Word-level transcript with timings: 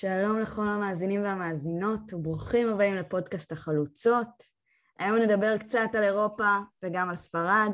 שלום 0.00 0.40
לכל 0.40 0.68
המאזינים 0.68 1.24
והמאזינות, 1.24 2.12
וברוכים 2.12 2.68
הבאים 2.68 2.94
לפודקאסט 2.94 3.52
החלוצות. 3.52 4.28
היום 4.98 5.16
נדבר 5.16 5.58
קצת 5.58 5.88
על 5.94 6.02
אירופה 6.02 6.56
וגם 6.82 7.10
על 7.10 7.16
ספרד. 7.16 7.72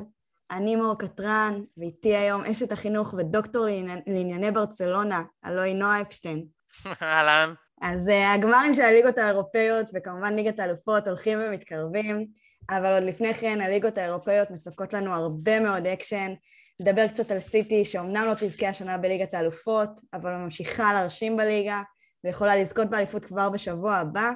אני 0.51 0.77
מור 0.77 0.99
קטרן, 0.99 1.61
ואיתי 1.77 2.17
היום 2.17 2.45
אשת 2.45 2.73
החינוך 2.73 3.15
ודוקטור 3.19 3.67
לענייני 4.07 4.51
ברצלונה, 4.51 5.23
הלוא 5.43 5.65
נועה 5.65 6.01
אפשטיין. 6.01 6.45
אהלן. 7.03 7.55
אז 7.81 8.09
אה, 8.09 8.35
הגמרים 8.35 8.75
של 8.75 8.83
הליגות 8.83 9.19
האירופאיות, 9.19 9.91
וכמובן 9.95 10.35
ליגת 10.35 10.59
האלופות, 10.59 11.09
הולכים 11.09 11.39
ומתקרבים, 11.43 12.27
אבל 12.71 12.93
עוד 12.93 13.03
לפני 13.03 13.35
כן 13.35 13.61
הליגות 13.61 13.99
האירופאיות 13.99 14.51
מספקות 14.51 14.93
לנו 14.93 15.13
הרבה 15.13 15.61
מאוד 15.61 15.87
אקשן. 15.87 16.33
נדבר 16.81 17.09
קצת 17.09 17.31
על 17.31 17.39
סיטי, 17.39 17.85
שאומנם 17.85 18.25
לא 18.27 18.35
תזכה 18.35 18.69
השנה 18.69 18.99
בליגת 18.99 19.35
האלופות, 19.35 20.01
אבל 20.15 20.31
ממשיכה 20.31 20.93
להרשים 20.93 21.37
בליגה, 21.37 21.83
ויכולה 22.25 22.57
לזכות 22.57 22.91
באליפות 22.91 23.25
כבר 23.25 23.51
בשבוע 23.51 23.95
הבא. 23.95 24.31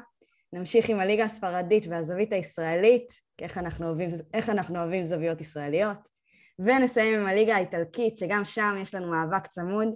נמשיך 0.52 0.88
עם 0.88 1.00
הליגה 1.00 1.24
הספרדית 1.24 1.86
והזווית 1.90 2.32
הישראלית, 2.32 3.12
איך 3.40 3.58
אנחנו 3.58 3.86
אוהבים, 3.86 4.08
איך 4.34 4.48
אנחנו 4.48 4.78
אוהבים 4.78 5.04
זוויות 5.04 5.40
ישראליות. 5.40 6.08
ונסיים 6.58 7.20
עם 7.20 7.27
הליגה 7.27 7.56
האיטלקית, 7.56 8.16
שגם 8.16 8.44
שם 8.44 8.77
יש 8.80 8.94
לנו 8.94 9.10
מאבק 9.10 9.46
צמוד. 9.46 9.88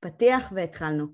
פתיח 0.00 0.52
והתחלנו. 0.56 1.06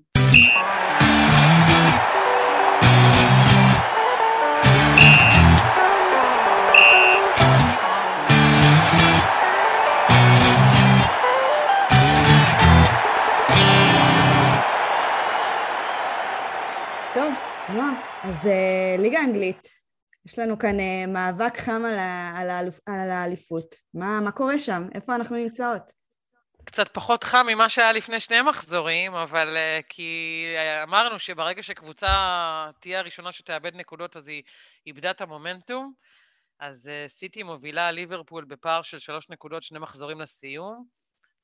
אז 18.23 18.45
uh, 18.45 19.01
ליגה 19.01 19.19
אנגלית, 19.19 19.67
יש 20.25 20.39
לנו 20.39 20.59
כאן 20.59 20.79
uh, 20.79 21.07
מאבק 21.07 21.57
חם 21.57 21.81
על, 21.85 21.99
ה- 21.99 22.33
על, 22.37 22.49
האלופ- 22.49 22.81
על 22.85 23.09
האליפות. 23.09 23.75
מה, 23.93 24.19
מה 24.21 24.31
קורה 24.31 24.59
שם? 24.59 24.87
איפה 24.95 25.15
אנחנו 25.15 25.35
נמצאות? 25.35 25.81
קצת 26.63 26.87
פחות 26.93 27.23
חם 27.23 27.45
ממה 27.49 27.69
שהיה 27.69 27.91
לפני 27.91 28.19
שני 28.19 28.41
מחזורים, 28.41 29.13
אבל 29.13 29.57
uh, 29.57 29.83
כי 29.89 30.45
אמרנו 30.83 31.19
שברגע 31.19 31.63
שקבוצה 31.63 32.07
תהיה 32.81 32.99
הראשונה 32.99 33.31
שתאבד 33.31 33.75
נקודות, 33.75 34.17
אז 34.17 34.27
היא 34.27 34.43
איבדה 34.87 35.11
את 35.11 35.21
המומנטום. 35.21 35.93
אז 36.59 36.89
uh, 36.89 37.09
סיטי 37.09 37.43
מובילה 37.43 37.91
ליברפול 37.91 38.45
בפער 38.45 38.81
של 38.81 38.99
שלוש 38.99 39.29
נקודות, 39.29 39.63
שני 39.63 39.79
מחזורים 39.79 40.21
לסיום. 40.21 40.85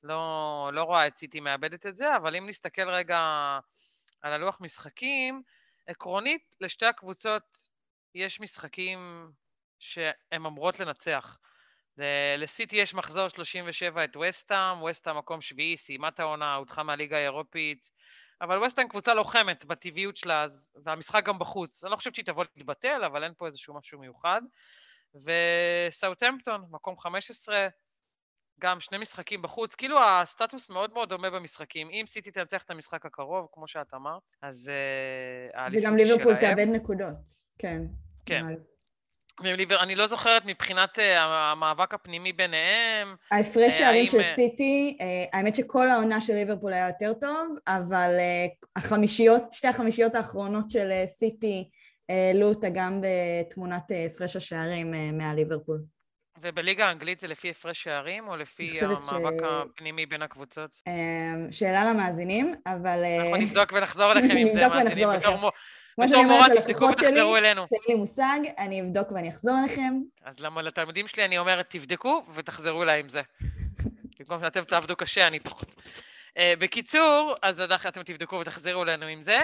לא, 0.03 0.69
לא 0.73 0.84
רואה 0.84 1.08
את 1.08 1.17
סיטי 1.17 1.39
מאבדת 1.39 1.86
את 1.86 1.97
זה, 1.97 2.16
אבל 2.16 2.36
אם 2.36 2.50
נסתכל 2.50 2.89
רגע 2.89 3.19
על 4.22 4.34
הלוח 4.34 4.58
משחקים, 4.62 5.41
עקרונית, 5.88 6.56
לשתי 6.62 6.86
הקבוצות 6.86 7.44
יש 8.16 8.40
משחקים 8.40 9.32
שהן 9.80 10.46
אמורות 10.46 10.80
לנצח. 10.80 11.38
לסיטי 12.38 12.76
יש 12.76 12.94
מחזור 12.94 13.30
37 13.30 14.04
את 14.04 14.16
וסטאם, 14.16 14.84
וסטאם 14.84 15.18
מקום 15.18 15.42
שביעי, 15.42 15.78
סיימה 15.78 16.08
את 16.08 16.20
העונה, 16.20 16.56
הודחה 16.56 16.84
מהליגה 16.84 17.18
האירופית, 17.18 17.90
אבל 18.42 18.64
וסטאם 18.64 18.88
קבוצה 18.88 19.14
לוחמת 19.14 19.66
בטבעיות 19.66 20.18
שלה, 20.18 20.46
והמשחק 20.84 21.24
גם 21.26 21.40
בחוץ. 21.40 21.84
אני 21.84 21.92
לא 21.92 21.96
חושבת 21.96 22.16
שהיא 22.16 22.26
תבוא 22.26 22.46
להתבטל, 22.56 23.04
אבל 23.04 23.24
אין 23.24 23.34
פה 23.38 23.46
איזשהו 23.46 23.78
משהו 23.78 24.00
מיוחד. 24.00 24.42
וסאוטהמפטון, 25.16 26.66
מקום 26.72 27.00
15, 27.00 27.68
גם 28.59 28.80
שני 28.80 28.97
משחקים 28.97 29.41
בחוץ, 29.41 29.75
כאילו 29.75 30.03
הסטטוס 30.03 30.69
מאוד 30.69 30.94
מאוד 30.94 31.09
דומה 31.09 31.30
במשחקים. 31.30 31.89
אם 31.89 32.03
סיטי 32.08 32.31
תנצח 32.31 32.63
את 32.63 32.72
המשחק 32.72 33.05
הקרוב, 33.05 33.47
כמו 33.52 33.67
שאת 33.67 33.94
אמרת, 33.94 34.22
אז 34.41 34.72
uh, 35.53 35.58
האליפות 35.58 35.81
שלהם... 35.81 35.94
וגם 35.94 36.08
ליברפול 36.08 36.36
תאבד 36.36 36.67
נקודות, 36.67 37.16
כן. 37.59 37.81
כן. 38.25 38.44
אני 39.81 39.95
לא 39.95 40.08
זוכרת 40.08 40.45
מבחינת 40.45 41.00
uh, 41.00 41.02
המאבק 41.17 41.94
הפנימי 41.94 42.33
ביניהם. 42.33 43.16
ההפרש 43.31 43.73
uh, 43.73 43.79
שערים 43.79 44.07
של 44.07 44.22
סיטי, 44.35 44.97
האמת 45.34 45.56
שכל 45.56 45.90
העונה 45.90 46.22
של 46.22 46.34
ליברפול 46.34 46.73
היה 46.73 46.88
יותר 46.88 47.13
טוב, 47.13 47.56
אבל 47.67 48.12
החמישיות, 48.75 49.44
שתי 49.51 49.67
החמישיות 49.67 50.16
האחרונות 50.16 50.69
של 50.69 50.91
סיטי 51.06 51.69
העלו 52.09 52.50
אותה 52.50 52.67
גם 52.73 53.01
בתמונת 53.01 53.91
הפרש 54.06 54.35
השערים 54.35 54.94
מהליברפול. 55.13 55.97
ובליגה 56.42 56.88
האנגלית 56.88 57.20
זה 57.20 57.28
לפי 57.28 57.50
הפרש 57.50 57.84
שערים, 57.84 58.28
או 58.28 58.38
לפי 58.38 58.80
המאבק 58.81 59.40
ש... 59.40 59.44
הפנימי 59.44 60.06
בין 60.06 60.22
הקבוצות? 60.22 60.81
שאלה 61.52 61.86
למאזינים, 61.86 62.53
אבל... 62.66 63.03
אנחנו 63.20 63.36
נבדוק 63.36 63.74
ונחזור 63.74 64.12
אליכם 64.12 64.38
עם 64.38 64.47
זה, 64.53 64.68
מאזינים. 64.68 65.09
כמו 65.96 66.08
שאני 66.08 66.24
אומרת 66.24 66.52
ללקוחות 66.52 67.00
שלי, 67.00 67.09
שאין 67.09 67.81
לי 67.88 67.96
מושג, 67.96 68.40
אני 68.58 68.81
אבדוק 68.81 69.12
ואני 69.12 69.30
אחזור 69.30 69.56
אליכם. 69.59 69.94
אז 70.24 70.40
למה 70.40 70.62
לתלמידים 70.62 71.08
שלי 71.08 71.26
אני 71.26 71.38
אומרת, 71.38 71.66
תבדקו 71.70 72.26
ותחזרו 72.34 72.84
אליי 72.84 73.00
עם 73.00 73.09
זה. 73.09 73.22
במקום 74.20 74.40
שאתם 74.44 74.64
תעבדו 74.64 74.96
קשה, 74.96 75.28
אני 75.28 75.40
פחות. 75.40 75.76
בקיצור, 76.40 77.36
אז 77.42 77.62
אתם 77.62 78.03
תבדקו 78.03 78.36
ותחזרו 78.36 78.84
אלינו 78.84 79.06
עם 79.06 79.22
זה. 79.22 79.40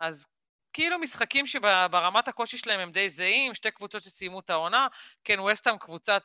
אז 0.00 0.26
כאילו 0.74 0.98
משחקים 0.98 1.46
שברמת 1.46 2.28
הקושי 2.28 2.58
שלהם 2.58 2.80
הם 2.80 2.92
די 2.92 3.10
זהים, 3.10 3.54
שתי 3.54 3.70
קבוצות 3.70 4.02
שסיימו 4.02 4.40
את 4.40 4.50
העונה, 4.50 4.86
כן, 5.24 5.40
וסטהאם 5.40 5.78
קבוצת 5.78 6.22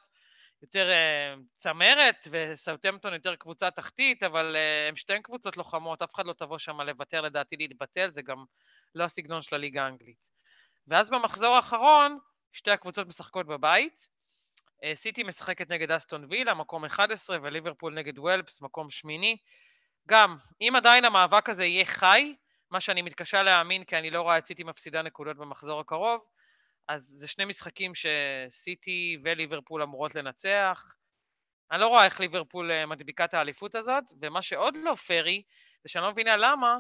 יותר 0.62 0.90
uh, 0.90 1.42
צמרת, 1.54 2.28
וסאוטמפטון 2.32 3.14
יותר 3.14 3.36
קבוצה 3.36 3.72
תחתית, 3.72 4.24
אבל 4.24 4.56
uh, 4.56 4.90
הם 4.90 4.96
שתיהן 4.96 5.22
קבוצות 5.22 5.58
לוחמות, 5.58 6.02
אף 6.02 6.14
אחד 6.14 6.26
לא 6.26 6.34
תבוא 6.34 6.58
שם 6.58 6.82
לוותר, 6.82 7.22
לדעתי 7.22 7.56
להתבטל, 7.58 8.12
זה 8.12 8.22
גם 8.22 8.46
לא 8.96 9.04
הסגנון 9.04 9.42
של 9.42 9.56
הליגה 9.56 9.84
האנגלית. 9.84 10.30
ואז 10.88 11.10
במחזור 11.10 11.56
האחרון, 11.56 12.18
שתי 12.54 12.72
הקבוצות 12.72 13.08
משחקות 13.08 13.48
בבית. 13.48 14.10
Uh, 14.84 14.96
סיטי 14.96 15.24
משחקת 15.24 15.70
נגד 15.70 15.92
אסטון 15.92 16.26
וילה, 16.30 16.54
מקום 16.54 16.86
11, 16.86 17.38
וליברפול 17.42 17.94
נגד 17.94 18.20
וולפס, 18.20 18.62
מקום 18.62 18.90
שמיני. 18.90 19.38
גם, 20.08 20.36
אם 20.62 20.74
עדיין 20.76 21.06
המאבק 21.06 21.50
הזה 21.50 21.66
יהיה 21.66 21.86
חי, 21.86 22.36
מה 22.72 22.82
שאני 22.82 23.02
מתקשה 23.02 23.44
להאמין, 23.44 23.84
כי 23.84 23.98
אני 23.98 24.12
לא 24.12 24.22
רואה 24.22 24.38
את 24.38 24.46
סיטי 24.46 24.64
מפסידה 24.64 25.02
נקודות 25.02 25.38
במחזור 25.38 25.80
הקרוב, 25.80 26.22
אז 26.88 27.14
זה 27.18 27.28
שני 27.28 27.46
משחקים 27.46 27.92
שסיטי 27.96 29.18
וליברפול 29.24 29.84
אמורות 29.84 30.16
לנצח. 30.16 30.94
אני 31.72 31.82
לא 31.82 31.88
רואה 31.88 32.06
איך 32.06 32.20
ליברפול 32.20 32.86
מדביקה 32.86 33.26
את 33.26 33.34
האליפות 33.34 33.76
הזאת, 33.76 34.04
ומה 34.22 34.42
שעוד 34.42 34.78
לא 34.84 34.96
פרי, 34.96 35.44
זה 35.84 35.90
שאני 35.90 36.04
לא 36.04 36.12
מבינה 36.12 36.38
למה, 36.38 36.78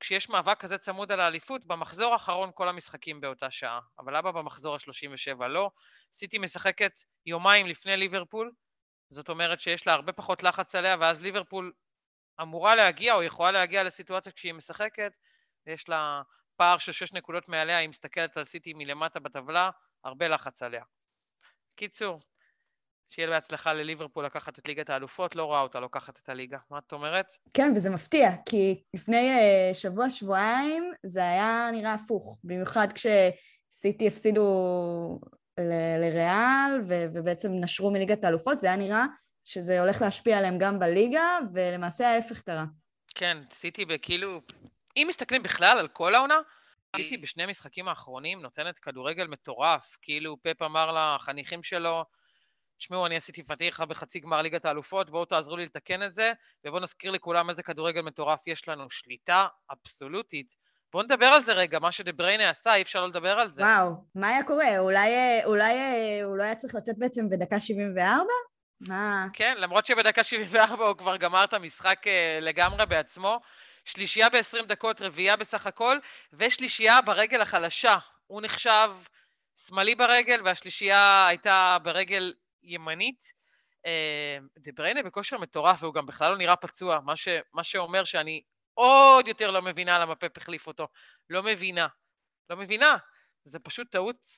כשיש 0.00 0.28
מאבק 0.28 0.60
כזה 0.60 0.78
צמוד 0.78 1.12
על 1.12 1.20
האליפות, 1.20 1.64
במחזור 1.64 2.12
האחרון 2.12 2.50
כל 2.54 2.68
המשחקים 2.68 3.20
באותה 3.20 3.50
שעה, 3.50 3.80
אבל 3.98 4.16
למה 4.16 4.32
במחזור 4.32 4.74
ה-37 4.74 5.46
לא? 5.46 5.70
סיטי 6.12 6.38
משחקת 6.38 6.92
יומיים 7.26 7.66
לפני 7.66 7.96
ליברפול, 7.96 8.52
זאת 9.10 9.28
אומרת 9.28 9.60
שיש 9.60 9.86
לה 9.86 9.92
הרבה 9.92 10.12
פחות 10.12 10.42
לחץ 10.42 10.74
עליה, 10.74 10.96
ואז 11.00 11.22
ליברפול 11.22 11.72
אמורה 12.42 12.74
להגיע 12.74 13.14
או 13.14 13.22
יכולה 13.22 13.52
להגיע 13.52 13.82
לסיטואציה 13.82 14.32
כשהיא 14.32 14.54
משחקת, 14.54 15.12
ויש 15.66 15.88
לה 15.88 16.22
פער 16.56 16.78
של 16.78 16.92
שש 16.92 17.12
נקודות 17.12 17.48
מעליה, 17.48 17.78
היא 17.78 17.88
מסתכלת 17.88 18.36
על 18.36 18.44
סיטי 18.44 18.72
מלמטה 18.74 19.20
בטבלה, 19.20 19.70
הרבה 20.04 20.28
לחץ 20.28 20.62
עליה. 20.62 20.82
קיצור, 21.76 22.20
שיהיה 23.08 23.28
בהצלחה 23.28 23.72
לליברפול 23.72 24.24
לקחת 24.24 24.58
את 24.58 24.68
ליגת 24.68 24.90
האלופות, 24.90 25.36
לא 25.36 25.44
רואה 25.44 25.60
אותה 25.60 25.80
לוקחת 25.80 26.18
את 26.18 26.28
הליגה. 26.28 26.58
מה 26.70 26.78
את 26.78 26.92
אומרת? 26.92 27.26
כן, 27.54 27.72
וזה 27.76 27.90
מפתיע, 27.90 28.30
כי 28.48 28.82
לפני 28.94 29.36
uh, 29.36 29.74
שבוע-שבועיים 29.74 30.92
זה 31.02 31.20
היה 31.20 31.68
נראה 31.72 31.94
הפוך, 31.94 32.38
במיוחד 32.44 32.88
כשסיטי 32.92 34.08
הפסידו 34.08 35.20
ל- 35.58 36.00
לריאל 36.00 36.80
ו- 36.88 37.06
ובעצם 37.14 37.48
נשרו 37.52 37.90
מליגת 37.90 38.24
האלופות, 38.24 38.60
זה 38.60 38.66
היה 38.66 38.76
נראה 38.76 39.04
שזה 39.44 39.80
הולך 39.80 40.02
להשפיע 40.02 40.38
עליהם 40.38 40.58
גם 40.58 40.78
בליגה, 40.78 41.38
ולמעשה 41.54 42.08
ההפך 42.08 42.42
קרה. 42.42 42.64
כן, 43.14 43.38
סיטי 43.50 43.84
בכאילו, 43.84 44.40
אם 44.96 45.06
מסתכלים 45.08 45.42
בכלל 45.42 45.78
על 45.78 45.88
כל 45.88 46.14
העונה, 46.14 46.38
סיטי 46.96 47.16
בשני 47.16 47.42
המשחקים 47.42 47.88
האחרונים 47.88 48.42
נותנת 48.42 48.78
כדורגל 48.78 49.26
מטורף, 49.26 49.96
כאילו 50.02 50.36
פפ 50.42 50.62
אמר 50.62 51.16
לחניכים 51.16 51.62
שלו, 51.62 52.04
תשמעו, 52.78 53.06
אני 53.06 53.16
עשיתי 53.16 53.42
פתיחה 53.42 53.86
בחצי 53.86 54.20
גמר 54.20 54.42
ליגת 54.42 54.64
האלופות, 54.64 55.10
בואו 55.10 55.24
תעזרו 55.24 55.56
לי 55.56 55.64
לתקן 55.64 56.02
את 56.02 56.14
זה, 56.14 56.32
ובואו 56.64 56.82
נזכיר 56.82 57.10
לכולם 57.10 57.50
איזה 57.50 57.62
כדורגל 57.62 58.00
מטורף 58.00 58.46
יש 58.46 58.68
לנו, 58.68 58.90
שליטה 58.90 59.46
אבסולוטית. 59.72 60.67
בואו 60.92 61.02
נדבר 61.02 61.26
על 61.26 61.42
זה 61.42 61.52
רגע, 61.52 61.78
מה 61.78 61.92
שדבריינה 61.92 62.50
עשה, 62.50 62.74
אי 62.74 62.82
אפשר 62.82 63.00
לא 63.00 63.08
לדבר 63.08 63.40
על 63.40 63.48
זה. 63.48 63.62
וואו, 63.62 63.92
מה 64.14 64.28
היה 64.28 64.42
קורה? 64.42 64.78
אולי, 64.78 65.10
אולי 65.44 65.74
הוא 66.22 66.36
לא 66.36 66.42
היה 66.42 66.54
צריך 66.54 66.74
לצאת 66.74 66.98
בעצם 66.98 67.28
בדקה 67.30 67.60
74? 67.60 68.24
מה? 68.80 69.26
כן, 69.32 69.54
למרות 69.58 69.86
שבדקה 69.86 70.24
74 70.24 70.84
הוא 70.84 70.96
כבר 70.96 71.16
גמר 71.16 71.44
את 71.44 71.52
המשחק 71.52 71.98
uh, 72.04 72.44
לגמרי 72.44 72.86
בעצמו. 72.86 73.40
שלישייה 73.84 74.28
ב-20 74.28 74.66
דקות, 74.66 75.00
רביעייה 75.00 75.36
בסך 75.36 75.66
הכל, 75.66 75.98
ושלישייה 76.32 77.00
ברגל 77.00 77.40
החלשה. 77.40 77.96
הוא 78.26 78.42
נחשב 78.42 78.90
שמאלי 79.56 79.94
ברגל, 79.94 80.40
והשלישייה 80.44 81.26
הייתה 81.26 81.76
ברגל 81.82 82.34
ימנית. 82.62 83.32
Uh, 83.78 84.58
דה 84.58 84.72
בריינה 84.74 85.02
בכושר 85.02 85.38
מטורף, 85.38 85.82
והוא 85.82 85.94
גם 85.94 86.06
בכלל 86.06 86.30
לא 86.30 86.38
נראה 86.38 86.56
פצוע, 86.56 87.00
מה, 87.00 87.16
ש, 87.16 87.28
מה 87.52 87.62
שאומר 87.62 88.04
שאני 88.04 88.42
עוד 88.78 89.28
יותר 89.28 89.50
לא 89.50 89.62
מבינה 89.62 89.98
למה 89.98 90.14
פפ 90.14 90.38
החליף 90.38 90.66
אותו. 90.66 90.88
לא 91.30 91.42
מבינה. 91.42 91.86
לא 92.50 92.56
מבינה. 92.56 92.96
זה 93.44 93.58
פשוט 93.58 93.90
טעות 93.90 94.28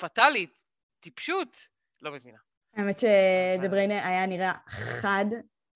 פטאלית, 0.00 0.58
טיפשות. 1.00 1.56
לא 2.02 2.12
מבינה. 2.12 2.38
האמת 2.74 2.98
שדבריינה 2.98 4.08
היה 4.08 4.26
נראה 4.26 4.52
חד, 4.68 5.24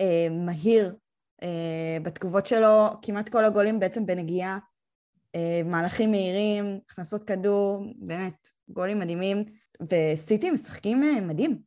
אה, 0.00 0.28
מהיר, 0.30 0.94
אה, 1.42 1.96
בתגובות 2.02 2.46
שלו, 2.46 2.86
כמעט 3.02 3.28
כל 3.28 3.44
הגולים 3.44 3.80
בעצם 3.80 4.06
בנגיעה, 4.06 4.58
אה, 5.34 5.60
מהלכים 5.64 6.10
מהירים, 6.10 6.80
הכנסות 6.90 7.26
כדור, 7.26 7.84
באמת, 7.96 8.48
גולים 8.68 8.98
מדהימים, 8.98 9.44
וסיטי 9.92 10.50
משחקים 10.50 11.04
אה, 11.04 11.20
מדהים. 11.20 11.62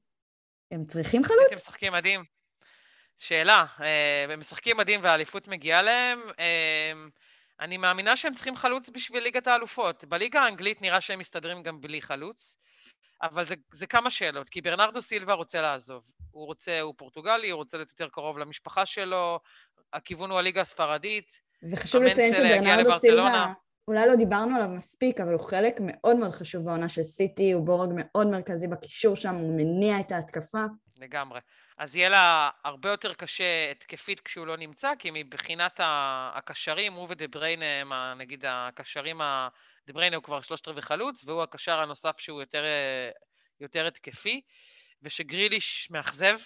הם 0.71 0.85
צריכים 0.85 1.23
חלוץ? 1.23 1.43
סיטי 1.43 1.55
משחקים 1.55 1.93
מדהים. 1.93 2.23
שאלה, 3.17 3.65
הם 4.29 4.39
משחקים 4.39 4.77
מדהים 4.77 4.99
והאליפות 5.03 5.47
מגיעה 5.47 5.81
להם. 5.81 6.19
אני 7.59 7.77
מאמינה 7.77 8.17
שהם 8.17 8.33
צריכים 8.33 8.55
חלוץ 8.55 8.89
בשביל 8.89 9.23
ליגת 9.23 9.47
האלופות. 9.47 10.03
בליגה 10.03 10.41
האנגלית 10.41 10.81
נראה 10.81 11.01
שהם 11.01 11.19
מסתדרים 11.19 11.63
גם 11.63 11.81
בלי 11.81 12.01
חלוץ, 12.01 12.57
אבל 13.21 13.43
זה, 13.43 13.55
זה 13.71 13.87
כמה 13.87 14.09
שאלות, 14.09 14.49
כי 14.49 14.61
ברנרדו 14.61 15.01
סילבה 15.01 15.33
רוצה 15.33 15.61
לעזוב. 15.61 16.03
הוא 16.31 16.45
רוצה, 16.45 16.81
הוא 16.81 16.93
פורטוגלי, 16.97 17.49
הוא 17.49 17.57
רוצה 17.57 17.77
להיות 17.77 17.89
יותר 17.89 18.07
קרוב 18.09 18.37
למשפחה 18.37 18.85
שלו, 18.85 19.39
הכיוון 19.93 20.29
הוא 20.29 20.39
הליגה 20.39 20.61
הספרדית. 20.61 21.41
וחשוב 21.71 22.03
לציין 22.03 22.33
שברנרדו 22.33 22.99
סילבה, 22.99 23.53
אולי 23.87 24.07
לא 24.07 24.15
דיברנו 24.15 24.55
עליו 24.55 24.67
מספיק, 24.67 25.19
אבל 25.19 25.33
הוא 25.33 25.41
חלק 25.41 25.75
מאוד 25.79 26.15
מאוד 26.15 26.31
חשוב 26.31 26.65
בעונה 26.65 26.89
של 26.89 27.03
סיטי, 27.03 27.51
הוא 27.51 27.65
בורג 27.65 27.89
מאוד 27.95 28.27
מרכזי 28.27 28.67
בקישור 28.67 29.15
שם, 29.15 29.35
הוא 29.35 29.57
מניע 29.57 29.99
את 29.99 30.11
ההתקפה. 30.11 30.65
לגמרי. 30.97 31.39
אז 31.77 31.95
יהיה 31.95 32.09
לה 32.09 32.49
הרבה 32.63 32.89
יותר 32.89 33.13
קשה 33.13 33.71
התקפית 33.71 34.19
כשהוא 34.19 34.47
לא 34.47 34.57
נמצא, 34.57 34.91
כי 34.99 35.09
מבחינת 35.13 35.79
הקשרים, 35.83 36.93
הוא 36.93 37.07
ודה 37.09 37.27
בריינה 37.27 37.65
הם 37.65 37.93
נגיד 38.17 38.45
הקשרים, 38.47 39.17
דה 39.87 39.93
בריינה 39.93 40.15
הוא 40.15 40.23
כבר 40.23 40.41
שלושת 40.41 40.67
רבעי 40.67 40.81
חלוץ, 40.81 41.23
והוא 41.25 41.43
הקשר 41.43 41.79
הנוסף 41.79 42.19
שהוא 42.19 42.41
יותר, 42.41 42.63
יותר 43.59 43.87
התקפי, 43.87 44.41
ושגריליש 45.01 45.87
מאכזב. 45.91 46.37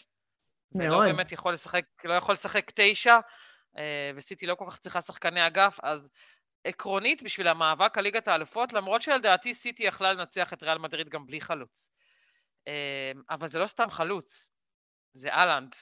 מאוד. 0.75 0.87
ולא 0.87 0.99
באמת 0.99 1.31
יכול 1.31 1.53
לשחק, 1.53 1.85
לא 2.03 2.13
יכול 2.13 2.33
לשחק 2.33 2.71
תשע, 2.75 3.15
אה, 3.77 4.11
וסיטי 4.15 4.45
לא 4.45 4.55
כל 4.55 4.65
כך 4.69 4.77
צריכה 4.77 5.01
שחקני 5.01 5.47
אגף, 5.47 5.79
אז 5.83 6.09
עקרונית 6.63 7.23
בשביל 7.23 7.47
המאבק 7.47 7.97
על 7.97 8.03
ליגת 8.03 8.27
האלופות, 8.27 8.73
למרות 8.73 9.01
שלדעתי 9.01 9.53
סיטי 9.53 9.83
יכלה 9.83 10.13
לנצח 10.13 10.53
את 10.53 10.63
ריאל 10.63 10.77
מדריד 10.77 11.09
גם 11.09 11.25
בלי 11.25 11.41
חלוץ. 11.41 11.89
אה, 12.67 13.11
אבל 13.29 13.47
זה 13.47 13.59
לא 13.59 13.67
סתם 13.67 13.89
חלוץ, 13.89 14.49
זה 15.17 15.29
אהלנד. 15.33 15.75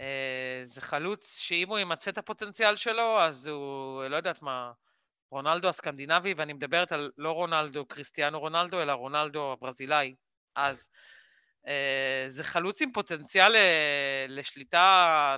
אה, 0.00 0.60
זה 0.64 0.80
חלוץ 0.80 1.38
שאם 1.38 1.68
הוא 1.68 1.78
ימצא 1.78 2.10
את 2.10 2.18
הפוטנציאל 2.18 2.76
שלו, 2.76 3.20
אז 3.20 3.46
הוא, 3.46 4.04
לא 4.04 4.16
יודעת 4.16 4.42
מה, 4.42 4.72
רונלדו 5.30 5.68
הסקנדינבי, 5.68 6.34
ואני 6.36 6.52
מדברת 6.52 6.92
על 6.92 7.10
לא 7.18 7.32
רונלדו 7.32 7.86
קריסטיאנו 7.86 8.40
רונלדו, 8.40 8.82
אלא 8.82 8.92
רונלדו 8.92 9.52
הברזילאי. 9.52 10.14
אז 10.56 10.88
אה, 11.66 12.24
זה 12.26 12.44
חלוץ 12.44 12.82
עם 12.82 12.92
פוטנציאל 12.92 13.56
אה, 13.56 14.26
לשליטה, 14.28 15.36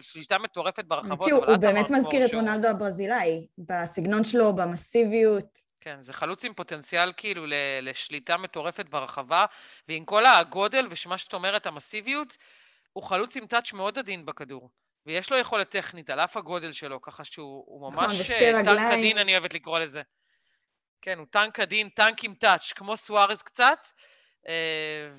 שליטה 0.00 0.38
מטורפת 0.38 0.84
ברחבות. 0.84 1.30
הוא 1.30 1.56
באמת 1.56 1.90
מזכיר 1.90 2.26
את 2.26 2.34
רונלדו 2.34 2.68
הברזילאי, 2.68 3.46
בסגנון 3.58 4.24
שלו, 4.24 4.56
במסיביות. 4.56 5.73
כן, 5.84 6.02
זה 6.02 6.12
חלוץ 6.12 6.44
עם 6.44 6.54
פוטנציאל 6.54 7.12
כאילו 7.16 7.44
לשליטה 7.82 8.36
מטורפת 8.36 8.88
ברחבה, 8.88 9.44
ועם 9.88 10.04
כל 10.04 10.26
הגודל 10.26 10.86
ושמה 10.90 11.18
שאת 11.18 11.34
אומרת, 11.34 11.66
המסיביות, 11.66 12.36
הוא 12.92 13.04
חלוץ 13.04 13.36
עם 13.36 13.46
טאץ' 13.46 13.72
מאוד 13.72 13.98
עדין 13.98 14.26
בכדור. 14.26 14.70
ויש 15.06 15.30
לו 15.30 15.38
יכולת 15.38 15.70
טכנית 15.70 16.10
על 16.10 16.20
אף 16.20 16.36
הגודל 16.36 16.72
שלו, 16.72 17.00
ככה 17.00 17.24
שהוא 17.24 17.90
נכון, 17.92 18.04
ממש 18.04 18.30
אה, 18.30 18.38
טנק 18.38 18.78
עדין, 18.78 19.18
אני 19.18 19.32
אוהבת 19.32 19.54
לקרוא 19.54 19.78
לזה. 19.78 20.02
כן, 21.02 21.18
הוא 21.18 21.26
טנק 21.26 21.60
עדין, 21.60 21.88
טנק 21.88 22.24
עם 22.24 22.34
טאץ', 22.34 22.72
כמו 22.72 22.96
סוארז 22.96 23.42
קצת, 23.42 23.88
אה, 24.48 25.10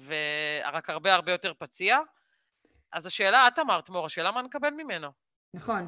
ורק 0.66 0.90
הרבה 0.90 1.14
הרבה 1.14 1.32
יותר 1.32 1.54
פציע. 1.58 1.98
אז 2.94 3.06
השאלה, 3.06 3.48
את 3.48 3.60
אמרת, 3.60 3.90
מור, 3.90 4.06
השאלה 4.06 4.32
מה 4.32 4.42
נקבל 4.42 4.70
ממנו. 4.70 5.12
נכון. 5.54 5.88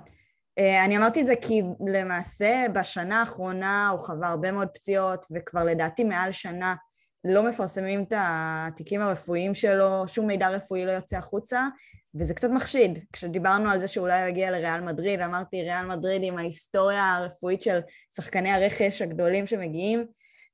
אה, 0.59 0.85
אני 0.85 0.97
אמרתי 0.97 1.21
את 1.21 1.25
זה 1.25 1.33
כי 1.41 1.61
למעשה 1.87 2.65
בשנה 2.73 3.19
האחרונה 3.19 3.89
הוא 3.89 3.99
חווה 3.99 4.27
הרבה 4.27 4.51
מאוד 4.51 4.67
פציעות, 4.67 5.25
וכבר 5.31 5.63
לדעתי 5.63 6.03
מעל 6.03 6.31
שנה 6.31 6.75
לא 7.23 7.43
מפרסמים 7.43 8.03
את 8.03 8.13
התיקים 8.17 9.01
הרפואיים 9.01 9.55
שלו, 9.55 10.07
שום 10.07 10.27
מידע 10.27 10.49
רפואי 10.49 10.85
לא 10.85 10.91
יוצא 10.91 11.17
החוצה, 11.17 11.67
וזה 12.15 12.33
קצת 12.33 12.49
מחשיד. 12.49 12.99
כשדיברנו 13.13 13.69
על 13.69 13.79
זה 13.79 13.87
שאולי 13.87 14.21
הוא 14.21 14.29
יגיע 14.29 14.51
לריאל 14.51 14.81
מדריד, 14.81 15.21
אמרתי 15.21 15.61
ריאל 15.61 15.85
מדריד 15.85 16.21
עם 16.23 16.37
ההיסטוריה 16.37 17.15
הרפואית 17.15 17.61
של 17.61 17.79
שחקני 18.15 18.51
הרכש 18.51 19.01
הגדולים 19.01 19.47
שמגיעים, 19.47 20.05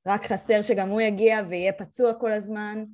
רק 0.06 0.26
חסר 0.26 0.62
שגם 0.62 0.88
הוא 0.88 1.00
יגיע 1.00 1.40
ויהיה 1.48 1.72
פצוע 1.72 2.14
כל 2.14 2.32
הזמן, 2.32 2.84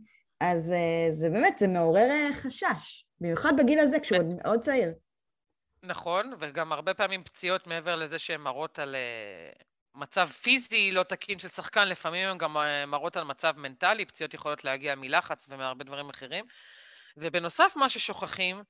אז 0.41 0.73
אה, 0.73 1.13
זה 1.13 1.31
באמת, 1.31 1.59
זה 1.59 1.69
מעורר 1.69 2.11
אה, 2.11 2.29
חשש, 2.33 3.07
במיוחד 3.21 3.53
בגיל 3.59 3.79
הזה 3.79 4.01
כשהוא 4.01 4.19
עוד 4.45 4.61
צעיר. 4.61 4.93
נכון, 5.83 6.33
וגם 6.39 6.73
הרבה 6.73 6.95
פעמים 6.95 7.25
פציעות 7.25 7.67
מעבר 7.67 7.97
לזה 7.97 8.19
שהן 8.19 8.41
מראות 8.41 8.79
על 8.79 8.95
uh, 8.95 9.63
מצב 9.95 10.29
פיזי 10.29 10.93
לא 10.93 11.03
תקין 11.03 11.39
של 11.39 11.49
שחקן, 11.49 11.89
לפעמים 11.89 12.29
הן 12.29 12.39
גם 12.39 12.57
uh, 12.57 12.61
מראות 12.87 13.17
על 13.17 13.25
מצב 13.25 13.55
מנטלי, 13.57 14.05
פציעות 14.05 14.35
יכולות 14.35 14.65
להגיע 14.65 14.95
מלחץ 14.95 15.47
ומהרבה 15.49 15.85
דברים 15.85 16.11
אחרים. 16.11 16.45
ובנוסף, 17.17 17.73
מה 17.77 17.89
ששוכחים 17.89 18.63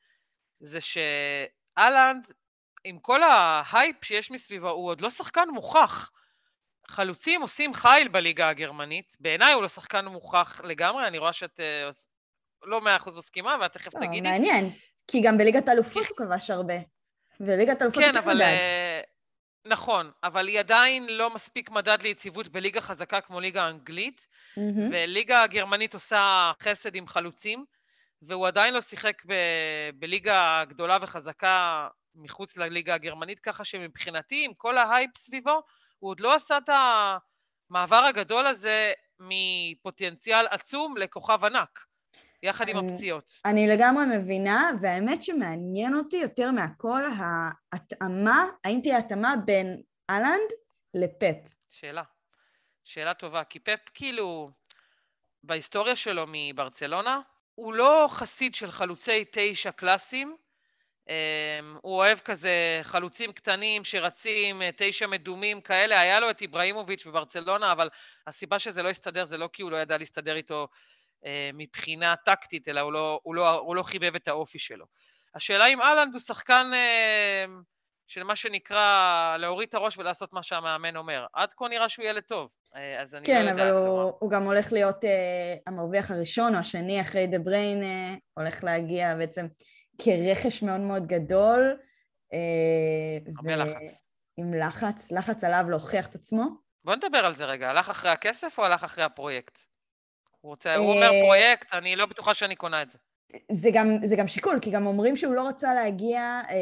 זה 0.60 0.78
שאלנד, 0.80 2.32
עם 2.84 2.98
כל 2.98 3.22
ההייפ 3.22 4.04
שיש 4.04 4.30
מסביבו, 4.30 4.68
הוא 4.68 4.88
עוד 4.88 5.00
לא 5.00 5.10
שחקן 5.10 5.48
מוכח. 5.48 6.10
חלוצים 6.88 7.42
עושים 7.42 7.74
חיל 7.74 8.08
בליגה 8.08 8.48
הגרמנית. 8.48 9.16
בעיניי 9.20 9.52
הוא 9.52 9.62
לא 9.62 9.68
שחקן 9.68 10.04
מוכח 10.04 10.60
לגמרי, 10.64 11.06
אני 11.06 11.18
רואה 11.18 11.32
שאת 11.32 11.60
uh, 11.60 11.96
לא 12.62 12.80
מאה 12.80 12.96
אחוז 12.96 13.16
מסכימה, 13.16 13.56
ואת 13.60 13.72
תכף 13.72 13.94
לא, 13.94 14.00
תגידי. 14.00 14.28
מעניין, 14.28 14.70
כי 15.10 15.20
גם 15.24 15.38
בליגת 15.38 15.68
האלופות 15.68 16.06
הוא 16.06 16.16
כבש 16.16 16.50
הרבה. 16.50 16.74
וליגת 17.40 17.82
אלופות 17.82 18.02
כן, 18.02 18.08
יותר 18.08 18.18
אבל... 18.18 18.34
מדד. 18.34 18.44
Uh, 18.44 19.10
נכון, 19.64 20.10
אבל 20.22 20.48
היא 20.48 20.58
עדיין 20.58 21.06
לא 21.08 21.34
מספיק 21.34 21.70
מדד 21.70 22.02
ליציבות 22.02 22.48
בליגה 22.48 22.80
חזקה 22.80 23.20
כמו 23.20 23.40
ליגה 23.40 23.62
האנגלית, 23.62 24.26
mm-hmm. 24.58 24.60
וליגה 24.90 25.42
הגרמנית 25.42 25.94
עושה 25.94 26.52
חסד 26.62 26.94
עם 26.94 27.06
חלוצים, 27.06 27.64
והוא 28.22 28.46
עדיין 28.46 28.74
לא 28.74 28.80
שיחק 28.80 29.22
ב- 29.26 29.90
בליגה 29.94 30.64
גדולה 30.68 30.98
וחזקה 31.02 31.88
מחוץ 32.14 32.56
לליגה 32.56 32.94
הגרמנית, 32.94 33.38
ככה 33.38 33.64
שמבחינתי, 33.64 34.44
עם 34.44 34.54
כל 34.54 34.78
ההייפ 34.78 35.16
סביבו, 35.16 35.62
הוא 35.98 36.10
עוד 36.10 36.20
לא 36.20 36.34
עשה 36.34 36.58
את 36.58 36.70
המעבר 37.70 38.04
הגדול 38.04 38.46
הזה 38.46 38.92
מפוטנציאל 39.20 40.46
עצום 40.50 40.96
לכוכב 40.96 41.44
ענק. 41.44 41.89
יחד 42.42 42.68
עם 42.68 42.76
הפציעות. 42.76 43.30
אני 43.44 43.68
לגמרי 43.68 44.04
מבינה, 44.04 44.70
והאמת 44.80 45.22
שמעניין 45.22 45.94
אותי 45.94 46.16
יותר 46.16 46.50
מהכל 46.50 47.02
ההתאמה, 47.16 48.46
האם 48.64 48.80
תהיה 48.82 48.98
התאמה 48.98 49.34
בין 49.44 49.82
אהלנד 50.10 50.50
לפפ? 50.94 51.36
שאלה. 51.68 52.02
שאלה 52.84 53.14
טובה, 53.14 53.44
כי 53.44 53.58
פפ 53.58 53.80
כאילו, 53.94 54.50
בהיסטוריה 55.42 55.96
שלו 55.96 56.24
מברצלונה, 56.28 57.20
הוא 57.54 57.74
לא 57.74 58.06
חסיד 58.10 58.54
של 58.54 58.70
חלוצי 58.70 59.24
תשע 59.32 59.70
קלאסיים, 59.70 60.36
אמ, 61.08 61.76
הוא 61.82 61.96
אוהב 61.96 62.18
כזה 62.18 62.80
חלוצים 62.82 63.32
קטנים 63.32 63.84
שרצים, 63.84 64.62
אה, 64.62 64.70
תשע 64.76 65.06
מדומים 65.06 65.60
כאלה, 65.60 66.00
היה 66.00 66.20
לו 66.20 66.30
את 66.30 66.40
איבראימוביץ' 66.40 67.06
בברצלונה, 67.06 67.72
אבל 67.72 67.88
הסיבה 68.26 68.58
שזה 68.58 68.82
לא 68.82 68.88
הסתדר 68.88 69.24
זה 69.24 69.38
לא 69.38 69.48
כי 69.52 69.62
הוא 69.62 69.70
לא 69.70 69.76
ידע 69.76 69.98
להסתדר 69.98 70.36
איתו 70.36 70.68
מבחינה 71.54 72.14
טקטית, 72.24 72.68
אלא 72.68 72.80
הוא 72.80 72.92
לא, 72.92 73.20
הוא, 73.22 73.34
לא, 73.34 73.50
הוא 73.50 73.76
לא 73.76 73.82
חיבב 73.82 74.14
את 74.14 74.28
האופי 74.28 74.58
שלו. 74.58 74.86
השאלה 75.34 75.66
אם 75.66 75.82
אהלנד 75.82 76.12
הוא 76.12 76.20
שחקן 76.20 76.70
אה, 76.74 77.44
של 78.06 78.22
מה 78.22 78.36
שנקרא 78.36 79.36
להוריד 79.36 79.68
את 79.68 79.74
הראש 79.74 79.98
ולעשות 79.98 80.32
מה 80.32 80.42
שהמאמן 80.42 80.96
אומר. 80.96 81.26
עד 81.32 81.52
כה 81.56 81.68
נראה 81.68 81.88
שהוא 81.88 82.04
ילד 82.04 82.22
טוב, 82.22 82.52
אה, 82.76 83.00
אז 83.00 83.14
אני 83.14 83.24
כן, 83.24 83.44
לא 83.44 83.50
יודעת. 83.50 83.66
כן, 83.66 83.72
אבל 83.72 83.76
הוא, 83.76 84.12
הוא 84.18 84.30
גם 84.30 84.42
הולך 84.42 84.72
להיות 84.72 85.04
אה, 85.04 85.54
המרוויח 85.66 86.10
הראשון 86.10 86.54
או 86.54 86.58
השני 86.60 87.00
אחרי 87.00 87.26
דה 87.26 87.38
בריין, 87.38 87.82
אה, 87.82 88.14
הולך 88.34 88.64
להגיע 88.64 89.14
בעצם 89.14 89.46
כרכש 90.02 90.62
מאוד 90.62 90.80
מאוד 90.80 91.06
גדול. 91.06 91.76
אה, 92.32 93.32
הרבה 93.36 93.54
ו... 93.54 93.56
לחץ. 93.56 94.04
עם 94.36 94.54
לחץ, 94.54 95.12
לחץ 95.12 95.44
עליו 95.44 95.64
להוכיח 95.70 96.06
את 96.06 96.14
עצמו. 96.14 96.44
בוא 96.84 96.94
נדבר 96.94 97.18
על 97.18 97.34
זה 97.34 97.44
רגע, 97.44 97.70
הלך 97.70 97.88
אחרי 97.88 98.10
הכסף 98.10 98.58
או 98.58 98.64
הלך 98.64 98.84
אחרי 98.84 99.04
הפרויקט? 99.04 99.69
הוא, 100.40 100.50
רוצה, 100.50 100.76
הוא 100.76 100.92
אומר 100.92 101.10
אה, 101.12 101.20
פרויקט, 101.24 101.74
אני 101.74 101.96
לא 101.96 102.06
בטוחה 102.06 102.34
שאני 102.34 102.56
קונה 102.56 102.82
את 102.82 102.90
זה. 102.90 102.98
זה 103.52 103.70
גם, 103.72 103.88
זה 104.04 104.16
גם 104.16 104.26
שיקול, 104.26 104.58
כי 104.62 104.70
גם 104.70 104.86
אומרים 104.86 105.16
שהוא 105.16 105.34
לא 105.34 105.48
רצה 105.48 105.74
להגיע 105.74 106.20
אה, 106.50 106.56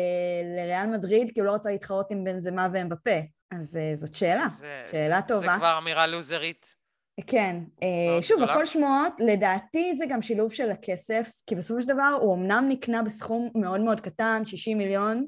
לריאל 0.56 0.86
מדריד, 0.86 1.30
כי 1.34 1.40
הוא 1.40 1.46
לא 1.46 1.52
רצה 1.54 1.70
להתחרות 1.70 2.10
עם 2.10 2.24
בנזמה 2.24 2.68
ואמבפה. 2.72 3.20
אז 3.50 3.76
אה, 3.76 3.96
זאת 3.96 4.14
שאלה, 4.14 4.46
זה, 4.58 4.82
שאלה 4.90 5.22
טובה. 5.22 5.46
זה 5.46 5.58
כבר 5.58 5.78
אמירה 5.78 6.06
לוזרית. 6.06 6.78
כן. 7.26 7.56
אה, 7.82 8.22
שוב, 8.22 8.42
הכל 8.42 8.66
שמועות, 8.66 9.12
לדעתי 9.18 9.96
זה 9.96 10.04
גם 10.08 10.22
שילוב 10.22 10.52
של 10.52 10.70
הכסף, 10.70 11.28
כי 11.46 11.54
בסופו 11.54 11.82
של 11.82 11.88
דבר 11.88 12.18
הוא 12.20 12.34
אמנם 12.34 12.64
נקנה 12.68 13.02
בסכום 13.02 13.50
מאוד 13.54 13.80
מאוד 13.80 14.00
קטן, 14.00 14.42
60 14.44 14.78
מיליון, 14.78 15.26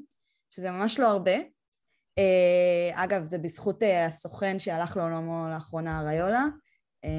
שזה 0.51 0.71
ממש 0.71 0.99
לא 0.99 1.07
הרבה, 1.07 1.35
אה, 2.17 3.03
אגב, 3.03 3.25
זה 3.25 3.37
בזכות 3.37 3.83
אה, 3.83 4.05
הסוכן 4.05 4.59
שהלך 4.59 4.97
לעולמו 4.97 5.47
לאחרונה, 5.53 5.99
אריולה, 5.99 6.45
אה, 7.05 7.09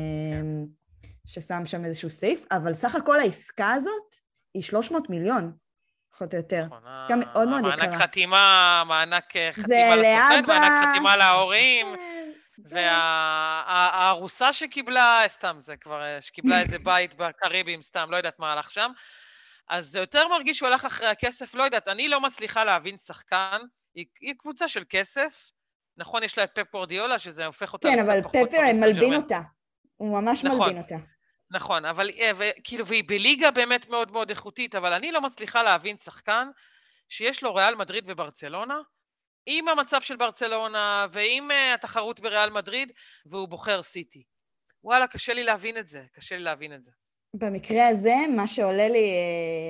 ששם 1.26 1.67
שם 1.67 1.85
איזשהו 1.85 2.11
סעיף, 2.11 2.45
אבל 2.50 2.75
סך 2.75 2.95
הכל 2.95 3.21
העסקה 3.21 3.73
הזאת 3.73 4.17
היא 4.55 4.62
300 4.62 5.11
מיליון, 5.11 5.52
פחות 6.12 6.35
או 6.35 6.38
יותר. 6.38 6.64
נכון, 6.64 6.83
עסקה 6.87 7.17
מאוד 7.17 7.49
מאוד 7.49 7.61
יקרה. 7.61 7.87
מענק 7.87 8.02
חתימה, 8.02 8.83
מענק 8.87 9.25
חתימה 9.52 9.97
לסוכן, 9.97 10.45
מענק 10.47 10.88
חתימה 10.88 11.17
להורים. 11.17 11.87
והארוסה 12.59 14.52
שקיבלה, 14.52 15.23
סתם, 15.29 15.57
זה 15.61 15.76
כבר, 15.76 16.02
שקיבלה 16.21 16.61
איזה 16.61 16.79
בית 16.85 17.14
בקריבים, 17.14 17.83
סתם, 17.83 18.07
לא 18.11 18.17
יודעת 18.17 18.38
מה 18.38 18.52
הלך 18.52 18.71
שם. 18.71 18.91
אז 19.69 19.87
זה 19.87 19.99
יותר 19.99 20.29
מרגיש 20.29 20.59
שהוא 20.59 20.69
הלך 20.69 20.85
אחרי 20.85 21.09
הכסף, 21.09 21.55
לא 21.55 21.62
יודעת, 21.62 21.88
אני 21.88 22.09
לא 22.09 22.21
מצליחה 22.21 22.64
להבין 22.64 22.99
שחקן, 22.99 23.59
היא, 23.95 24.07
היא 24.21 24.35
קבוצה 24.38 24.69
של 24.69 24.85
כסף, 24.88 25.50
נכון, 25.97 26.23
יש 26.23 26.38
לה 26.38 26.45
את 26.45 26.59
פפ 26.59 26.75
שזה 27.19 27.47
הופך 27.47 27.73
אותה 27.73 27.88
כן, 27.88 27.99
אבל 27.99 28.23
פפ 28.23 28.55
מלבין 28.75 29.14
אותה, 29.14 29.41
הוא 29.97 30.21
ממש 30.21 30.45
נכון, 30.45 30.59
מלבין 30.59 30.79
אותה. 30.79 30.97
נכון, 31.52 31.85
אבל 31.85 32.11
כאילו, 32.64 32.87
והיא 32.87 33.04
בליגה 33.06 33.50
באמת 33.50 33.88
מאוד 33.88 34.12
מאוד 34.12 34.30
איכותית, 34.30 34.75
אבל 34.75 34.92
אני 34.92 35.12
לא 35.12 35.21
מצליחה 35.21 35.62
להבין 35.62 35.97
שחקן 35.97 36.49
שיש 37.09 37.42
לו 37.42 37.54
ריאל 37.54 37.75
מדריד 37.75 38.04
וברצלונה, 38.06 38.80
עם 39.47 39.68
המצב 39.68 40.00
של 40.00 40.16
ברצלונה 40.16 41.06
ועם 41.12 41.50
uh, 41.50 41.75
התחרות 41.75 42.21
בריאל 42.21 42.50
מדריד, 42.50 42.92
והוא 43.26 43.49
בוחר 43.49 43.82
סיטי. 43.82 44.23
וואלה, 44.85 45.06
קשה 45.06 45.35
לי 45.35 45.44
להבין 45.44 45.78
את 45.78 45.88
זה, 45.88 46.02
קשה 46.14 46.37
לי 46.37 46.42
להבין 46.42 46.75
את 46.75 46.85
זה. 46.85 46.90
במקרה 47.35 47.88
הזה, 47.88 48.14
מה 48.37 48.47
שעולה 48.47 48.88
לי 48.88 49.11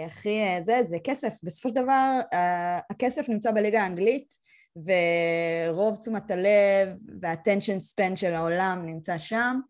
הכי 0.06 0.58
uh, 0.58 0.62
זה, 0.62 0.82
זה 0.82 0.96
כסף. 1.04 1.34
בסופו 1.42 1.68
של 1.68 1.74
דבר, 1.74 2.20
הכסף 2.90 3.28
נמצא 3.28 3.52
בליגה 3.52 3.82
האנגלית, 3.82 4.34
ורוב 4.76 5.96
תשומת 5.96 6.30
הלב 6.30 6.98
והטנשן 7.20 7.80
ספן 7.80 8.16
של 8.16 8.34
העולם 8.34 8.86
נמצא 8.86 9.18
שם. 9.18 9.60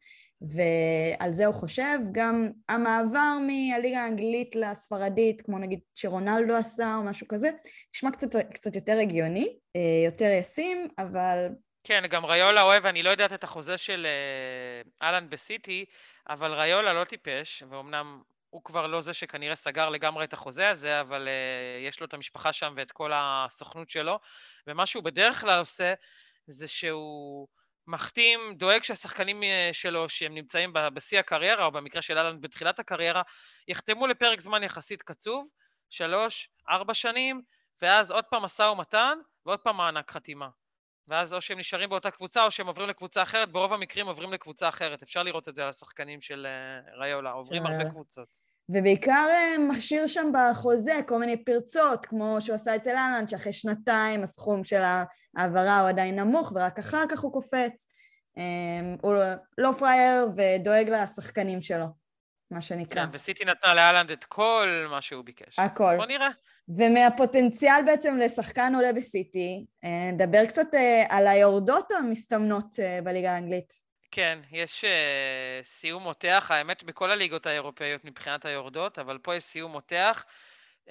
ועל 0.48 1.30
זה 1.30 1.46
הוא 1.46 1.54
חושב. 1.54 1.98
גם 2.12 2.48
המעבר 2.68 3.38
מהליגה 3.46 4.04
האנגלית 4.04 4.56
לספרדית, 4.56 5.42
כמו 5.42 5.58
נגיד 5.58 5.80
שרונלדו 5.94 6.54
עשה 6.54 6.96
או 6.96 7.02
משהו 7.02 7.28
כזה, 7.28 7.50
נשמע 7.94 8.10
קצת, 8.10 8.28
קצת 8.54 8.76
יותר 8.76 8.98
הגיוני, 9.02 9.56
אה, 9.76 10.04
יותר 10.06 10.30
ישים, 10.40 10.88
אבל... 10.98 11.48
כן, 11.84 12.02
גם 12.10 12.24
ריולה 12.24 12.62
אוהב, 12.62 12.86
אני 12.86 13.02
לא 13.02 13.10
יודעת 13.10 13.32
את 13.32 13.44
החוזה 13.44 13.78
של 13.78 14.06
אה, 14.06 15.06
אהלן 15.06 15.30
בסיטי, 15.30 15.84
אבל 16.28 16.54
ריולה 16.54 16.92
לא 16.92 17.04
טיפש, 17.04 17.62
ואומנם 17.70 18.20
הוא 18.50 18.64
כבר 18.64 18.86
לא 18.86 19.00
זה 19.00 19.14
שכנראה 19.14 19.54
סגר 19.54 19.88
לגמרי 19.88 20.24
את 20.24 20.32
החוזה 20.32 20.68
הזה, 20.68 21.00
אבל 21.00 21.28
uh, 21.28 21.88
יש 21.88 22.00
לו 22.00 22.06
את 22.06 22.14
המשפחה 22.14 22.52
שם 22.52 22.74
ואת 22.76 22.92
כל 22.92 23.12
הסוכנות 23.14 23.90
שלו, 23.90 24.18
ומה 24.66 24.86
שהוא 24.86 25.04
בדרך 25.04 25.40
כלל 25.40 25.58
עושה, 25.58 25.94
זה 26.46 26.68
שהוא... 26.68 27.46
מחתים, 27.86 28.40
דואג 28.56 28.82
שהשחקנים 28.82 29.42
אה, 29.42 29.70
שלו, 29.72 30.08
שהם 30.08 30.34
נמצאים 30.34 30.72
בשיא 30.94 31.18
הקריירה, 31.18 31.64
או 31.64 31.70
במקרה 31.70 32.02
של 32.02 32.18
אהלן 32.18 32.40
בתחילת 32.40 32.78
הקריירה, 32.78 33.22
יחתמו 33.68 34.06
לפרק 34.06 34.40
זמן 34.40 34.62
יחסית 34.62 35.02
קצוב, 35.02 35.48
שלוש, 35.90 36.48
ארבע 36.68 36.94
שנים, 36.94 37.42
ואז 37.82 38.10
עוד 38.10 38.24
פעם 38.24 38.42
משא 38.42 38.62
ומתן, 38.62 39.18
ועוד 39.46 39.60
פעם 39.60 39.76
מענק 39.76 40.10
חתימה. 40.10 40.48
ואז 41.08 41.34
או 41.34 41.40
שהם 41.40 41.58
נשארים 41.58 41.90
באותה 41.90 42.10
קבוצה, 42.10 42.44
או 42.44 42.50
שהם 42.50 42.66
עוברים 42.66 42.88
לקבוצה 42.88 43.22
אחרת, 43.22 43.52
ברוב 43.52 43.72
המקרים 43.72 44.06
עוברים 44.06 44.32
לקבוצה 44.32 44.68
אחרת. 44.68 45.02
אפשר 45.02 45.22
לראות 45.22 45.48
את 45.48 45.54
זה 45.54 45.62
על 45.62 45.68
השחקנים 45.68 46.20
של 46.20 46.46
אה, 46.46 46.98
ריולה, 46.98 47.30
עוברים 47.30 47.66
הרבה 47.66 47.90
קבוצות. 47.90 48.51
ובעיקר 48.68 49.26
אה, 49.30 49.58
משאיר 49.58 50.06
שם 50.06 50.32
בחוזה 50.34 51.00
כל 51.06 51.18
מיני 51.18 51.44
פרצות, 51.44 52.06
כמו 52.06 52.36
שהוא 52.40 52.54
עשה 52.54 52.76
אצל 52.76 52.90
אהלן, 52.90 53.28
שאחרי 53.28 53.52
שנתיים 53.52 54.22
הסכום 54.22 54.64
של 54.64 54.82
ההעברה 54.82 55.80
הוא 55.80 55.88
עדיין 55.88 56.18
נמוך, 56.18 56.52
ורק 56.54 56.78
אחר 56.78 57.04
כך 57.08 57.20
הוא 57.20 57.32
קופץ. 57.32 57.88
אה, 58.38 58.94
הוא 59.02 59.14
לא 59.58 59.72
פראייר 59.78 60.26
ודואג 60.36 60.90
לשחקנים 60.90 61.60
שלו, 61.60 61.86
מה 62.50 62.60
שנקרא. 62.60 63.04
כן, 63.04 63.10
וסיטי 63.12 63.44
נתנה 63.44 63.74
לאלנד 63.74 64.10
את 64.10 64.24
כל 64.24 64.86
מה 64.90 65.00
שהוא 65.00 65.24
ביקש. 65.24 65.58
הכל. 65.58 65.96
בוא 65.96 66.06
נראה. 66.06 66.28
ומהפוטנציאל 66.68 67.82
בעצם 67.86 68.16
לשחקן 68.16 68.74
עולה 68.74 68.92
בסיטי, 68.92 69.66
אה, 69.84 70.10
נדבר 70.12 70.46
קצת 70.46 70.66
על 71.08 71.26
היורדות 71.26 71.90
המסתמנות 71.98 72.76
בליגה 73.04 73.32
האנגלית. 73.32 73.91
כן, 74.12 74.38
יש 74.50 74.84
uh, 74.84 75.66
סיום 75.66 76.02
מותח, 76.02 76.50
האמת 76.50 76.84
בכל 76.84 77.10
הליגות 77.10 77.46
האירופאיות 77.46 78.04
מבחינת 78.04 78.44
היורדות, 78.44 78.98
אבל 78.98 79.18
פה 79.18 79.34
יש 79.34 79.44
סיום 79.44 79.72
מותח. 79.72 80.24
Uh, 80.86 80.90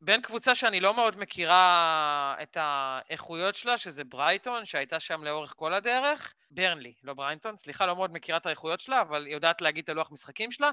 בין 0.00 0.22
קבוצה 0.22 0.54
שאני 0.54 0.80
לא 0.80 0.94
מאוד 0.94 1.18
מכירה 1.18 2.34
את 2.42 2.56
האיכויות 2.60 3.54
שלה, 3.54 3.78
שזה 3.78 4.04
ברייטון, 4.04 4.64
שהייתה 4.64 5.00
שם 5.00 5.24
לאורך 5.24 5.54
כל 5.56 5.74
הדרך, 5.74 6.34
ברנלי, 6.50 6.94
לא 7.02 7.14
ברייטון, 7.14 7.56
סליחה, 7.56 7.86
לא 7.86 7.96
מאוד 7.96 8.12
מכירה 8.12 8.38
את 8.38 8.46
האיכויות 8.46 8.80
שלה, 8.80 9.00
אבל 9.00 9.26
יודעת 9.26 9.60
להגיד 9.60 9.82
את 9.82 9.88
הלוח 9.88 10.12
משחקים 10.12 10.50
שלה, 10.50 10.70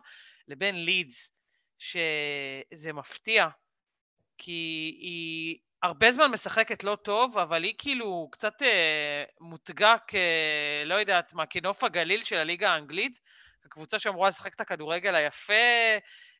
לבין 0.47 0.85
לידס, 0.85 1.31
שזה 1.79 2.93
מפתיע, 2.93 3.47
כי 4.37 4.51
היא 5.01 5.59
הרבה 5.83 6.11
זמן 6.11 6.31
משחקת 6.31 6.83
לא 6.83 6.95
טוב, 6.95 7.37
אבל 7.37 7.63
היא 7.63 7.73
כאילו 7.77 8.29
קצת 8.31 8.61
אה, 8.61 9.23
מותגה 9.39 9.95
כ... 10.07 10.15
לא 10.85 10.95
יודעת 10.95 11.33
מה, 11.33 11.45
כנוף 11.45 11.83
הגליל 11.83 12.23
של 12.23 12.35
הליגה 12.35 12.69
האנגלית. 12.69 13.19
הקבוצה 13.65 13.99
שאמורה 13.99 14.29
לשחק 14.29 14.55
את 14.55 14.61
הכדורגל 14.61 15.15
היפה, 15.15 15.53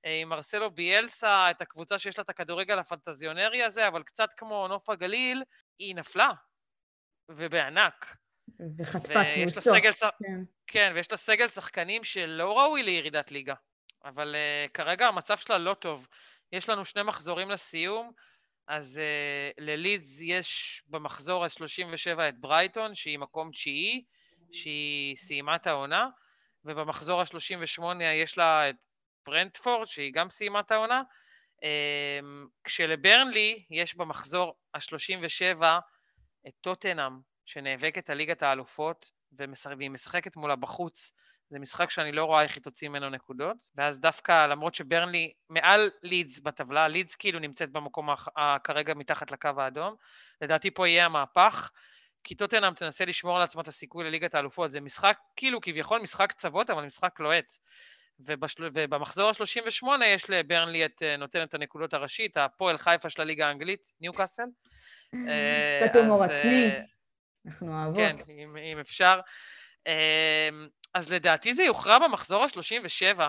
אה, 0.06 0.20
עם 0.22 0.30
מרסלו 0.30 0.72
ביאלסה, 0.72 1.52
את 1.52 1.62
הקבוצה 1.62 2.00
שיש 2.00 2.18
לה 2.18 2.22
את 2.22 2.30
הכדורגל 2.30 2.80
הפנטזיונרי 2.80 3.64
הזה, 3.64 3.88
אבל 3.88 4.04
קצת 4.04 4.30
כמו 4.38 4.68
נוף 4.68 4.90
הגליל, 4.90 5.44
היא 5.80 5.96
נפלה, 5.96 6.32
ובענק. 7.30 8.16
וחטפה 8.80 9.20
תבוסות. 9.24 9.78
כן. 10.24 10.44
כן, 10.68 10.92
ויש 10.96 11.12
לה 11.12 11.18
סגל 11.18 11.48
שחקנים 11.48 12.04
שלא 12.04 12.60
ראוי 12.60 12.84
לירידת 12.84 13.32
ליגה. 13.32 13.56
אבל 14.06 14.36
uh, 14.36 14.72
כרגע 14.72 15.08
המצב 15.08 15.38
שלה 15.38 15.58
לא 15.58 15.74
טוב. 15.74 16.08
יש 16.52 16.70
לנו 16.70 16.86
שני 16.86 17.04
מחזורים 17.04 17.52
לסיום, 17.52 18.12
אז 18.68 19.00
uh, 19.00 19.64
ללידס 19.64 20.22
יש 20.22 20.84
במחזור 20.88 21.44
ה-37 21.44 22.20
את 22.30 22.40
ברייטון, 22.40 22.96
שהיא 22.96 23.20
מקום 23.20 23.52
תשיעי, 23.52 24.04
שהיא 24.52 25.16
סיימה 25.16 25.56
את 25.56 25.68
העונה, 25.68 26.10
ובמחזור 26.66 27.22
ה-38 27.22 28.04
יש 28.04 28.38
לה 28.38 28.70
את 28.70 28.76
ברנדפורד, 29.26 29.88
שהיא 29.88 30.14
גם 30.14 30.30
סיימה 30.30 30.60
את 30.60 30.72
העונה, 30.72 31.02
uh, 31.56 31.64
כשלברנלי 32.64 33.66
יש 33.70 33.96
במחזור 33.96 34.56
ה-37 34.74 35.64
את 36.48 36.54
טוטנאם, 36.62 37.20
שנאבקת 37.46 38.10
על 38.10 38.18
ליגת 38.18 38.44
האלופות, 38.44 39.10
והיא 39.32 39.90
משחקת 39.90 40.36
מולה 40.36 40.56
בחוץ, 40.56 41.14
זה 41.52 41.60
משחק 41.60 41.90
שאני 41.90 42.12
לא 42.12 42.26
רואה 42.26 42.44
איך 42.44 42.56
היא 42.56 42.64
תוציא 42.64 42.90
ממנו 42.90 43.10
נקודות, 43.10 43.58
ואז 43.76 44.00
דווקא 44.00 44.48
למרות 44.48 44.76
שברנלי 44.76 45.34
מעל 45.50 45.90
לידס 46.04 46.40
בטבלה, 46.40 46.88
לידס 46.88 47.16
כאילו 47.16 47.40
נמצאת 47.40 47.72
במקום 47.72 48.10
כרגע 48.64 48.94
מתחת 48.94 49.32
לקו 49.32 49.50
האדום, 49.58 49.96
לדעתי 50.42 50.72
פה 50.72 50.88
יהיה 50.88 51.06
המהפך, 51.06 51.72
כי 52.24 52.36
טוטנאם 52.36 52.74
תנסה 52.74 53.06
לשמור 53.06 53.38
על 53.38 53.44
עצמה 53.44 53.62
את 53.62 53.68
הסיכוי 53.68 54.04
לליגת 54.04 54.36
האלופות, 54.36 54.72
זה 54.72 54.82
משחק 54.82 55.18
כאילו 55.36 55.62
כביכול 55.62 56.02
משחק 56.02 56.30
קצוות, 56.30 56.70
אבל 56.70 56.86
משחק 56.86 57.20
לוהט. 57.20 57.54
ובשל... 58.20 58.70
ובמחזור 58.74 59.30
ה-38 59.30 60.06
יש 60.06 60.30
לברנלי 60.30 60.86
את 60.86 61.04
אה, 61.04 61.18
נותנת 61.18 61.54
הנקודות 61.54 61.94
הראשית, 61.94 62.38
הפועל 62.38 62.78
חיפה 62.78 63.10
של 63.10 63.22
הליגה 63.22 63.48
האנגלית, 63.48 63.94
ניו 64.02 64.14
קאסל. 64.14 64.44
כתוב 65.84 66.06
מור 66.06 66.24
עצמי, 66.24 66.68
אנחנו 67.46 67.74
אוהבות. 67.74 67.96
כן, 67.96 68.16
אם, 68.30 68.58
אם 68.58 68.80
אפשר. 68.80 69.20
אז 70.94 71.12
לדעתי 71.14 71.54
זה 71.54 71.64
יוכרע 71.64 72.00
במחזור 72.00 72.44
ה-37, 72.44 73.20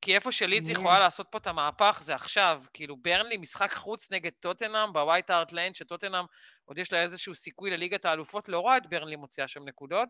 כי 0.00 0.14
איפה 0.14 0.32
שלידס 0.32 0.68
יכולה 0.68 0.98
לעשות 0.98 1.26
פה 1.30 1.38
את 1.38 1.46
המהפך 1.46 2.00
זה 2.02 2.14
עכשיו. 2.14 2.62
כאילו, 2.72 2.96
ברנלי 2.96 3.36
משחק 3.36 3.72
חוץ 3.74 4.12
נגד 4.12 4.30
טוטנאם 4.40 4.92
בווייט 4.92 5.30
הארט 5.30 5.52
ליין, 5.52 5.74
שטוטנאם 5.74 6.24
עוד 6.64 6.78
יש 6.78 6.92
לה 6.92 7.02
איזשהו 7.02 7.34
סיכוי 7.34 7.70
לליגת 7.70 8.04
האלופות, 8.04 8.48
לא 8.48 8.58
רואה 8.58 8.76
את 8.76 8.86
ברנלי 8.86 9.16
מוציאה 9.16 9.48
שם 9.48 9.68
נקודות, 9.68 10.08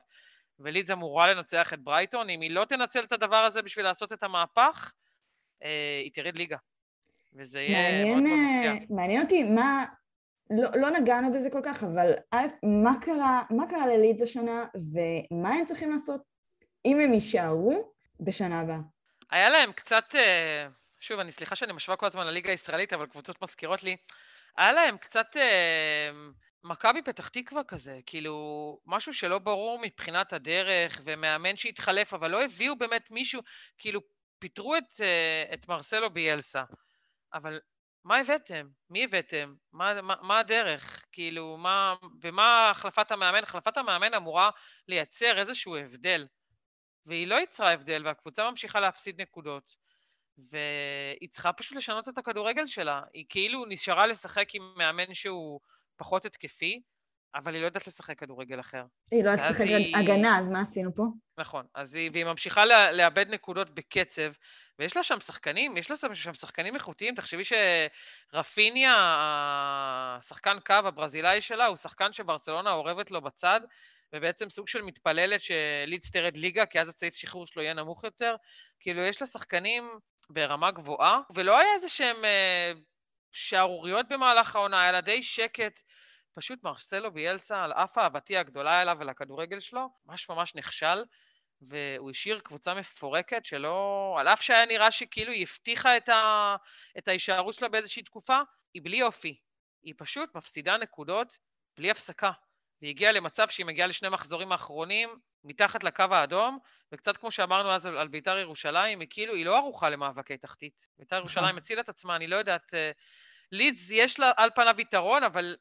ולידס 0.58 0.90
אמורה 0.90 1.35
לנצח 1.35 1.73
את 1.73 1.80
ברייטון. 1.80 2.30
אם 2.30 2.40
היא 2.40 2.50
לא 2.50 2.64
תנצל 2.64 3.04
את 3.04 3.12
הדבר 3.12 3.44
הזה 3.44 3.62
בשביל 3.62 3.85
לעשות 3.85 4.12
את 4.12 4.23
המהפך, 4.23 4.92
אה, 5.62 6.00
היא 6.04 6.11
תרד 6.14 6.37
ליגה. 6.37 6.56
וזה 7.35 7.61
יהיה 7.61 7.92
מעניין, 7.92 8.25
מאוד 8.25 8.28
מאוד 8.28 8.75
מפתיע. 8.75 8.97
מעניין 8.97 9.23
אותי 9.23 9.44
מה... 9.44 9.85
לא, 10.50 10.80
לא 10.80 10.90
נגענו 10.90 11.32
בזה 11.32 11.50
כל 11.50 11.60
כך, 11.64 11.84
אבל 11.84 12.12
א', 12.30 12.46
מה 12.62 12.92
קרה, 13.00 13.42
מה 13.50 13.68
קרה 13.70 13.86
ללידס 13.86 14.22
השנה, 14.22 14.64
ומה 14.74 15.54
הם 15.54 15.64
צריכים 15.64 15.92
לעשות 15.92 16.22
אם 16.84 17.00
הם 17.00 17.14
יישארו 17.14 17.92
בשנה 18.20 18.60
הבאה. 18.60 18.78
היה 19.30 19.50
להם 19.50 19.72
קצת, 19.72 20.14
אה, 20.14 20.66
שוב, 21.00 21.20
אני 21.20 21.32
סליחה 21.32 21.54
שאני 21.54 21.72
משווה 21.72 21.96
כל 21.96 22.06
הזמן 22.06 22.26
לליגה 22.26 22.50
הישראלית, 22.50 22.92
אבל 22.92 23.06
קבוצות 23.06 23.42
מזכירות 23.42 23.82
לי, 23.82 23.96
היה 24.56 24.72
להם 24.72 24.98
קצת 24.98 25.36
אה, 25.36 26.10
מכבי 26.64 27.02
פתח 27.02 27.28
תקווה 27.28 27.64
כזה, 27.64 27.98
כאילו, 28.06 28.78
משהו 28.86 29.14
שלא 29.14 29.38
ברור 29.38 29.78
מבחינת 29.82 30.32
הדרך, 30.32 31.00
ומאמן 31.04 31.56
שהתחלף, 31.56 32.14
אבל 32.14 32.30
לא 32.30 32.44
הביאו 32.44 32.78
באמת 32.78 33.10
מישהו, 33.10 33.42
כאילו, 33.78 34.00
פיטרו 34.38 34.76
את, 34.76 35.00
אה, 35.00 35.54
את 35.54 35.68
מרסלו 35.68 36.10
ביאלסה, 36.10 36.62
אבל 37.34 37.60
מה 38.04 38.18
הבאתם? 38.18 38.68
מי 38.90 39.04
הבאתם? 39.04 39.54
מה, 39.72 40.02
מה, 40.02 40.14
מה 40.22 40.38
הדרך? 40.38 41.06
כאילו, 41.12 41.56
מה... 41.56 41.94
ומה 42.22 42.70
החלפת 42.70 43.10
המאמן? 43.10 43.42
החלפת 43.42 43.76
המאמן 43.76 44.14
אמורה 44.14 44.50
לייצר 44.88 45.38
איזשהו 45.38 45.76
הבדל. 45.76 46.26
והיא 47.06 47.26
לא 47.26 47.40
יצרה 47.40 47.72
הבדל, 47.72 48.02
והקבוצה 48.06 48.50
ממשיכה 48.50 48.80
להפסיד 48.80 49.20
נקודות. 49.20 49.76
והיא 50.38 51.28
צריכה 51.30 51.52
פשוט 51.52 51.78
לשנות 51.78 52.08
את 52.08 52.18
הכדורגל 52.18 52.66
שלה. 52.66 53.02
היא 53.14 53.24
כאילו 53.28 53.64
נשארה 53.68 54.06
לשחק 54.06 54.54
עם 54.54 54.72
מאמן 54.76 55.14
שהוא 55.14 55.60
פחות 55.96 56.24
התקפי, 56.24 56.82
אבל 57.34 57.54
היא 57.54 57.60
לא 57.60 57.66
יודעת 57.66 57.86
לשחק 57.86 58.18
כדורגל 58.18 58.60
אחר. 58.60 58.84
היא 59.10 59.24
לא 59.24 59.30
יודעת 59.30 59.50
לשחק 59.50 59.64
היא... 59.66 59.96
הגנה, 59.96 60.38
אז 60.38 60.48
מה 60.48 60.60
עשינו 60.60 60.94
פה? 60.94 61.02
נכון, 61.38 61.66
אז 61.74 61.94
היא, 61.94 62.10
והיא 62.12 62.24
ממשיכה 62.24 62.64
לאבד 62.92 63.26
נקודות 63.28 63.74
בקצב, 63.74 64.32
ויש 64.78 64.97
לה 64.97 65.02
שם 65.02 65.20
שחקנים, 65.20 65.76
יש 65.76 65.90
לה 65.90 65.97
שם 66.14 66.35
שחקנים 66.35 66.75
איכותיים. 66.75 67.14
תחשבי 67.14 67.42
שרפיניה, 68.32 68.94
השחקן 70.18 70.56
קו 70.66 70.73
הברזילאי 70.73 71.40
שלה, 71.40 71.66
הוא 71.66 71.76
שחקן 71.76 72.12
שברצלונה 72.12 72.73
אורבת 72.73 73.11
לו 73.11 73.20
בצד, 73.20 73.61
ובעצם 74.12 74.50
סוג 74.50 74.68
של 74.68 74.82
מתפללת 74.82 75.40
שלידס 75.40 76.11
תרד 76.11 76.37
ליגה, 76.37 76.66
כי 76.66 76.80
אז 76.80 76.88
הסעיף 76.88 77.14
שחרור 77.14 77.47
שלו 77.47 77.62
יהיה 77.62 77.75
נמוך 77.75 78.04
יותר. 78.04 78.37
כאילו, 78.80 79.02
יש 79.02 79.20
לה 79.20 79.26
שחקנים 79.26 79.90
ברמה 80.30 80.70
גבוהה, 80.70 81.20
ולא 81.35 81.58
היה 81.58 81.75
איזה 81.75 81.88
שהם 81.88 82.25
אה, 82.25 82.73
שערוריות 83.32 84.06
במהלך 84.08 84.56
העונה, 84.56 84.82
היה 84.82 84.92
לה 84.92 85.00
די 85.00 85.23
שקט. 85.23 85.80
פשוט 86.35 86.64
מרסלו 86.64 87.12
ביאלסה, 87.12 87.64
על 87.64 87.73
אף 87.73 87.99
אהבתי 87.99 88.37
הגדולה 88.37 88.82
אליו 88.82 88.97
ולכדורגל 89.00 89.61
שלו, 89.61 89.88
ממש 90.06 90.28
ממש 90.28 90.54
נכשל, 90.54 91.04
והוא 91.62 92.10
השאיר 92.10 92.40
קבוצה 92.40 92.74
מפורקת 92.74 93.46
שלא... 93.46 94.16
על 94.20 94.28
אף 94.28 94.42
שהיה 94.42 94.66
נראה 94.66 94.90
שכאילו 94.90 95.32
היא 95.32 95.42
הבטיחה 95.42 95.96
את, 95.96 96.08
ה... 96.08 96.56
את 96.98 97.08
ההישארות 97.08 97.54
שלה 97.54 97.68
באיזושהי 97.68 98.02
תקופה, 98.02 98.38
היא 98.74 98.82
בלי 98.82 99.02
אופי. 99.02 99.38
היא 99.82 99.94
פשוט 99.96 100.34
מפסידה 100.34 100.76
נקודות 100.76 101.36
בלי 101.76 101.90
הפסקה. 101.90 102.30
והיא 102.82 102.90
הגיעה 102.90 103.12
למצב 103.12 103.48
שהיא 103.48 103.66
מגיעה 103.66 103.88
לשני 103.88 104.08
מחזורים 104.08 104.52
האחרונים, 104.52 105.18
מתחת 105.44 105.84
לקו 105.84 106.04
האדום, 106.10 106.58
וקצת 106.92 107.16
כמו 107.16 107.30
שאמרנו 107.30 107.70
אז 107.70 107.86
על, 107.86 107.98
על 107.98 108.08
בית"ר 108.08 108.38
ירושלים, 108.38 109.00
היא 109.00 109.08
כאילו, 109.10 109.34
היא 109.34 109.46
לא 109.46 109.56
ערוכה 109.56 109.90
למאבקי 109.90 110.36
תחתית. 110.36 110.88
בית"ר 110.98 111.16
ירושלים 111.16 111.44
נכון. 111.44 111.58
הצילה 111.58 111.80
את 111.80 111.88
עצמה, 111.88 112.16
אני 112.16 112.26
לא 112.26 112.36
יודעת... 112.36 112.74
אה, 112.74 112.90
לידס 113.52 113.90
יש 113.90 114.20
לה 114.20 114.32
על 114.36 114.50
פניו 114.54 114.80
יתרון, 114.80 115.22
אבל 115.22 115.56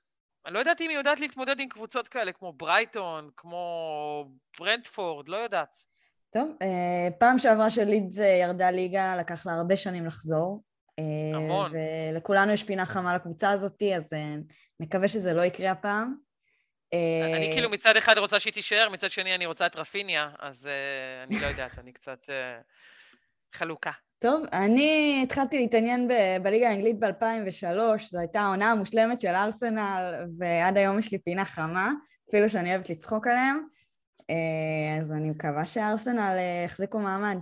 אני 0.48 0.54
לא 0.54 0.60
יודעת 0.60 0.82
אם 0.82 0.89
היא 0.89 0.98
יודעת 0.98 1.20
להתמודד 1.20 1.60
עם 1.60 1.70
קבוצות 1.70 2.08
כאלה, 2.08 2.32
כמו 2.32 2.54
ברייטון, 2.54 3.30
כמו 3.38 4.25
ברנדפורד, 4.60 5.30
לא 5.30 5.38
יודעת. 5.38 5.77
טוב, 6.30 6.50
אה, 6.62 7.08
פעם 7.20 7.39
שעברה 7.39 7.72
שלידס 7.72 8.18
ירדה 8.42 8.72
ליגה, 8.72 9.16
לקח 9.16 9.46
לה 9.46 9.54
הרבה 9.54 9.77
שנים 9.77 10.06
לחזור. 10.06 10.63
אה, 11.00 11.38
המון. 11.38 11.72
ולכולנו 12.12 12.51
יש 12.51 12.63
פינה 12.63 12.86
חמה 12.86 13.16
לקבוצה 13.16 13.51
הזאת, 13.51 13.84
אז 13.98 14.13
נקווה 14.80 15.08
שזה 15.08 15.34
לא 15.34 15.42
יקרה 15.42 15.72
הפעם. 15.72 16.16
אני 17.36 17.50
כאילו 17.54 17.70
מצד 17.70 17.98
אחד 17.98 18.18
רוצה 18.18 18.39
שהיא 18.39 18.54
תישאר, 18.54 18.89
מצד 18.89 19.12
שני 19.12 19.36
אני 19.36 19.46
רוצה 19.46 19.66
את 19.66 19.75
רפיניה, 19.75 20.30
אז 20.39 20.70
אני 21.24 21.42
לא 21.42 21.46
יודעת, 21.46 21.80
אני 21.80 21.92
קצת 21.94 22.20
חלוקה. 23.54 23.92
טוב, 24.20 24.44
אני 24.54 25.20
התחלתי 25.24 25.58
להתעניין 25.58 26.08
ב- 26.08 26.44
בליגה 26.44 26.70
האנגלית 26.70 27.00
ב-2003, 27.00 28.08
זו 28.08 28.20
הייתה 28.20 28.42
העונה 28.42 28.72
המושלמת 28.72 29.20
של 29.20 29.36
ארסנל, 29.36 30.26
ועד 30.40 30.78
היום 30.78 31.00
יש 31.00 31.12
לי 31.12 31.20
פינה 31.20 31.46
חמה, 31.46 31.92
אפילו 32.30 32.50
שאני 32.50 32.76
אוהבת 32.76 32.90
לצחוק 32.90 33.28
עליהם, 33.28 33.68
אה, 34.30 35.02
אז 35.02 35.12
אני 35.12 35.30
מקווה 35.30 35.66
שארסנל 35.66 36.36
אה, 36.38 36.64
יחזיקו 36.66 37.00
מעמד. 37.00 37.38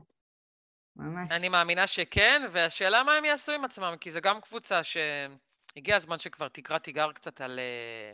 ממש. 0.95 1.31
אני 1.31 1.49
מאמינה 1.49 1.87
שכן, 1.87 2.41
והשאלה 2.51 3.03
מה 3.03 3.13
הם 3.13 3.25
יעשו 3.25 3.51
עם 3.51 3.65
עצמם, 3.65 3.95
כי 4.01 4.11
זו 4.11 4.21
גם 4.21 4.41
קבוצה 4.41 4.81
שהגיע 4.83 5.95
הזמן 5.95 6.19
שכבר 6.19 6.47
תקרא 6.47 6.77
תיגר 6.77 7.11
קצת 7.11 7.41
על... 7.41 7.59
אה, 7.59 8.13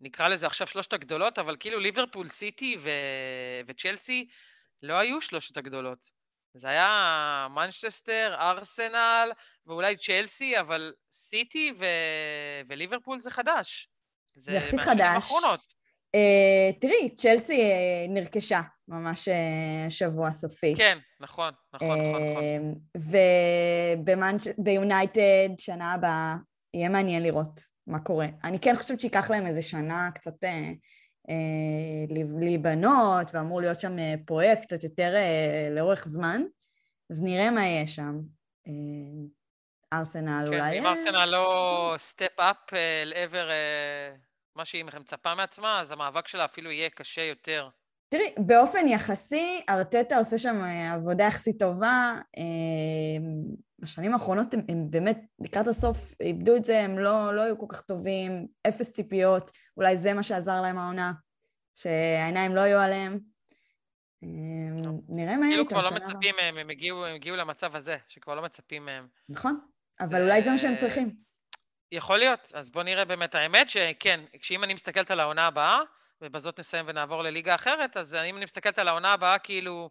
נקרא 0.00 0.28
לזה 0.28 0.46
עכשיו 0.46 0.66
שלושת 0.66 0.92
הגדולות, 0.92 1.38
אבל 1.38 1.56
כאילו 1.60 1.80
ליברפול, 1.80 2.28
סיטי 2.28 2.76
ו... 2.80 2.90
וצ'לסי 3.66 4.28
לא 4.82 4.94
היו 4.94 5.20
שלושת 5.20 5.56
הגדולות. 5.56 6.17
זה 6.54 6.68
היה 6.68 7.46
מנצ'סטר, 7.50 8.34
ארסנל 8.38 9.30
ואולי 9.66 9.96
צ'לסי, 9.96 10.60
אבל 10.60 10.92
סיטי 11.12 11.72
ו... 11.78 11.84
וליברפול 12.68 13.20
זה 13.20 13.30
חדש. 13.30 13.88
זה 14.36 14.56
יחסית 14.56 14.80
חדש. 14.80 15.32
Uh, 16.16 16.80
תראי, 16.80 17.14
צ'לסי 17.16 17.60
uh, 17.60 18.10
נרכשה 18.10 18.60
ממש 18.88 19.28
uh, 19.28 19.90
שבוע 19.90 20.30
סופי. 20.30 20.74
כן, 20.76 20.98
נכון, 21.20 21.52
נכון, 21.74 21.88
uh, 21.88 21.92
נכון, 21.92 22.22
נכון. 22.94 24.04
וביונייטד, 24.56 25.48
שנה 25.58 25.92
הבאה, 25.92 26.36
יהיה 26.74 26.88
מעניין 26.88 27.22
לראות 27.22 27.60
מה 27.86 27.98
קורה. 27.98 28.26
אני 28.44 28.58
כן 28.58 28.76
חושבת 28.76 29.00
שייקח 29.00 29.30
להם 29.30 29.46
איזה 29.46 29.62
שנה 29.62 30.10
קצת 30.14 30.44
uh, 30.44 30.46
אה, 30.46 30.70
להיבנות, 32.40 33.34
ואמור 33.34 33.60
להיות 33.60 33.80
שם 33.80 33.98
אה, 33.98 34.14
פרויקט 34.26 34.62
קצת 34.62 34.84
יותר 34.84 35.14
אה, 35.14 35.68
לאורך 35.70 36.04
זמן, 36.04 36.42
אז 37.10 37.22
נראה 37.22 37.50
מה 37.50 37.66
יהיה 37.66 37.86
שם. 37.86 38.14
ארסנל 39.92 40.40
כן, 40.40 40.46
אולי... 40.46 40.60
כן, 40.60 40.76
אם 40.78 40.86
ארסנל 40.86 41.24
לא 41.24 41.94
סטפ 41.98 42.40
אפ 42.40 42.72
לעבר 43.04 43.48
מה 44.56 44.64
שהיא 44.64 44.84
מצפה 44.84 45.34
מעצמה, 45.34 45.80
אז 45.80 45.90
המאבק 45.90 46.28
שלה 46.28 46.44
אפילו 46.44 46.70
יהיה 46.70 46.90
קשה 46.90 47.22
יותר. 47.22 47.68
תראי, 48.08 48.34
באופן 48.38 48.86
יחסי, 48.86 49.60
ארטטה 49.68 50.18
עושה 50.18 50.38
שם 50.38 50.62
עבודה 50.94 51.24
יחסית 51.24 51.58
טובה. 51.58 52.18
בשנים 53.78 54.12
האחרונות 54.12 54.54
הם, 54.54 54.60
הם 54.68 54.90
באמת, 54.90 55.18
לקראת 55.40 55.66
הסוף, 55.66 56.14
איבדו 56.20 56.56
את 56.56 56.64
זה, 56.64 56.80
הם 56.80 56.98
לא, 56.98 57.34
לא 57.34 57.42
היו 57.42 57.58
כל 57.58 57.66
כך 57.68 57.80
טובים, 57.80 58.46
אפס 58.68 58.92
ציפיות, 58.92 59.50
אולי 59.76 59.96
זה 59.96 60.14
מה 60.14 60.22
שעזר 60.22 60.60
להם 60.60 60.78
העונה, 60.78 61.12
שהעיניים 61.74 62.54
לא 62.54 62.60
היו 62.60 62.80
עליהם. 62.80 63.18
אמ, 64.22 64.98
נראה 65.08 65.36
מה 65.36 65.46
יהיה 65.46 65.58
איתם. 65.58 65.68
כאילו 65.68 65.82
כבר 65.82 65.90
לא 65.90 65.96
מצפים 65.96 66.34
מהם, 66.36 66.58
הם 66.58 66.70
הגיעו, 66.70 67.06
הם 67.06 67.14
הגיעו 67.14 67.36
למצב 67.36 67.76
הזה, 67.76 67.96
שכבר 68.08 68.34
לא 68.34 68.42
מצפים 68.42 68.84
מהם. 68.84 69.06
נכון, 69.28 69.60
אבל 70.00 70.22
אולי 70.22 70.42
זה 70.42 70.50
מה 70.50 70.58
שהם 70.58 70.76
צריכים. 70.76 71.14
יכול 71.92 72.18
להיות, 72.18 72.52
אז 72.54 72.70
בואו 72.70 72.84
נראה 72.84 73.04
באמת. 73.04 73.34
האמת 73.34 73.68
שכן, 73.68 74.20
כשאם 74.40 74.64
אני 74.64 74.74
מסתכלת 74.74 75.10
על 75.10 75.20
העונה 75.20 75.46
הבאה, 75.46 75.80
ובזאת 76.22 76.58
נסיים 76.58 76.84
ונעבור 76.88 77.22
לליגה 77.22 77.54
אחרת, 77.54 77.96
אז 77.96 78.14
אם 78.14 78.36
אני 78.36 78.44
מסתכלת 78.44 78.78
על 78.78 78.88
העונה 78.88 79.12
הבאה, 79.12 79.38
כאילו, 79.38 79.90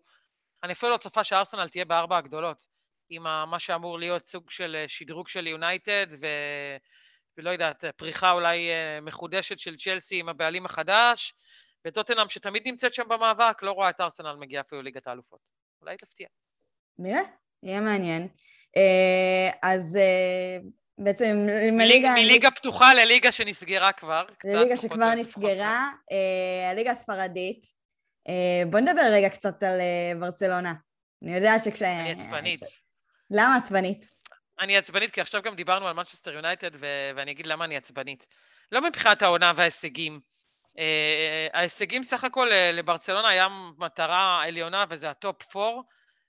אני 0.64 0.74
אפילו 0.74 0.92
לא 0.92 0.98
צופה 0.98 1.24
שארסנל 1.24 1.70
תהיה 1.70 1.86
בארבע 1.86 2.18
הגדולות. 2.18 2.68
עם 3.10 3.24
מה 3.24 3.60
שאמור 3.60 4.00
להיות 4.00 4.26
סוג 4.26 4.50
של 4.50 4.76
אה, 4.80 4.88
שדרוג 4.88 5.28
של 5.28 5.48
יונייטד, 5.48 6.08
ו... 6.20 6.28
ולא 7.38 7.50
יודעת, 7.50 7.86
פריחה 7.98 8.32
אולי 8.32 8.70
אה, 8.70 9.02
מחודשת 9.02 9.60
של 9.60 9.76
צ'לסי 9.76 10.20
עם 10.20 10.30
הבעלים 10.30 10.66
החדש, 10.66 11.34
וטוטנאם 11.86 12.30
שתמיד 12.30 12.64
נמצאת 12.66 12.94
שם 12.94 13.08
במאבק, 13.08 13.64
לא 13.64 13.72
רואה 13.72 13.90
את 13.90 14.02
ארסנל 14.02 14.36
מגיעה 14.36 14.62
אפילו 14.62 14.82
ליגת 14.82 15.08
האלופות. 15.08 15.40
אולי 15.82 15.98
תפתיע. 15.98 16.28
נראה, 17.00 17.22
יהיה 17.64 17.82
מעניין. 17.82 18.28
אה, 18.78 19.50
אז 19.64 19.98
בעצם 20.98 21.48
מליגה... 21.72 22.14
מליגה 22.14 22.52
פתוחה 22.52 22.94
לליגה 22.94 23.32
שנסגרה 23.32 23.92
כבר. 23.92 24.26
לליגה 24.44 24.78
שכבר 24.78 25.14
נסגרה, 25.14 25.92
הליגה 26.72 26.92
הספרדית. 26.92 27.66
בוא 28.70 28.80
נדבר 28.80 29.02
רגע 29.12 29.30
קצת 29.30 29.64
על 29.64 29.80
ברצלונה. 30.20 30.74
אני 31.24 31.36
יודעת 31.36 31.64
שכש... 31.64 31.82
אני 31.82 32.12
עצבנית. 32.12 32.62
למה 33.32 33.56
עצבנית? 33.56 34.06
אני 34.60 34.78
עצבנית 34.78 35.12
כי 35.12 35.22
עכשיו 35.22 35.42
גם 35.42 35.56
דיברנו 35.56 35.88
על 35.88 35.94
מנצ'סטר 35.94 36.34
יונייטד 36.34 36.72
ואני 37.16 37.32
אגיד 37.32 37.46
למה 37.46 37.66
אני 37.66 37.78
עצבנית. 37.78 38.28
לא 38.72 38.82
מבחינת 38.82 39.22
העונה 39.22 39.52
וההישגים. 39.56 40.20
ההישגים 41.54 42.04
סך 42.04 42.24
הכל 42.24 42.50
לברצלונה 42.74 43.30
היה 43.30 43.48
מטרה 43.78 44.44
עליונה 44.44 44.86
וזה 44.90 45.10
ה 45.10 45.21
top 45.21 45.56
4 45.56 45.82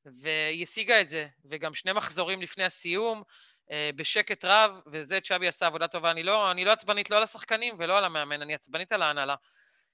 והיא 0.06 0.62
השיגה 0.62 1.00
את 1.00 1.08
זה 1.08 1.26
וגם 1.50 1.74
שני 1.74 1.92
מחזורים 1.92 2.42
לפני 2.42 2.64
הסיום 2.64 3.22
בשקט 3.96 4.44
רב 4.44 4.80
וזה 4.86 5.20
צ'אבי 5.20 5.48
עשה 5.48 5.66
עבודה 5.66 5.88
טובה. 5.88 6.10
אני 6.10 6.22
לא, 6.22 6.50
אני 6.50 6.64
לא 6.64 6.72
עצבנית 6.72 7.10
לא 7.10 7.16
על 7.16 7.22
השחקנים 7.22 7.76
ולא 7.78 7.98
על 7.98 8.04
המאמן, 8.04 8.42
אני 8.42 8.54
עצבנית 8.54 8.92
על 8.92 9.02
ההנהלה. 9.02 9.34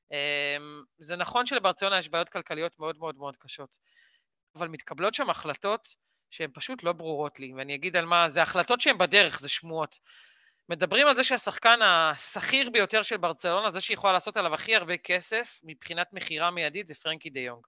Uh, 0.05 0.63
זה 0.99 1.17
נכון 1.17 1.47
שלברצלונה 1.47 1.99
יש 1.99 2.09
בעיות 2.09 2.29
כלכליות 2.29 2.79
מאוד 2.79 2.99
מאוד 2.99 3.17
מאוד 3.17 3.37
קשות, 3.37 3.79
אבל 4.57 4.69
מתקבלות 4.69 5.15
שם 5.15 5.31
החלטות 5.31 5.89
שהן 6.31 6.51
פשוט 6.55 6.83
לא 6.83 6.93
ברורות 6.93 7.41
לי, 7.41 7.53
ואני 7.57 7.75
אגיד 7.75 7.97
על 7.97 8.05
מה, 8.05 8.29
זה 8.29 8.43
החלטות 8.43 8.81
שהן 8.81 8.99
בדרך, 8.99 9.41
זה 9.41 9.49
שמועות. 9.49 9.99
מדברים 10.69 11.07
על 11.07 11.15
זה 11.15 11.25
שהשחקן 11.25 11.83
השכיר 11.83 12.71
ביותר 12.71 13.03
של 13.03 13.17
ברצלונה, 13.17 13.71
זה 13.71 13.81
שיכולה 13.81 14.13
לעשות 14.13 14.37
עליו 14.37 14.55
הכי 14.55 14.77
הרבה 14.77 14.97
כסף 14.97 15.61
מבחינת 15.63 16.07
מכירה 16.13 16.51
מיידית, 16.51 16.87
זה 16.87 16.95
פרנקי 16.95 17.31
דה 17.31 17.41
יונג. 17.41 17.67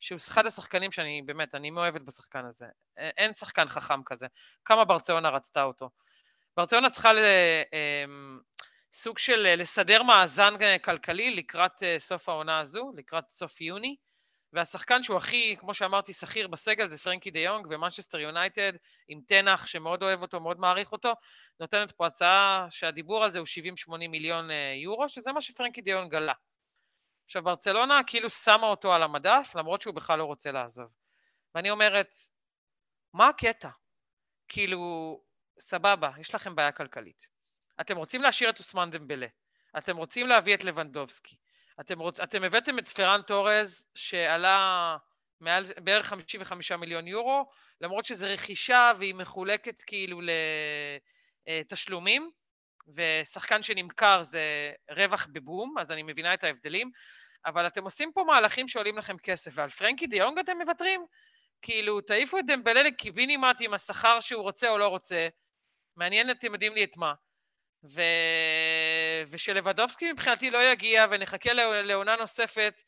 שהוא 0.00 0.18
אחד 0.28 0.46
השחקנים 0.46 0.92
שאני, 0.92 1.22
באמת, 1.26 1.54
אני 1.54 1.70
מאוהבת 1.70 2.00
בשחקן 2.00 2.44
הזה. 2.44 2.66
אין 2.96 3.32
שחקן 3.32 3.66
חכם 3.66 4.02
כזה. 4.06 4.26
כמה 4.64 4.84
ברצלונה 4.84 5.28
רצתה 5.28 5.62
אותו. 5.62 5.90
ברצלונה 6.56 6.90
צריכה 6.90 7.12
ל... 7.12 7.18
אמ, 7.72 8.38
סוג 8.92 9.18
של 9.18 9.54
לסדר 9.56 10.02
מאזן 10.02 10.54
כלכלי 10.84 11.30
לקראת 11.30 11.82
אה, 11.82 11.96
סוף 11.98 12.28
העונה 12.28 12.60
הזו, 12.60 12.92
לקראת 12.96 13.28
סוף 13.28 13.60
יוני, 13.60 13.96
והשחקן 14.52 15.02
שהוא 15.02 15.16
הכי, 15.16 15.56
כמו 15.60 15.74
שאמרתי, 15.74 16.12
סחיר 16.12 16.48
בסגל 16.48 16.86
זה 16.86 16.98
פרנקי 16.98 17.30
דה 17.30 17.38
יונג, 17.38 17.66
ומנצ'סטר 17.70 18.20
יונייטד 18.20 18.72
עם 19.08 19.20
תנח 19.28 19.66
שמאוד 19.66 20.02
אוהב 20.02 20.22
אותו, 20.22 20.40
מאוד 20.40 20.60
מעריך 20.60 20.92
אותו, 20.92 21.12
נותנת 21.60 21.92
פה 21.92 22.06
הצעה 22.06 22.66
שהדיבור 22.70 23.24
על 23.24 23.30
זה 23.30 23.38
הוא 23.38 23.46
70-80 23.88 23.90
מיליון 24.08 24.50
אה, 24.50 24.74
יורו, 24.82 25.08
שזה 25.08 25.32
מה 25.32 25.40
שפרנקי 25.40 25.80
דה 25.80 25.90
יונג 25.90 26.10
גלה. 26.10 26.32
עכשיו, 27.28 27.42
ברצלונה 27.42 28.00
כאילו 28.06 28.30
שמה 28.30 28.66
אותו 28.66 28.94
על 28.94 29.02
המדף, 29.02 29.52
למרות 29.54 29.82
שהוא 29.82 29.94
בכלל 29.94 30.18
לא 30.18 30.24
רוצה 30.24 30.52
לעזוב. 30.52 30.86
ואני 31.54 31.70
אומרת, 31.70 32.14
מה 33.14 33.28
הקטע? 33.28 33.68
כאילו, 34.48 35.20
סבבה, 35.58 36.10
יש 36.18 36.34
לכם 36.34 36.56
בעיה 36.56 36.72
כלכלית. 36.72 37.28
אתם 37.80 37.96
רוצים 37.96 38.22
להשאיר 38.22 38.50
את 38.50 38.58
אוסמן 38.58 38.90
דמבלה, 38.90 39.26
אתם 39.78 39.96
רוצים 39.96 40.26
להביא 40.26 40.54
את 40.54 40.64
לבנדובסקי, 40.64 41.36
אתם, 41.80 41.98
רוצ... 41.98 42.20
אתם 42.20 42.44
הבאתם 42.44 42.78
את 42.78 42.88
פרן 42.88 43.22
טורז 43.22 43.86
שעלה 43.94 44.96
מעל 45.40 45.64
בערך 45.84 46.06
55 46.06 46.72
מיליון 46.72 47.06
יורו, 47.06 47.50
למרות 47.80 48.04
שזו 48.04 48.26
רכישה 48.28 48.92
והיא 48.98 49.14
מחולקת 49.14 49.82
כאילו 49.82 50.20
לתשלומים, 51.46 52.30
ושחקן 52.94 53.62
שנמכר 53.62 54.22
זה 54.22 54.72
רווח 54.90 55.26
בבום, 55.32 55.78
אז 55.78 55.92
אני 55.92 56.02
מבינה 56.02 56.34
את 56.34 56.44
ההבדלים, 56.44 56.90
אבל 57.46 57.66
אתם 57.66 57.84
עושים 57.84 58.12
פה 58.12 58.24
מהלכים 58.26 58.68
שעולים 58.68 58.98
לכם 58.98 59.18
כסף, 59.18 59.50
ועל 59.54 59.68
פרנקי 59.68 60.06
דיונג 60.06 60.38
אתם 60.38 60.58
מוותרים? 60.58 61.06
כאילו, 61.62 62.00
תעיפו 62.00 62.38
את 62.38 62.46
דמבלה 62.46 62.82
לקיבינימט 62.82 63.56
עם 63.60 63.74
השכר 63.74 64.20
שהוא 64.20 64.42
רוצה 64.42 64.70
או 64.70 64.78
לא 64.78 64.88
רוצה, 64.88 65.28
מעניין 65.96 66.30
אתם 66.30 66.52
יודעים 66.52 66.74
לי 66.74 66.84
את 66.84 66.96
מה. 66.96 67.14
ו... 67.84 68.02
ושלבדובסקי 69.30 70.12
מבחינתי 70.12 70.50
לא 70.50 70.72
יגיע 70.72 71.06
ונחכה 71.10 71.52
לעונה 71.82 72.16
נוספת 72.16 72.80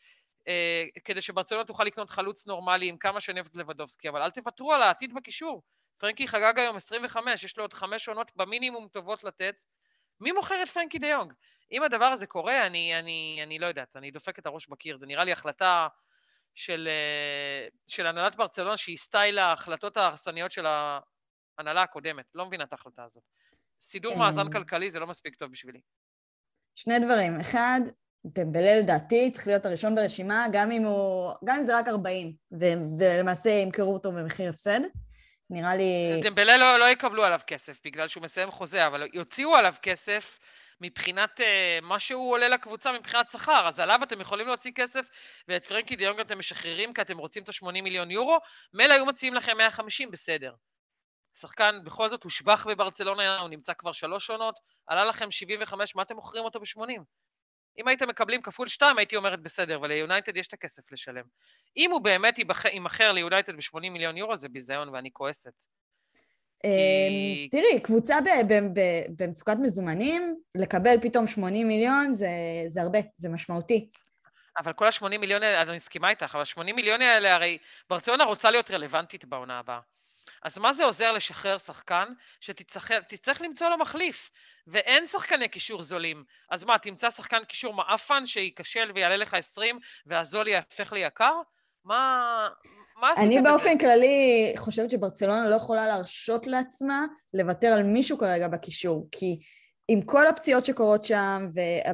אה, 0.49 0.85
כדי 1.05 1.21
שברצלונה 1.21 1.65
תוכל 1.65 1.85
לקנות 1.85 2.11
חלוץ 2.11 2.47
נורמלי 2.47 2.89
עם 2.89 2.97
כמה 2.97 3.21
שאני 3.21 3.41
אוהבת 3.41 3.57
לבדובסקי, 3.57 4.09
אבל 4.09 4.23
אל 4.23 4.31
תוותרו 4.31 4.73
על 4.73 4.83
העתיד 4.83 5.15
בקישור. 5.15 5.63
פרנקי 5.99 6.29
חגג 6.29 6.59
היום 6.59 6.77
25, 6.77 7.45
יש 7.45 7.57
לו 7.57 7.65
עוד 7.65 7.73
חמש 7.73 8.09
עונות 8.09 8.33
במינימום 8.37 8.89
טובות 8.89 9.25
לתת. 9.25 9.65
מי 10.20 10.33
מוכר 10.33 10.62
את 10.62 10.68
פרנקי 10.68 10.98
דיונג? 10.98 11.33
אם 11.72 11.83
הדבר 11.83 12.04
הזה 12.04 12.26
קורה, 12.26 12.66
אני, 12.66 12.98
אני, 12.98 13.40
אני 13.42 13.59
לא 13.59 13.66
יודעת, 13.66 13.96
אני 13.96 14.11
דופק 14.11 14.38
את 14.38 14.46
הראש 14.46 14.68
בקיר. 14.68 14.96
זה 14.96 15.06
נראה 15.06 15.24
לי 15.24 15.33
החלטה 15.33 15.88
של, 16.54 16.88
אה, 16.88 17.68
של 17.87 18.06
הנהלת 18.06 18.37
ברצלונה 18.37 18.76
שהיא 18.76 18.96
סטייל 18.96 19.38
ההחלטות 19.38 19.96
ההרסניות 19.96 20.52
של 20.52 20.66
ההנהלה 20.66 21.83
הקודמת. 21.83 22.24
לא 22.35 22.46
מבינה 22.46 22.64
את 22.64 22.72
ההחלטה 22.72 23.04
הזאת. 23.04 23.22
סידור 23.80 24.16
מאזן 24.16 24.46
אה. 24.46 24.52
כלכלי 24.52 24.90
זה 24.90 25.00
לא 25.00 25.06
מספיק 25.06 25.35
טוב 25.35 25.50
בשבילי. 25.50 25.80
שני 26.76 26.98
דברים. 26.98 27.40
אחד, 27.40 27.80
דמבלה 28.24 28.76
לדעתי 28.76 29.30
צריך 29.30 29.46
להיות 29.46 29.66
הראשון 29.66 29.94
ברשימה, 29.94 30.46
גם 30.52 30.72
אם, 30.72 30.83
הוא, 30.83 31.33
גם 31.44 31.56
אם 31.56 31.62
זה 31.62 31.78
רק 31.78 31.88
40, 31.88 32.35
ו, 32.52 32.64
ולמעשה 32.98 33.50
ימכרו 33.50 33.94
אותו 33.94 34.12
במחיר 34.12 34.50
הפסד. 34.50 34.80
נראה 35.51 35.77
לי... 35.77 36.21
דמבלה 36.23 36.57
לא, 36.57 36.79
לא 36.79 36.89
יקבלו 36.89 37.25
עליו 37.25 37.41
כסף 37.47 37.79
בגלל 37.85 38.09
שהוא 38.09 38.23
מסיים 38.23 38.51
חוזה, 38.51 38.87
אבל 38.87 39.09
יוציאו 39.13 39.55
עליו 39.55 39.75
כסף 39.83 40.39
מבחינת 40.81 41.41
uh, 41.41 41.45
מה 41.83 41.99
שהוא 41.99 42.33
עולה 42.33 42.49
לקבוצה 42.49 42.93
מבחינת 42.93 43.31
שכר, 43.31 43.69
אז 43.69 43.81
עליו 43.81 44.01
אתם 44.03 44.21
יכולים 44.21 44.47
להוציא 44.47 44.73
כסף, 44.75 45.07
ואת 45.49 45.67
פרנקי 45.67 45.97
דיונג 45.97 46.21
אתם 46.21 46.39
משחררים 46.39 46.93
כי 46.93 47.03
אתם 47.03 47.19
רוצים 47.19 47.43
את 47.43 47.49
ה-80 47.49 47.73
מיליון 47.73 48.11
יורו, 48.11 48.39
מילא 48.75 48.95
היו 48.95 49.07
מציעים 49.07 49.35
לכם 49.35 49.57
150, 49.57 50.11
בסדר. 50.11 50.55
שחקן 51.35 51.81
בכל 51.85 52.09
זאת 52.09 52.25
הושבח 52.25 52.67
בברצלונה, 52.67 53.39
הוא 53.39 53.49
נמצא 53.49 53.73
כבר 53.79 53.93
שלוש 53.93 54.31
עונות, 54.31 54.61
עלה 54.87 55.05
לכם 55.05 55.31
75, 55.31 55.95
מה 55.95 56.03
אתם 56.03 56.15
מוכרים 56.15 56.45
אותו 56.45 56.61
ב-80? 56.61 57.03
אם 57.78 57.88
הייתם 57.88 58.09
מקבלים 58.09 58.42
כפול 58.42 58.68
שתיים, 58.68 58.98
הייתי 58.98 59.16
אומרת 59.16 59.42
בסדר, 59.42 59.80
וליונייטד 59.83 60.37
יש 60.37 60.46
את 60.46 60.52
הכסף 60.52 60.92
לשלם. 60.92 61.24
אם 61.76 61.90
הוא 61.92 62.00
באמת 62.00 62.38
יימכר 62.72 63.12
ליונייטד 63.12 63.56
ב-80 63.56 63.80
מיליון 63.80 64.16
יורו, 64.16 64.37
זה 64.37 64.48
ביזיון 64.48 64.88
ואני 64.88 65.11
כועסת. 65.12 65.64
אמ, 66.64 67.48
תראי, 67.50 67.80
קבוצה 67.83 68.16
במצוקת 69.18 69.56
מזומנים, 69.62 70.37
לקבל 70.56 70.96
פתאום 71.02 71.26
80 71.26 71.68
מיליון 71.68 72.12
זה 72.12 72.80
הרבה, 72.80 72.98
זה 73.16 73.28
משמעותי. 73.28 73.90
אבל 74.59 74.72
כל 74.72 74.87
ה-80 74.87 75.18
מיליון 75.18 75.42
האלה, 75.42 75.62
אני 75.62 75.76
מסכימה 75.76 76.11
איתך, 76.11 76.35
אבל 76.35 76.44
80 76.44 76.76
מיליון 76.76 77.02
האלה, 77.02 77.35
הרי 77.35 77.59
ברצלונה 77.90 78.24
רוצה 78.24 78.50
להיות 78.50 78.70
רלוונטית 78.70 79.24
בעונה 79.24 79.59
הבאה. 79.59 79.80
אז 80.42 80.59
מה 80.59 80.72
זה 80.72 80.85
עוזר 80.85 81.12
לשחרר 81.12 81.59
שחקן 81.59 82.09
שתצטרך 82.40 83.40
למצוא 83.40 83.68
לו 83.68 83.79
מחליף? 83.79 84.31
ואין 84.66 85.07
שחקני 85.07 85.48
קישור 85.48 85.83
זולים. 85.83 86.24
אז 86.50 86.64
מה, 86.64 86.79
תמצא 86.79 87.11
שחקן 87.11 87.44
קישור 87.44 87.74
מעפן 87.74 88.26
שייכשל 88.26 88.92
ויעלה 88.94 89.16
לך 89.16 89.35
20 89.35 89.79
והזול 90.07 90.48
יהפך 90.48 90.92
ליקר? 90.92 91.33
מה... 91.85 92.48
מה 93.00 93.11
עשית 93.11 93.24
אני 93.24 93.40
באופן 93.40 93.79
בזה? 93.79 93.87
כללי 93.87 94.53
חושבת 94.57 94.90
שברצלונה 94.90 95.48
לא 95.48 95.55
יכולה 95.55 95.87
להרשות 95.87 96.46
לעצמה 96.46 97.05
לוותר 97.35 97.68
על 97.68 97.83
מישהו 97.83 98.18
כרגע 98.18 98.48
בקישור, 98.48 99.09
כי 99.12 99.38
עם 99.88 100.03
כל 100.03 100.26
הפציעות 100.26 100.64
שקורות 100.64 101.05
שם 101.05 101.48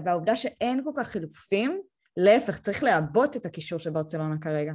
והעובדה 0.04 0.36
שאין 0.36 0.84
כל 0.84 0.90
כך 0.96 1.08
חילופים, 1.08 1.80
להפך, 2.16 2.58
צריך 2.58 2.82
לעבות 2.82 3.36
את 3.36 3.46
הקישור 3.46 3.78
של 3.78 3.90
ברצלונה 3.90 4.34
כרגע. 4.40 4.72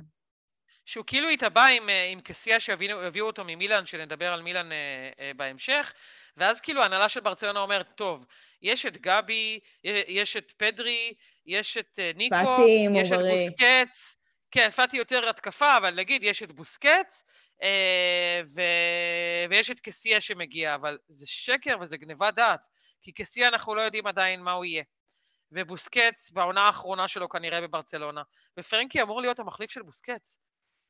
שהוא 0.91 1.05
כאילו 1.07 1.29
התאבע 1.29 1.65
עם, 1.65 1.89
אה, 1.89 2.05
עם 2.05 2.21
קסיה 2.21 2.59
שהביאו 2.59 3.27
אותו 3.27 3.43
ממילאן, 3.43 3.85
שנדבר 3.85 4.33
על 4.33 4.41
מילאן 4.41 4.71
אה, 4.71 4.77
אה, 5.19 5.31
בהמשך, 5.35 5.93
ואז 6.37 6.61
כאילו 6.61 6.81
ההנהלה 6.81 7.09
של 7.09 7.19
ברצלונה 7.19 7.59
אומרת, 7.59 7.87
טוב, 7.95 8.25
יש 8.61 8.85
את 8.85 8.97
גבי, 8.97 9.59
יש 10.07 10.37
את 10.37 10.51
פדרי, 10.51 11.13
יש 11.45 11.77
את 11.77 11.99
ניקו, 12.15 12.35
פאטי, 12.35 12.87
יש 12.95 13.11
מוברי. 13.11 13.47
את 13.47 13.51
בוסקץ, 13.51 14.15
כן, 14.51 14.69
פאטי 14.69 14.97
יותר 14.97 15.29
התקפה, 15.29 15.77
אבל 15.77 15.95
נגיד, 15.95 16.23
יש 16.23 16.43
את 16.43 16.51
בוסקץ, 16.51 17.23
ו... 18.45 18.61
ויש 19.49 19.71
את 19.71 19.79
קסיה 19.79 20.21
שמגיע, 20.21 20.75
אבל 20.75 20.97
זה 21.07 21.27
שקר 21.27 21.77
וזה 21.81 21.97
גניבת 21.97 22.33
דעת, 22.33 22.65
כי 23.01 23.11
קסיה 23.11 23.47
אנחנו 23.47 23.75
לא 23.75 23.81
יודעים 23.81 24.07
עדיין 24.07 24.41
מה 24.41 24.51
הוא 24.51 24.65
יהיה. 24.65 24.83
ובוסקץ 25.51 26.31
בעונה 26.31 26.61
האחרונה 26.61 27.07
שלו 27.07 27.29
כנראה 27.29 27.61
בברצלונה, 27.61 28.21
ופרנקי 28.59 29.01
אמור 29.01 29.21
להיות 29.21 29.39
המחליף 29.39 29.71
של 29.71 29.81
בוסקץ. 29.81 30.37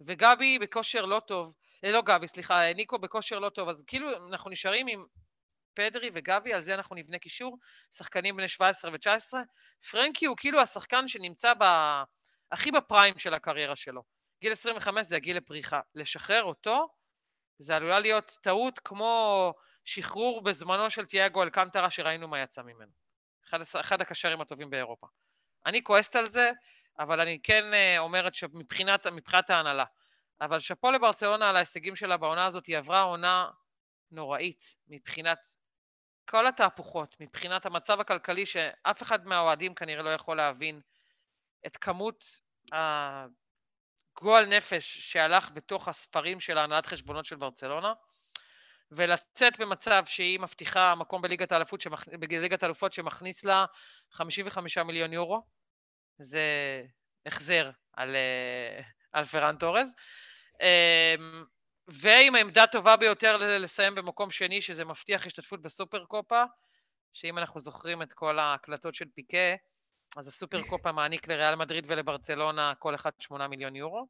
וגבי 0.06 0.60
בכושר 0.60 1.06
לא 1.06 1.22
טוב, 1.28 1.54
אה, 1.86 1.92
לא 1.92 2.02
גבי, 2.02 2.28
סליחה, 2.28 2.74
ניקו 2.74 3.00
בכושר 3.00 3.40
לא 3.40 3.50
טוב, 3.50 3.70
אז 3.70 3.84
כאילו 3.88 4.28
אנחנו 4.28 4.50
נשארים 4.50 4.88
עם 4.88 5.06
פדרי 5.74 6.10
וגבי, 6.14 6.54
על 6.54 6.62
זה 6.62 6.74
אנחנו 6.74 6.96
נבנה 6.96 7.20
קישור, 7.20 7.58
שחקנים 7.96 8.36
בני 8.36 8.48
17 8.48 8.92
ו-19. 8.92 9.34
פרנקי 9.92 10.26
הוא 10.26 10.38
כאילו 10.40 10.60
השחקן 10.62 11.08
שנמצא 11.08 11.54
ב... 11.54 11.64
הכי 12.52 12.72
בפריים 12.72 13.20
של 13.20 13.34
הקריירה 13.34 13.76
שלו. 13.76 14.04
גיל 14.42 14.52
25 14.52 15.08
זה 15.08 15.16
הגיל 15.16 15.38
לפריחה. 15.38 15.80
לשחרר 15.96 16.44
אותו, 16.44 16.88
זה 17.60 17.76
עלולה 17.76 18.00
להיות 18.00 18.38
טעות 18.42 18.80
כמו 18.80 19.54
שחרור 19.86 20.44
בזמנו 20.44 20.90
של 20.90 21.06
תיאגו 21.06 21.44
אלקנטרה 21.44 21.90
שראינו 21.90 22.28
מה 22.28 22.42
יצא 22.42 22.62
ממנו. 22.62 22.92
אחד, 23.48 23.60
אחד 23.80 24.02
הקשרים 24.02 24.42
הטובים 24.42 24.70
באירופה. 24.70 25.08
אני 25.66 25.84
כועסת 25.84 26.16
על 26.16 26.30
זה, 26.30 26.52
אבל 27.02 27.20
אני 27.20 27.40
כן 27.44 27.74
אה, 27.74 28.00
אומרת 28.00 28.34
שמבחינת 28.34 29.08
מבחינת 29.08 29.50
ההנהלה. 29.50 29.86
אבל 30.42 30.60
שאפו 30.60 30.92
לברצלונה 30.92 31.50
על 31.50 31.56
ההישגים 31.56 31.96
שלה 31.96 32.18
בעונה 32.18 32.46
הזאת, 32.46 32.66
היא 32.66 32.78
עברה 32.78 33.02
עונה 33.02 33.50
נוראית 34.12 34.76
מבחינת 34.88 35.40
כל 36.30 36.48
התהפוכות, 36.48 37.16
מבחינת 37.20 37.66
המצב 37.66 38.00
הכלכלי 38.00 38.46
שאף 38.46 39.04
אחד 39.04 39.26
מהאוהדים 39.26 39.76
כנראה 39.76 40.04
לא 40.04 40.10
יכול 40.10 40.38
להבין 40.38 40.82
את 41.66 41.78
כמות 41.78 42.26
הגועל 42.72 44.46
נפש 44.46 44.98
שהלך 45.00 45.52
בתוך 45.54 45.88
הספרים 45.88 46.40
של 46.40 46.58
ההנהלת 46.58 46.86
חשבונות 46.86 47.26
של 47.26 47.36
ברצלונה, 47.36 47.94
ולצאת 48.92 49.60
במצב 49.60 50.04
שהיא 50.06 50.40
מבטיחה 50.40 50.96
מקום 50.96 51.22
בליגת 51.22 51.52
האלופות 51.52 51.82
שמכ... 51.82 52.08
בליגת 52.08 52.64
האלופות 52.64 52.94
שמכניס 52.94 53.44
לה 53.44 53.66
55 54.12 54.78
מיליון 54.78 55.14
יורו, 55.14 55.44
זה 56.24 56.42
החזר 57.26 57.72
על, 57.94 58.16
אה, 58.16 58.82
על 59.12 59.26
פרן 59.26 59.56
תורז. 59.56 59.94
אמ, 60.62 61.44
ועם 61.88 62.36
העמדה 62.36 62.64
הטובה 62.64 62.96
ביותר 62.98 63.38
לסיים 63.38 63.96
במקום 63.96 64.32
שני, 64.32 64.62
שזה 64.62 64.86
מבטיח 64.86 65.26
השתתפות 65.26 65.62
בסופר 65.62 66.06
קופה, 66.06 66.44
שאם 67.14 67.38
אנחנו 67.38 67.60
זוכרים 67.60 68.02
את 68.02 68.14
כל 68.14 68.40
ההקלטות 68.40 68.96
של 68.96 69.06
פיקה, 69.16 69.56
אז 70.18 70.28
הסופר 70.28 70.62
קופה 70.62 70.92
מעניק 70.92 71.28
לריאל 71.28 71.56
מדריד 71.56 71.86
ולברצלונה 71.88 72.74
כל 72.80 72.96
אחד 72.96 73.12
8 73.20 73.48
מיליון 73.48 73.76
יורו, 73.76 74.08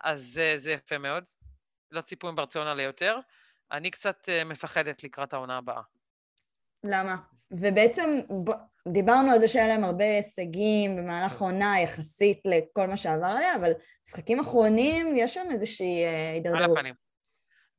אז 0.00 0.22
זה, 0.22 0.52
זה 0.56 0.72
יפה 0.72 0.98
מאוד. 0.98 1.24
לא 1.90 2.00
ציפו 2.00 2.28
עם 2.28 2.34
ברצלונה 2.34 2.74
ליותר. 2.74 3.18
אני 3.72 3.90
קצת 3.90 4.28
אה, 4.28 4.44
מפחדת 4.44 5.04
לקראת 5.04 5.32
העונה 5.32 5.56
הבאה. 5.56 5.82
למה? 6.84 7.16
ובעצם 7.50 8.20
דיברנו 8.88 9.32
על 9.32 9.38
זה 9.38 9.48
שהיה 9.48 9.68
להם 9.68 9.84
הרבה 9.84 10.04
הישגים 10.04 10.96
במהלך 10.96 11.42
העונה 11.42 11.80
יחסית 11.80 12.40
לכל 12.44 12.86
מה 12.86 12.96
שעבר 12.96 13.26
עליה, 13.26 13.56
אבל 13.56 13.72
משחקים 14.06 14.40
אחרונים 14.40 15.16
יש 15.16 15.34
שם 15.34 15.46
איזושהי 15.50 16.04
אה, 16.04 16.32
הידרדרות. 16.32 16.62
על 16.62 16.70
הפנים. 16.72 16.94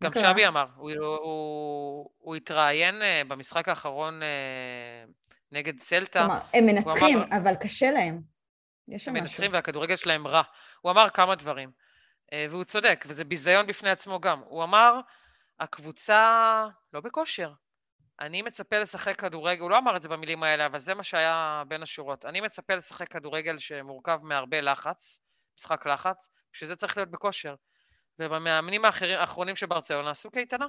גם 0.04 0.12
שווי 0.14 0.48
אמר, 0.48 0.66
הוא, 0.76 0.92
הוא, 0.92 1.18
הוא, 1.18 2.10
הוא 2.18 2.36
התראיין 2.36 3.02
אה, 3.02 3.22
במשחק 3.28 3.70
האחרון 3.70 4.24
אה, 4.24 5.04
נגד 5.52 5.80
סלטה. 5.80 6.20
כלומר, 6.20 6.40
הם 6.54 6.66
מנצחים, 6.66 7.18
אמר... 7.18 7.38
אבל 7.38 7.56
קשה 7.56 7.92
להם. 7.92 8.22
יש 8.88 9.06
שם 9.06 9.12
הם 9.12 9.24
משהו. 9.24 9.24
מנצחים 9.24 9.54
והכדורגל 9.54 9.96
שלהם 9.96 10.28
רע. 10.28 10.42
הוא 10.82 10.92
אמר 10.92 11.10
כמה 11.10 11.36
דברים, 11.36 11.72
והוא 12.50 12.64
צודק, 12.64 13.06
וזה 13.08 13.24
ביזיון 13.24 13.68
בפני 13.68 13.90
עצמו 13.90 14.20
גם. 14.20 14.40
הוא 14.46 14.64
אמר, 14.64 15.00
הקבוצה 15.60 16.66
לא 16.94 17.00
בכושר. 17.00 17.52
אני 18.26 18.42
מצפה 18.42 18.80
לשחק 18.80 19.20
כדורגל, 19.20 19.62
הוא 19.62 19.70
לא 19.70 19.78
אמר 19.78 19.98
את 19.98 20.02
זה 20.02 20.10
במילים 20.10 20.44
האלה, 20.44 20.66
אבל 20.66 20.80
זה 20.80 20.94
מה 20.94 21.04
שהיה 21.04 21.64
בין 21.68 21.84
השורות. 21.84 22.26
אני 22.26 22.42
מצפה 22.42 22.76
לשחק 22.76 23.08
כדורגל 23.08 23.60
שמורכב 23.60 24.20
מהרבה 24.24 24.62
לחץ, 24.62 25.20
משחק 25.58 25.86
לחץ, 25.86 26.30
בשביל 26.54 26.68
זה 26.68 26.76
צריך 26.76 26.98
להיות 26.98 27.12
בכושר. 27.12 27.56
ובמאמנים 28.20 28.86
האחרים, 28.86 29.20
האחרונים 29.20 29.56
של 29.56 29.66
ברצלונה 29.66 30.12
עשו 30.12 30.32
קייטנה. 30.32 30.68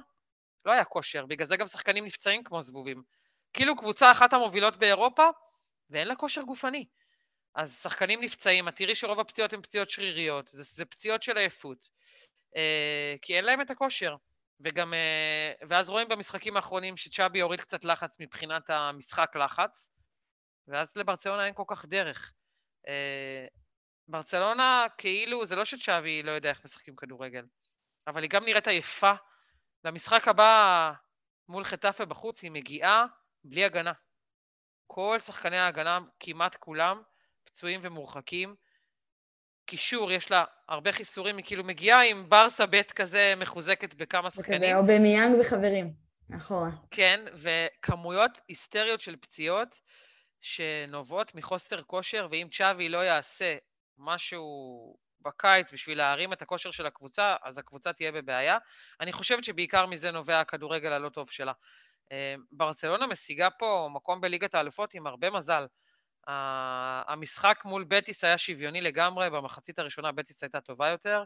לא 0.65 0.71
היה 0.71 0.85
כושר, 0.85 1.25
בגלל 1.25 1.45
זה 1.45 1.57
גם 1.57 1.67
שחקנים 1.67 2.05
נפצעים 2.05 2.43
כמו 2.43 2.61
זבובים. 2.61 3.03
כאילו 3.53 3.77
קבוצה 3.77 4.11
אחת 4.11 4.33
המובילות 4.33 4.77
באירופה, 4.77 5.27
ואין 5.89 6.07
לה 6.07 6.15
כושר 6.15 6.41
גופני. 6.41 6.85
אז 7.55 7.81
שחקנים 7.81 8.21
נפצעים, 8.21 8.67
את 8.67 8.75
תראי 8.75 8.95
שרוב 8.95 9.19
הפציעות 9.19 9.53
הן 9.53 9.61
פציעות 9.61 9.89
שריריות, 9.89 10.47
זה, 10.47 10.63
זה 10.63 10.85
פציעות 10.85 11.23
של 11.23 11.37
עייפות. 11.37 11.89
אה, 12.55 13.15
כי 13.21 13.37
אין 13.37 13.45
להם 13.45 13.61
את 13.61 13.69
הכושר. 13.69 14.15
וגם, 14.59 14.93
אה, 14.93 15.67
ואז 15.67 15.89
רואים 15.89 16.07
במשחקים 16.07 16.55
האחרונים 16.55 16.97
שצ'אבי 16.97 17.39
הוריד 17.39 17.61
קצת 17.61 17.85
לחץ 17.85 18.19
מבחינת 18.19 18.69
המשחק 18.69 19.35
לחץ, 19.35 19.89
ואז 20.67 20.97
לברצלונה 20.97 21.45
אין 21.45 21.53
כל 21.53 21.63
כך 21.67 21.85
דרך. 21.85 22.33
אה, 22.87 23.47
ברצלונה 24.07 24.85
כאילו, 24.97 25.45
זה 25.45 25.55
לא 25.55 25.65
שצ'אבי 25.65 26.23
לא 26.23 26.31
יודע 26.31 26.49
איך 26.49 26.63
משחקים 26.63 26.95
כדורגל, 26.95 27.45
אבל 28.07 28.21
היא 28.21 28.29
גם 28.29 28.45
נראית 28.45 28.67
עייפה. 28.67 29.13
למשחק 29.83 30.27
הבא 30.27 30.91
מול 31.49 31.63
חטאפה 31.63 32.05
בחוץ 32.05 32.43
היא 32.43 32.51
מגיעה 32.51 33.05
בלי 33.43 33.65
הגנה. 33.65 33.93
כל 34.87 35.19
שחקני 35.19 35.57
ההגנה, 35.57 35.99
כמעט 36.19 36.55
כולם, 36.55 37.01
פצועים 37.43 37.79
ומורחקים. 37.83 38.55
קישור, 39.65 40.11
יש 40.11 40.31
לה 40.31 40.43
הרבה 40.69 40.91
חיסורים, 40.91 41.37
היא 41.37 41.45
כאילו 41.45 41.63
מגיעה 41.63 42.05
עם 42.05 42.29
ברסה 42.29 42.65
ב' 42.65 42.81
כזה 42.81 43.33
מחוזקת 43.37 43.93
בכמה 43.93 44.29
שחקנים. 44.29 44.75
או 44.75 44.83
במיאנג 44.83 45.39
וחברים, 45.39 45.93
מאחורה. 46.29 46.69
כן, 46.91 47.19
וכמויות 47.33 48.41
היסטריות 48.47 49.01
של 49.01 49.15
פציעות 49.15 49.79
שנובעות 50.41 51.35
מחוסר 51.35 51.81
כושר, 51.83 52.27
ואם 52.31 52.47
צ'אבי 52.51 52.89
לא 52.89 52.97
יעשה 52.97 53.55
משהו 53.97 54.45
בקיץ 55.21 55.73
בשביל 55.73 55.97
להרים 55.97 56.33
את 56.33 56.41
הכושר 56.41 56.71
של 56.71 56.85
הקבוצה, 56.85 57.35
אז 57.43 57.57
הקבוצה 57.57 57.93
תהיה 57.93 58.11
בבעיה. 58.11 58.57
אני 59.01 59.13
חושבת 59.13 59.43
שבעיקר 59.43 59.85
מזה 59.85 60.11
נובע 60.11 60.39
הכדורגל 60.39 60.91
הלא 60.91 61.09
טוב 61.09 61.29
שלה. 61.29 61.51
אה, 62.11 62.35
ברצלונה 62.51 63.07
משיגה 63.07 63.49
פה 63.49 63.89
מקום 63.93 64.21
בליגת 64.21 64.55
האלופות 64.55 64.93
עם 64.93 65.07
הרבה 65.07 65.29
מזל. 65.29 65.65
המשחק 66.27 67.61
מול 67.65 67.85
בטיס 67.87 68.23
היה 68.23 68.37
שוויוני 68.37 68.81
לגמרי, 68.81 69.29
במחצית 69.29 69.79
הראשונה 69.79 70.11
בטיס 70.11 70.43
הייתה 70.43 70.61
טובה 70.61 70.89
יותר, 70.89 71.23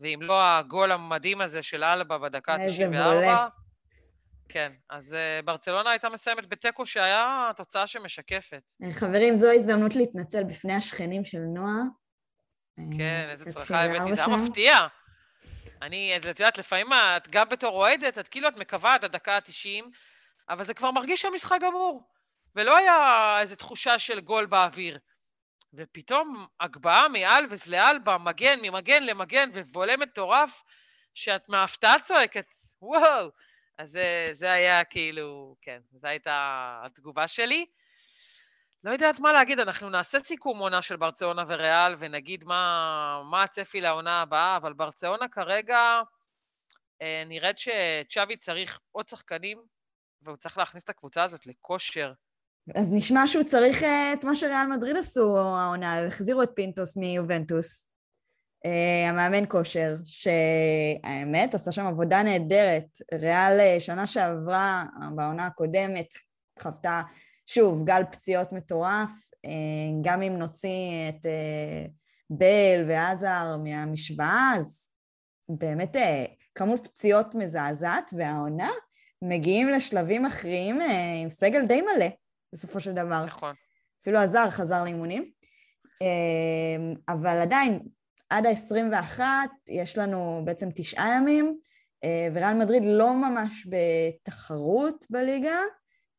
ואם 0.00 0.18
לא 0.22 0.42
הגול 0.42 0.92
המדהים 0.92 1.40
הזה 1.40 1.62
של 1.62 1.84
אלבה 1.84 2.18
בדקה 2.18 2.56
איזה 2.56 2.86
ה-94, 2.86 2.90
וולה. 2.90 3.48
כן, 4.48 4.72
אז 4.90 5.12
uh, 5.12 5.44
ברצלונה 5.44 5.90
הייתה 5.90 6.08
מסיימת 6.08 6.46
בתיקו 6.48 6.86
שהיה 6.86 7.50
תוצאה 7.56 7.86
שמשקפת. 7.86 8.72
אה, 8.84 8.92
חברים, 8.92 9.36
זו 9.36 9.46
הזדמנות 9.50 9.96
להתנצל 9.96 10.44
בפני 10.44 10.74
השכנים 10.74 11.24
של 11.24 11.38
נועה. 11.38 11.82
אה, 12.78 12.84
כן, 12.98 13.28
איזה 13.30 13.44
בת 13.44 13.54
צרחה 13.54 13.82
הבאתי, 13.82 13.98
74 13.98 14.14
זה 14.14 14.24
היה. 14.24 14.36
מפתיע. 14.36 14.86
אני, 15.82 16.16
את 16.16 16.24
יודעת, 16.24 16.58
לפעמים 16.58 16.92
את 16.92 17.28
גם 17.28 17.48
בתור 17.48 17.76
אוהדת, 17.76 18.18
את 18.18 18.28
כאילו 18.28 18.48
את 18.48 18.56
מקווה 18.56 18.94
עד 18.94 19.04
הדקה 19.04 19.36
ה-90, 19.36 19.84
אבל 20.48 20.64
זה 20.64 20.74
כבר 20.74 20.90
מרגיש 20.90 21.20
שהמשחק 21.22 21.58
גמור. 21.62 22.11
ולא 22.56 22.76
היה 22.76 23.36
איזו 23.40 23.56
תחושה 23.56 23.98
של 23.98 24.20
גול 24.20 24.46
באוויר. 24.46 24.98
ופתאום 25.74 26.46
הגבהה 26.60 27.08
מעל 27.08 27.46
וזלעל 27.50 27.98
במגן, 27.98 28.58
ממגן 28.62 29.02
למגן, 29.02 29.50
ווולה 29.50 29.96
מטורף, 29.96 30.62
שאת 31.14 31.48
מההפתעה 31.48 32.00
צועקת, 32.00 32.46
וואו. 32.82 33.30
אז 33.78 33.90
זה, 33.90 34.30
זה 34.32 34.52
היה 34.52 34.84
כאילו, 34.84 35.56
כן, 35.62 35.80
זו 35.92 36.08
הייתה 36.08 36.80
התגובה 36.84 37.28
שלי. 37.28 37.66
לא 38.84 38.90
יודעת 38.90 39.20
מה 39.20 39.32
להגיד, 39.32 39.58
אנחנו 39.58 39.90
נעשה 39.90 40.20
סיכום 40.20 40.58
עונה 40.58 40.82
של 40.82 40.96
ברצלונה 40.96 41.44
וריאל 41.48 41.94
ונגיד 41.98 42.44
מה, 42.44 43.22
מה 43.30 43.42
הצפי 43.42 43.80
לעונה 43.80 44.22
הבאה, 44.22 44.56
אבל 44.56 44.72
ברצלונה 44.72 45.28
כרגע 45.28 46.02
אה, 47.02 47.22
נראית 47.26 47.58
שצ'אבי 47.58 48.36
צריך 48.36 48.80
עוד 48.92 49.08
שחקנים, 49.08 49.62
והוא 50.22 50.36
צריך 50.36 50.58
להכניס 50.58 50.84
את 50.84 50.90
הקבוצה 50.90 51.22
הזאת 51.22 51.46
לכושר. 51.46 52.12
אז 52.74 52.92
נשמע 52.92 53.26
שהוא 53.26 53.44
צריך 53.44 53.82
אה, 53.82 54.12
את 54.12 54.24
מה 54.24 54.36
שריאל 54.36 54.66
מדריד 54.66 54.96
עשו 54.96 55.38
העונה, 55.38 56.04
החזירו 56.04 56.42
את 56.42 56.50
פינטוס 56.54 56.96
מיובנטוס, 56.96 57.88
אה, 58.66 59.10
המאמן 59.10 59.44
כושר, 59.48 59.96
שהאמת 60.04 61.54
עשה 61.54 61.72
שם 61.72 61.86
עבודה 61.86 62.22
נהדרת. 62.22 62.98
ריאל 63.14 63.60
אה, 63.60 63.80
שנה 63.80 64.06
שעברה, 64.06 64.84
בעונה 65.14 65.46
הקודמת, 65.46 66.06
חוותה 66.60 67.02
שוב 67.46 67.84
גל 67.84 68.02
פציעות 68.12 68.52
מטורף, 68.52 69.10
גם 70.02 70.22
אם 70.22 70.38
נוציא 70.38 71.08
את 71.08 71.26
בל 72.30 72.84
ועזר 72.88 73.56
מהמשוואה, 73.64 74.52
אז 74.56 74.88
באמת 75.48 75.96
כמות 76.54 76.86
פציעות 76.86 77.34
מזעזעת, 77.34 78.10
והעונה 78.16 78.70
מגיעים 79.22 79.68
לשלבים 79.68 80.26
אחרים 80.26 80.80
עם 81.22 81.30
סגל 81.30 81.66
די 81.66 81.80
מלא. 81.80 82.08
בסופו 82.52 82.80
של 82.80 82.92
דבר. 82.92 83.24
נכון. 83.24 83.54
אפילו 84.02 84.18
הזר 84.18 84.50
חזר 84.50 84.84
לאימונים. 84.84 85.30
אמ, 86.00 86.94
אבל 87.08 87.38
עדיין, 87.38 87.80
עד 88.30 88.46
ה-21 88.46 89.20
יש 89.68 89.98
לנו 89.98 90.42
בעצם 90.44 90.68
תשעה 90.74 91.16
ימים, 91.16 91.58
אה, 92.04 92.28
וריאל 92.34 92.54
מדריד 92.54 92.82
לא 92.86 93.14
ממש 93.14 93.66
בתחרות 93.68 95.06
בליגה. 95.10 95.58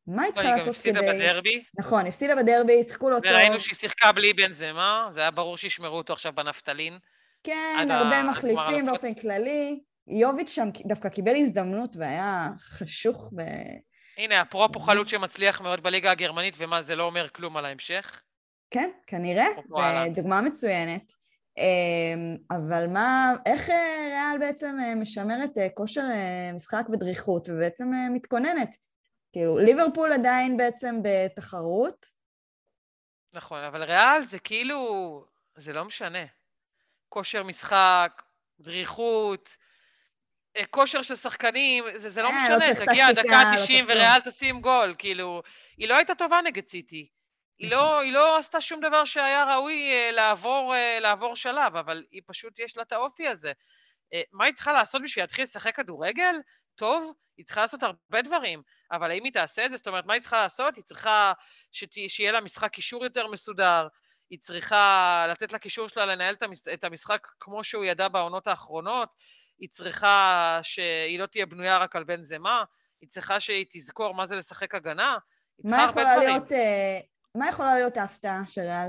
מה 0.06 0.22
היא 0.22 0.32
צריכה 0.32 0.48
היא 0.48 0.52
גם 0.52 0.58
לעשות 0.58 0.74
הפסידה 0.74 1.00
כדי... 1.00 1.12
בדרבי, 1.12 1.64
נכון, 1.78 2.06
הפסידה 2.06 2.36
בדרבי, 2.36 2.84
שיחקו 2.84 3.10
לא 3.10 3.16
טוב. 3.16 3.32
וראינו 3.32 3.60
שהיא 3.60 3.74
שיחקה 3.74 4.12
בלי 4.12 4.32
בנזמה, 4.32 5.08
זה 5.10 5.20
היה 5.20 5.30
ברור 5.30 5.56
שישמרו 5.56 5.96
אותו 5.96 6.12
עכשיו 6.12 6.32
בנפטלין. 6.32 6.98
כן, 7.42 7.86
הרבה 7.90 8.22
מחליפים. 8.22 8.86
באופן 8.86 9.14
כללי. 9.14 9.80
יוביץ' 10.06 10.50
שם 10.50 10.68
דווקא 10.86 11.08
קיבל 11.08 11.36
הזדמנות 11.36 11.96
והיה 11.96 12.48
חשוך 12.58 13.30
ב... 13.36 13.42
הנה, 14.16 14.42
אפרופו 14.42 14.80
חלוץ 14.80 15.08
שמצליח 15.08 15.60
מאוד 15.60 15.82
בליגה 15.82 16.10
הגרמנית, 16.10 16.54
ומה, 16.58 16.82
זה 16.82 16.96
לא 16.96 17.04
אומר 17.04 17.28
כלום 17.28 17.56
על 17.56 17.64
ההמשך? 17.64 18.22
כן, 18.70 18.90
כנראה, 19.06 19.46
זו. 19.68 19.78
דוגמה 20.14 20.40
מצוינת. 20.40 21.12
אמ, 21.58 22.36
אבל 22.50 22.86
מה, 22.86 23.32
איך 23.46 23.70
אה, 23.70 24.06
ריאל 24.08 24.38
בעצם 24.40 24.76
אה, 24.82 24.94
משמרת 24.94 25.58
אה, 25.58 25.68
כושר 25.74 26.02
משחק 26.54 26.84
ודריכות, 26.92 27.48
ובעצם 27.48 27.90
מתכוננת? 28.14 28.76
כאילו, 29.32 29.58
ליברפול 29.58 30.12
עדיין 30.12 30.56
בעצם 30.56 31.00
בתחרות, 31.02 32.06
נכון, 33.34 33.58
אבל 33.58 33.82
ריאל 33.82 34.22
זה 34.22 34.38
כאילו, 34.38 35.24
זה 35.56 35.72
לא 35.72 35.84
משנה. 35.84 36.24
כושר 37.08 37.42
משחק, 37.42 38.22
דריכות, 38.60 39.56
כושר 40.70 41.02
של 41.02 41.14
שחקנים, 41.14 41.84
זה, 41.96 42.08
זה 42.08 42.22
לא 42.22 42.28
אה, 42.28 42.48
לא 42.50 42.56
משנה, 42.56 42.74
צריך 42.74 42.88
תגיע 42.90 43.12
דקה 43.12 43.44
לא 43.44 43.56
90 43.56 43.56
צריך 43.56 43.68
כלום. 43.68 43.90
וריאל 43.90 44.20
תשים 44.20 44.60
גול, 44.60 44.94
כאילו, 44.98 45.42
היא 45.76 45.88
לא 45.88 45.96
הייתה 45.96 46.14
טובה 46.14 46.40
נגד 46.44 46.66
סיטי. 46.66 47.08
היא 47.58 47.70
לא, 47.70 47.98
היא 47.98 48.12
לא 48.12 48.38
עשתה 48.38 48.60
שום 48.60 48.80
דבר 48.80 49.04
שהיה 49.04 49.44
ראוי 49.54 49.92
אה, 49.92 50.10
לעבור, 50.10 50.74
אה, 50.74 50.98
לעבור 51.00 51.36
שלב, 51.36 51.76
אבל 51.76 52.04
היא 52.10 52.22
פשוט, 52.26 52.58
יש 52.58 52.76
לה 52.76 52.82
את 52.82 52.92
האופי 52.92 53.28
הזה. 53.28 53.52
אה, 54.12 54.22
מה 54.32 54.44
היא 54.44 54.54
צריכה 54.54 54.72
לעשות 54.72 55.02
בשביל 55.02 55.22
להתחיל 55.22 55.42
לשחק 55.42 55.76
כדורגל? 55.76 56.34
טוב, 56.74 57.12
היא 57.36 57.46
צריכה 57.46 57.60
לעשות 57.60 57.82
הרבה 57.82 58.22
דברים, 58.22 58.62
אבל 58.92 59.10
האם 59.10 59.24
היא 59.24 59.32
תעשה 59.32 59.66
את 59.66 59.70
זה? 59.70 59.76
זאת 59.76 59.86
אומרת, 59.86 60.06
מה 60.06 60.12
היא 60.12 60.20
צריכה 60.20 60.42
לעשות? 60.42 60.76
היא 60.76 60.84
צריכה 60.84 61.32
שת, 61.72 61.92
שיהיה 62.08 62.32
לה 62.32 62.40
משחק 62.40 62.70
קישור 62.70 63.04
יותר 63.04 63.26
מסודר, 63.26 63.88
היא 64.30 64.38
צריכה 64.38 65.26
לתת 65.30 65.52
לקישור 65.52 65.88
שלה 65.88 66.06
לנהל 66.06 66.34
את 66.74 66.84
המשחק 66.84 67.26
כמו 67.40 67.64
שהוא 67.64 67.84
ידע 67.84 68.08
בעונות 68.08 68.46
האחרונות, 68.46 69.14
היא 69.58 69.68
צריכה 69.68 70.58
שהיא 70.62 71.18
לא 71.18 71.26
תהיה 71.26 71.46
בנויה 71.46 71.78
רק 71.78 71.96
על 71.96 72.04
בן 72.04 72.22
זמה, 72.22 72.64
היא 73.00 73.08
צריכה 73.08 73.40
שהיא 73.40 73.66
תזכור 73.70 74.14
מה 74.14 74.26
זה 74.26 74.36
לשחק 74.36 74.74
הגנה, 74.74 75.18
היא 75.58 75.66
צריכה 75.68 75.82
מה 75.82 75.88
הרבה 75.88 76.02
דברים. 76.14 76.28
להיות, 76.28 76.52
אה, 76.52 76.98
מה 77.34 77.48
יכולה 77.48 77.74
להיות 77.74 77.96
ההפתעה 77.96 78.42
של 78.46 78.60
ריאל 78.60 78.88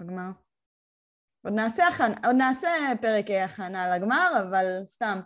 בגמר? 0.00 0.30
עוד 1.44 1.54
נעשה, 1.54 1.86
הכנ... 1.86 2.12
עוד 2.26 2.36
נעשה 2.36 2.68
פרק 3.00 3.30
אה, 3.30 3.44
הכנה 3.44 3.96
לגמר, 3.96 4.32
אבל 4.40 4.64
סתם, 4.84 5.20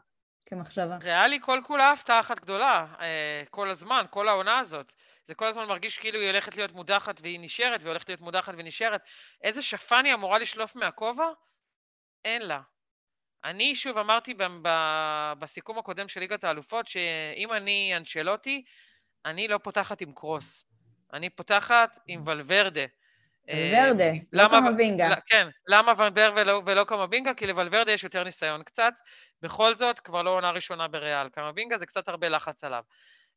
כמחשבה. 0.46 0.98
ריאלי 1.02 1.38
כל 1.42 1.60
כולה 1.66 1.92
הפתעה 1.92 2.20
אחת 2.20 2.40
גדולה, 2.40 2.86
אה, 3.00 3.42
כל 3.50 3.70
הזמן, 3.70 4.04
כל 4.10 4.28
העונה 4.28 4.58
הזאת. 4.58 4.94
זה 5.26 5.34
כל 5.34 5.46
הזמן 5.46 5.68
מרגיש 5.68 5.98
כאילו 5.98 6.18
היא 6.18 6.30
הולכת 6.30 6.56
להיות 6.56 6.72
מודחת 6.72 7.20
והיא 7.22 7.40
נשארת, 7.40 7.80
והיא 7.80 7.90
הולכת 7.90 8.08
להיות 8.08 8.20
מודחת 8.20 8.54
ונשארת. 8.58 9.00
איזה 9.42 9.62
שפן 9.62 10.04
היא 10.04 10.14
אמורה 10.14 10.38
לשלוף 10.38 10.76
מהכובע? 10.76 11.28
אין 12.24 12.42
לה. 12.42 12.60
אני 13.44 13.74
שוב 13.74 13.98
אמרתי 13.98 14.34
ב- 14.34 14.42
ב- 14.62 15.32
בסיכום 15.38 15.78
הקודם 15.78 16.08
של 16.08 16.20
ליגת 16.20 16.44
האלופות, 16.44 16.86
שאם 16.86 17.52
אני 17.52 17.92
אנשלוטי, 17.96 18.64
אני 19.24 19.48
לא 19.48 19.58
פותחת 19.58 20.00
עם 20.00 20.12
קרוס. 20.12 20.64
אני 21.12 21.30
פותחת 21.30 21.98
עם 22.06 22.28
ולוורדה. 22.28 22.84
ולוורדה, 23.48 24.10
לא 24.32 24.48
קמבינגה. 24.48 25.14
כן, 25.26 25.48
למה 25.68 25.92
ולוורדה 25.98 26.30
ולא, 26.36 26.62
ולא 26.66 26.84
קמבינגה? 26.84 27.34
כי 27.34 27.46
לוולברדה 27.46 27.92
יש 27.92 28.04
יותר 28.04 28.24
ניסיון 28.24 28.62
קצת. 28.62 28.92
בכל 29.42 29.74
זאת, 29.74 30.00
כבר 30.00 30.22
לא 30.22 30.30
עונה 30.30 30.50
ראשונה 30.50 30.88
בריאל. 30.88 31.28
קמבינגה 31.28 31.78
זה 31.78 31.86
קצת 31.86 32.08
הרבה 32.08 32.28
לחץ 32.28 32.64
עליו. 32.64 32.82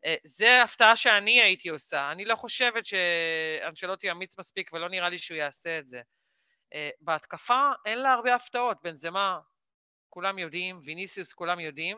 אה, 0.05 0.15
זה 0.23 0.61
הפתעה 0.63 0.95
שאני 0.95 1.41
הייתי 1.41 1.69
עושה. 1.69 2.11
אני 2.11 2.25
לא 2.25 2.35
חושבת 2.35 2.83
שאנשלוטי 2.85 4.11
אמיץ 4.11 4.39
מספיק 4.39 4.73
ולא 4.73 4.89
נראה 4.89 5.09
לי 5.09 5.17
שהוא 5.17 5.37
יעשה 5.37 5.79
את 5.79 5.87
זה. 5.87 6.01
אה, 6.73 6.89
בהתקפה 7.01 7.71
אין 7.85 7.99
לה 7.99 8.13
הרבה 8.13 8.35
הפתעות. 8.35 8.77
בנזמה, 8.83 9.39
כולם 10.09 10.39
יודעים, 10.39 10.79
ויניסיוס 10.83 11.33
כולם 11.33 11.59
יודעים. 11.59 11.97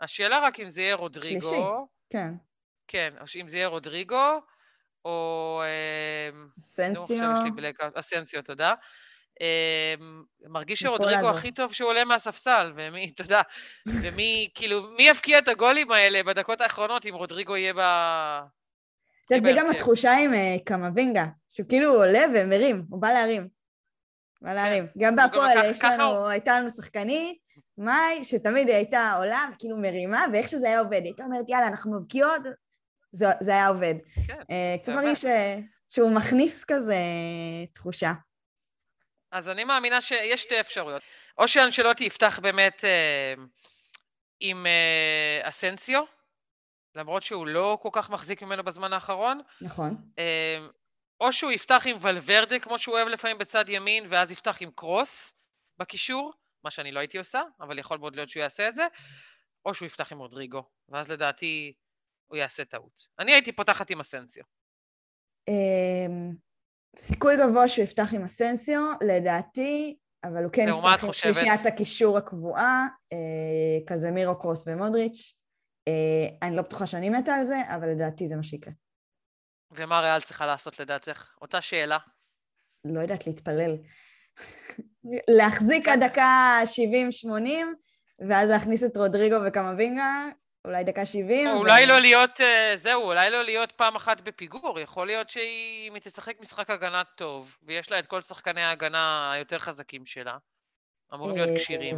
השאלה 0.00 0.40
רק 0.40 0.60
אם 0.60 0.70
זה 0.70 0.80
יהיה 0.80 0.94
רודריגו. 0.94 1.48
שלישי, 1.48 1.64
כן. 2.10 2.34
כן, 2.88 3.14
אם 3.40 3.48
זה 3.48 3.56
יהיה 3.56 3.66
רודריגו, 3.66 4.40
או... 5.04 5.62
אמ, 6.32 6.46
אסנסיו. 6.58 7.32
לי 7.44 7.50
בלקאוט. 7.50 7.96
אסנסיו, 7.96 8.42
תודה. 8.42 8.74
אמ, 9.40 10.22
מרגיש 10.48 10.80
שרודריגו 10.80 11.28
הכי 11.28 11.52
טוב 11.52 11.72
שהוא 11.72 11.88
עולה 11.88 12.04
מהספסל, 12.04 12.72
ומי, 12.76 13.10
אתה 13.14 13.22
יודע, 13.22 13.42
ומי, 14.02 14.48
כאילו, 14.54 14.82
מי 14.96 15.02
יפקיע 15.08 15.38
את 15.38 15.48
הגולים 15.48 15.92
האלה 15.92 16.22
בדקות 16.22 16.60
האחרונות 16.60 17.06
אם 17.06 17.14
רודריגו 17.14 17.56
יהיה 17.56 17.72
ב... 17.74 17.80
זה 19.28 19.52
גם 19.56 19.70
התחושה 19.70 20.12
עם 20.18 20.34
אה, 20.34 20.56
קמבינגה, 20.64 21.24
שהוא 21.48 21.68
כאילו 21.68 21.94
עולה 21.94 22.24
ומרים, 22.34 22.84
הוא 22.90 23.02
בא 23.02 23.12
להרים. 23.12 23.48
בא 24.42 24.54
כן. 24.54 24.84
גם 24.98 25.16
בהפועל 25.16 25.58
הייתה 26.30 26.60
לנו 26.60 26.70
שחקנית, 26.70 27.38
מאי, 27.78 28.24
שתמיד 28.24 28.68
הייתה 28.68 29.12
עולה, 29.16 29.44
כאילו 29.58 29.76
מרימה, 29.76 30.24
ואיך 30.32 30.48
שזה 30.48 30.66
היה 30.66 30.80
עובד, 30.80 31.00
הייתה 31.04 31.24
אומרת, 31.24 31.48
יאללה, 31.48 31.66
אנחנו 31.66 32.00
מבקיעות, 32.00 32.42
זה, 33.12 33.50
היה 33.50 33.68
עובד. 33.68 33.94
כן, 34.26 34.40
uh, 34.40 34.82
קצת 34.82 34.92
מרגיש 34.92 35.24
שהוא 35.88 36.16
מכניס 36.16 36.64
כזה 36.64 36.96
תחושה. 37.72 38.12
אז 39.32 39.48
אני 39.48 39.64
מאמינה 39.64 40.00
שיש 40.00 40.42
שתי 40.42 40.60
אפשרויות. 40.60 41.02
או 41.38 41.48
שאנשלוטי 41.48 42.04
יפתח 42.04 42.38
באמת 42.42 42.84
uh, 42.84 43.40
עם 44.40 44.66
uh, 44.66 45.48
אסנסיו, 45.48 46.02
למרות 46.94 47.22
שהוא 47.22 47.46
לא 47.46 47.78
כל 47.82 47.88
כך 47.92 48.10
מחזיק 48.10 48.42
ממנו 48.42 48.64
בזמן 48.64 48.92
האחרון. 48.92 49.40
נכון. 49.60 49.96
Uh, 50.10 50.72
או 51.20 51.32
שהוא 51.32 51.52
יפתח 51.52 51.82
עם 51.86 51.96
ולוורדה, 52.00 52.58
כמו 52.58 52.78
שהוא 52.78 52.94
אוהב 52.94 53.08
לפעמים 53.08 53.38
בצד 53.38 53.64
ימין, 53.68 54.04
ואז 54.08 54.30
יפתח 54.30 54.56
עם 54.60 54.70
קרוס 54.74 55.32
בקישור, 55.78 56.32
מה 56.64 56.70
שאני 56.70 56.92
לא 56.92 57.00
הייתי 57.00 57.18
עושה, 57.18 57.42
אבל 57.60 57.78
יכול 57.78 57.98
מאוד 57.98 58.16
להיות 58.16 58.28
שהוא 58.28 58.40
יעשה 58.40 58.68
את 58.68 58.74
זה, 58.74 58.86
או 59.66 59.74
שהוא 59.74 59.86
יפתח 59.86 60.12
עם 60.12 60.18
רודריגו, 60.18 60.62
ואז 60.88 61.08
לדעתי 61.08 61.74
הוא 62.26 62.36
יעשה 62.36 62.64
טעות. 62.64 63.00
אני 63.18 63.32
הייתי 63.32 63.52
פותחת 63.52 63.90
עם 63.90 64.00
אסנסיו. 64.00 64.44
אמ, 65.48 66.34
סיכוי 66.96 67.34
גבוה 67.36 67.68
שהוא 67.68 67.84
יפתח 67.84 68.14
עם 68.14 68.22
אסנסיו, 68.22 68.82
לדעתי, 69.06 69.96
אבל 70.24 70.44
הוא 70.44 70.52
כן 70.52 70.66
יפתח 70.68 71.04
עם 71.04 71.12
שלישיית 71.12 71.66
הקישור 71.66 72.18
הקבועה, 72.18 72.86
אה, 73.12 73.86
כזה 73.86 74.10
מירו 74.10 74.38
קרוס 74.38 74.68
ומודריץ'. 74.68 75.32
אה, 75.88 76.48
אני 76.48 76.56
לא 76.56 76.62
בטוחה 76.62 76.86
שאני 76.86 77.10
מתה 77.10 77.34
על 77.34 77.44
זה, 77.44 77.56
אבל 77.74 77.88
לדעתי 77.88 78.28
זה 78.28 78.36
מה 78.36 78.42
שיקרה. 78.42 78.72
ומה 79.70 80.00
ריאל 80.00 80.20
צריכה 80.20 80.46
לעשות 80.46 80.80
לדעתך? 80.80 81.34
אותה 81.42 81.60
שאלה. 81.60 81.98
לא 82.84 83.00
יודעת, 83.00 83.26
להתפלל. 83.26 83.76
להחזיק 85.38 85.88
עד 85.88 86.04
דקה 86.04 86.58
70-80, 87.26 87.28
ואז 88.28 88.48
להכניס 88.48 88.84
את 88.84 88.96
רודריגו 88.96 89.36
וקמבינגה, 89.46 90.28
אולי 90.64 90.84
דקה 90.84 91.06
70. 91.06 91.48
אולי 91.48 91.84
ו... 91.84 91.88
לא 91.88 91.98
להיות, 91.98 92.40
אה, 92.40 92.76
זהו, 92.76 93.02
אולי 93.02 93.30
לא 93.30 93.42
להיות 93.42 93.72
פעם 93.72 93.96
אחת 93.96 94.20
בפיגור. 94.20 94.80
יכול 94.80 95.06
להיות 95.06 95.28
שהיא 95.28 95.90
תשחק 96.02 96.40
משחק 96.40 96.70
הגנה 96.70 97.02
טוב, 97.16 97.56
ויש 97.62 97.90
לה 97.90 97.98
את 97.98 98.06
כל 98.06 98.20
שחקני 98.20 98.62
ההגנה 98.62 99.32
היותר 99.32 99.58
חזקים 99.58 100.06
שלה. 100.06 100.36
אמורים 101.14 101.36
להיות 101.36 101.50
כשירים. 101.56 101.96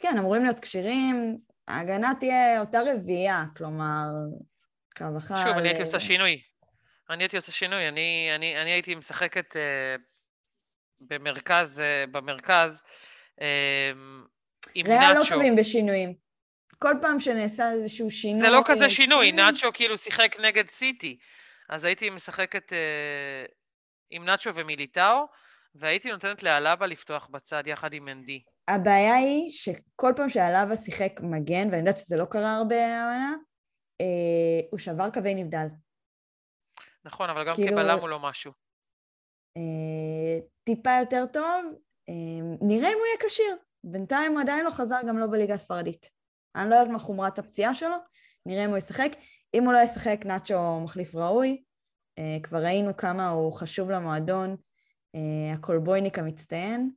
כן, 0.00 0.18
אמורים 0.18 0.42
להיות 0.42 0.60
כשירים. 0.60 1.38
ההגנה 1.68 2.12
תהיה 2.20 2.60
אותה 2.60 2.80
רביעייה, 2.94 3.44
כלומר, 3.56 4.04
קו 4.96 5.04
אחד... 5.18 5.44
שוב, 5.44 5.58
אני 5.58 5.68
הייתי 5.68 5.82
עושה 5.82 6.00
שינוי. 6.00 6.40
אני 7.10 7.22
הייתי 7.22 7.36
עושה 7.36 7.52
שינוי. 7.52 7.88
אני, 7.88 8.30
אני, 8.34 8.62
אני 8.62 8.70
הייתי 8.70 8.94
משחקת 8.94 9.56
uh, 9.56 10.00
במרכז, 11.00 11.80
uh, 11.80 12.10
במרכז, 12.10 12.82
uh, 13.38 13.42
עם 14.74 14.86
נאצ'ו. 14.86 15.00
ריאל 15.00 15.18
לא 15.18 15.24
טובים 15.28 15.56
בשינויים. 15.56 16.14
כל 16.82 16.94
פעם 17.00 17.18
שנעשה 17.18 17.72
איזשהו 17.72 18.10
שינוי... 18.10 18.40
זה 18.40 18.48
לא 18.48 18.62
כזה 18.66 18.90
שינוי, 18.90 19.32
נאצ'ו 19.32 19.72
כאילו 19.74 19.98
שיחק 19.98 20.36
נגד 20.40 20.70
סיטי. 20.70 21.18
אז 21.68 21.84
הייתי 21.84 22.10
משחקת 22.10 22.72
אה, 22.72 22.78
עם 24.10 24.24
נאצ'ו 24.24 24.54
ומיליטאו, 24.54 25.26
והייתי 25.74 26.10
נותנת 26.10 26.42
לאלאבה 26.42 26.86
לפתוח 26.86 27.28
בצד 27.30 27.62
יחד 27.66 27.92
עם 27.92 28.04
מנדי. 28.04 28.42
הבעיה 28.68 29.14
היא 29.14 29.48
שכל 29.48 30.12
פעם 30.16 30.28
שאלאבה 30.28 30.76
שיחק 30.76 31.20
מגן, 31.22 31.66
ואני 31.66 31.78
יודעת 31.78 31.98
שזה 31.98 32.16
לא 32.16 32.24
קרה 32.24 32.56
הרבה 32.56 32.76
העונה, 32.76 33.34
אה, 34.00 34.60
הוא 34.70 34.78
שבר 34.78 35.10
קווי 35.10 35.34
נבדל. 35.34 35.66
נכון, 37.04 37.30
אבל 37.30 37.46
גם 37.46 37.52
כאילו, 37.52 37.72
כבלם 37.72 37.98
הוא 37.98 38.08
לא 38.08 38.18
משהו. 38.18 38.52
אה, 39.56 40.46
טיפה 40.64 40.90
יותר 41.00 41.24
טוב, 41.32 41.64
אה, 42.08 42.56
נראה 42.60 42.88
אם 42.88 42.98
הוא 42.98 43.06
יהיה 43.06 43.28
כשיר. 43.28 43.56
בינתיים 43.84 44.32
הוא 44.32 44.40
עדיין 44.40 44.64
לא 44.64 44.70
חזר 44.70 44.98
גם 45.08 45.18
לא 45.18 45.26
בליגה 45.26 45.54
הספרדית. 45.54 46.10
אני 46.56 46.70
לא 46.70 46.74
יודעת 46.74 46.92
מה 46.92 46.98
חומרת 46.98 47.38
הפציעה 47.38 47.74
שלו, 47.74 47.96
נראה 48.46 48.64
אם 48.64 48.70
הוא 48.70 48.78
ישחק. 48.78 49.10
אם 49.54 49.64
הוא 49.64 49.72
לא 49.72 49.78
ישחק, 49.78 50.20
נאצ'ו 50.24 50.80
מחליף 50.80 51.14
ראוי. 51.14 51.62
Uh, 52.20 52.42
כבר 52.42 52.58
ראינו 52.58 52.96
כמה 52.96 53.28
הוא 53.28 53.52
חשוב 53.52 53.90
למועדון, 53.90 54.56
uh, 55.16 55.58
הקולבויניק 55.58 56.18
המצטיין. 56.18 56.90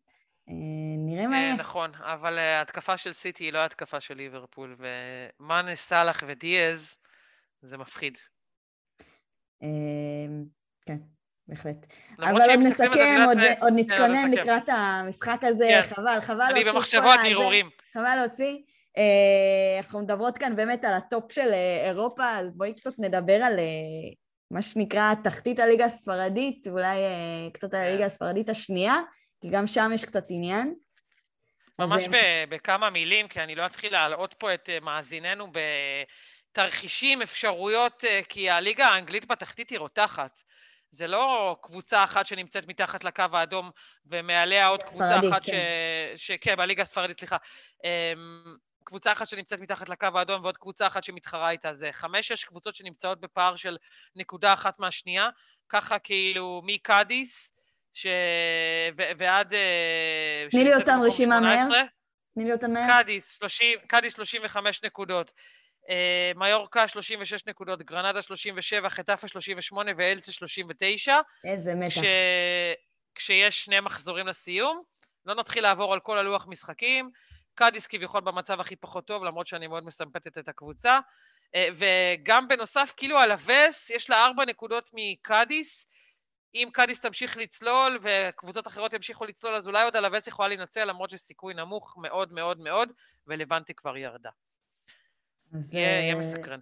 Uh, 0.50 0.54
נראה 0.98 1.28
מה 1.28 1.38
יהיה. 1.38 1.56
נכון, 1.56 1.96
אבל 1.96 2.38
ההתקפה 2.38 2.98
של 2.98 3.14
סיטי 3.14 3.44
היא 3.44 3.54
לא 3.54 3.66
התקפה 3.66 4.02
של 4.02 4.14
ליברפול, 4.14 4.76
ומאנה, 4.80 5.76
סאלח 5.76 6.24
ודיאז, 6.28 6.98
זה 7.62 7.78
מפחיד. 7.78 8.18
כן, 10.86 10.98
בהחלט. 11.48 11.94
אבל 12.20 12.42
עוד 12.50 12.60
נסכם, 12.60 13.22
עוד, 13.28 13.38
עוד 13.62 13.74
נתכונן 13.76 14.32
לקראת 14.32 14.70
המשחק 14.70 15.40
הזה, 15.44 15.66
כן. 15.70 15.96
חבל, 15.96 16.20
חבל 16.22 16.38
להוציא 16.38 16.62
אנרגיה 16.62 16.72
במחשבות 16.72 17.20
הרהורים. 17.24 17.70
חבל 17.94 18.16
להוציא. 18.16 18.58
אה, 18.98 19.78
אנחנו 19.78 20.00
מדברות 20.00 20.38
כאן 20.38 20.56
באמת 20.56 20.86
על 20.86 20.94
ה 20.94 21.03
top 21.03 21.32
של 21.32 21.54
אה, 21.54 21.88
אירופה, 21.88 22.30
אז 22.30 22.52
בואי 22.58 22.74
קצת 22.74 22.94
נדבר 23.00 23.44
על 23.44 23.60
אה, 23.60 24.14
מה 24.52 24.62
שנקרא 24.62 25.14
תחתית 25.24 25.60
הליגה 25.60 25.86
הספרדית, 25.86 26.68
אולי 26.68 26.98
קצת 27.54 27.74
על 27.74 27.80
הליגה 27.80 27.98
כן. 27.98 28.06
הספרדית 28.06 28.50
השנייה, 28.50 28.96
כי 29.42 29.50
גם 29.50 29.68
שם 29.68 29.92
יש 29.94 30.06
קצת 30.06 30.26
עניין. 30.30 30.74
ממש 31.80 32.08
ב- 32.08 32.44
בכמה 32.50 32.90
מילים, 32.90 33.28
כי 33.28 33.40
אני 33.40 33.56
לא 33.56 33.66
אתחיל 33.66 33.92
להלאות 33.92 34.34
פה 34.34 34.54
את 34.54 34.70
מאזיננו 34.82 35.48
בתרחישים, 36.54 37.22
אפשרויות, 37.22 38.04
כי 38.30 38.50
הליגה 38.50 38.88
האנגלית 38.88 39.26
בתחתית 39.26 39.70
היא 39.70 39.80
רותחת. 39.80 40.40
זה 40.92 41.08
לא 41.08 41.56
קבוצה 41.62 42.04
אחת 42.04 42.26
שנמצאת 42.26 42.68
מתחת 42.68 43.04
לקו 43.04 43.24
האדום 43.34 43.72
ומעליה 44.06 44.68
עוד 44.68 44.84
קבוצה 44.84 45.20
אחת 45.20 45.46
כן. 45.46 45.52
ש... 46.18 46.28
ש... 46.28 46.32
כן, 46.42 46.56
בליגה 46.56 46.82
הספרדית, 46.82 47.20
סליחה. 47.20 47.38
אמ, 47.84 48.56
קבוצה 48.84 49.12
אחת 49.12 49.28
שנמצאת 49.28 49.60
מתחת 49.60 49.90
לקו 49.90 50.08
האדום 50.16 50.44
ועוד 50.44 50.58
קבוצה 50.58 50.88
אחת 50.88 51.04
שמתחרה 51.04 51.50
איתה. 51.50 51.74
זה 51.74 51.90
חמש-שש 51.92 52.44
קבוצות 52.44 52.76
שנמצאות 52.76 53.22
בפער 53.22 53.56
של 53.56 53.78
נקודה 54.16 54.54
אחת 54.54 54.80
מהשנייה, 54.80 55.30
ככה 55.70 56.00
כאילו 56.00 56.62
מקאדיס 56.66 57.54
ש... 57.94 58.08
ו... 58.98 59.04
ועד... 59.18 59.54
אה, 59.54 60.48
תני 60.52 60.64
לי 60.64 60.76
אותם 60.76 61.00
רשימה 61.04 61.40
מהר. 61.40 61.68
תני 62.34 62.44
לי 62.44 62.54
אותם 62.54 62.74
מהר. 62.74 62.88
קאדיס, 62.88 63.32
30, 63.32 63.80
קאדיס 63.88 64.14
35 64.14 64.84
נקודות. 64.84 65.32
אה, 65.90 66.32
מיורקה 66.36 66.88
36 66.88 67.48
נקודות, 67.48 67.82
גרנדה 67.82 68.22
37, 68.22 68.90
חטאפה 68.90 69.28
38 69.28 69.92
ואלצ'ה 69.98 70.32
39. 70.32 71.20
איזה 71.44 71.76
מתח. 71.76 72.02
כש... 72.02 72.06
כשיש 73.16 73.66
שני 73.66 73.80
מחזורים 73.80 74.28
לסיום. 74.28 74.84
לא 75.26 75.36
נתחיל 75.36 75.64
לעבור 75.64 75.94
על 75.94 76.00
כל 76.00 76.18
הלוח 76.18 76.48
משחקים. 76.48 77.12
קאדיס 77.56 77.88
כביכול 77.88 78.22
במצב 78.22 78.60
הכי 78.60 78.76
פחות 78.76 79.08
טוב, 79.08 79.24
למרות 79.24 79.48
שאני 79.48 79.68
מאוד 79.68 79.86
מסמפתת 79.86 80.38
את 80.38 80.48
הקבוצה. 80.48 81.00
אה, 81.56 81.68
וגם 81.74 82.48
בנוסף, 82.48 82.94
כאילו 82.98 83.18
אלאבס, 83.18 83.90
יש 83.90 84.10
לה 84.10 84.26
ארבע 84.26 84.46
נקודות 84.46 84.90
מקאדיס. 84.94 85.88
אם 86.56 86.70
קאדיס 86.74 87.00
תמשיך 87.00 87.38
לצלול 87.38 88.00
וקבוצות 88.02 88.68
אחרות 88.68 88.94
ימשיכו 88.94 89.26
לצלול, 89.26 89.56
אז 89.56 89.68
אולי 89.68 89.84
עוד 89.84 89.96
אלאבס 89.96 90.28
יכולה 90.28 90.48
להינצל, 90.48 90.86
למרות 90.86 91.10
שסיכוי 91.10 91.54
נמוך 91.54 91.98
מאוד 92.02 92.34
מאוד 92.34 92.60
מאוד, 92.60 92.92
ולבנטי 93.28 93.74
כבר 93.74 93.98
ירדה. 93.98 94.30
אז... 95.54 95.76
יהיה, 95.76 96.00
יהיה 96.00 96.14
אה, 96.14 96.20
מסקרן. 96.20 96.60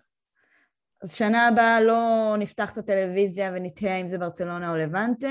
אז 1.03 1.13
שנה 1.13 1.47
הבאה 1.47 1.81
לא 1.81 2.35
נפתח 2.39 2.71
את 2.71 2.77
הטלוויזיה 2.77 3.51
ונתהה 3.53 3.97
אם 3.97 4.07
זה 4.07 4.17
ברצלונה 4.17 4.71
או 4.71 4.77
לבנטה, 4.77 5.27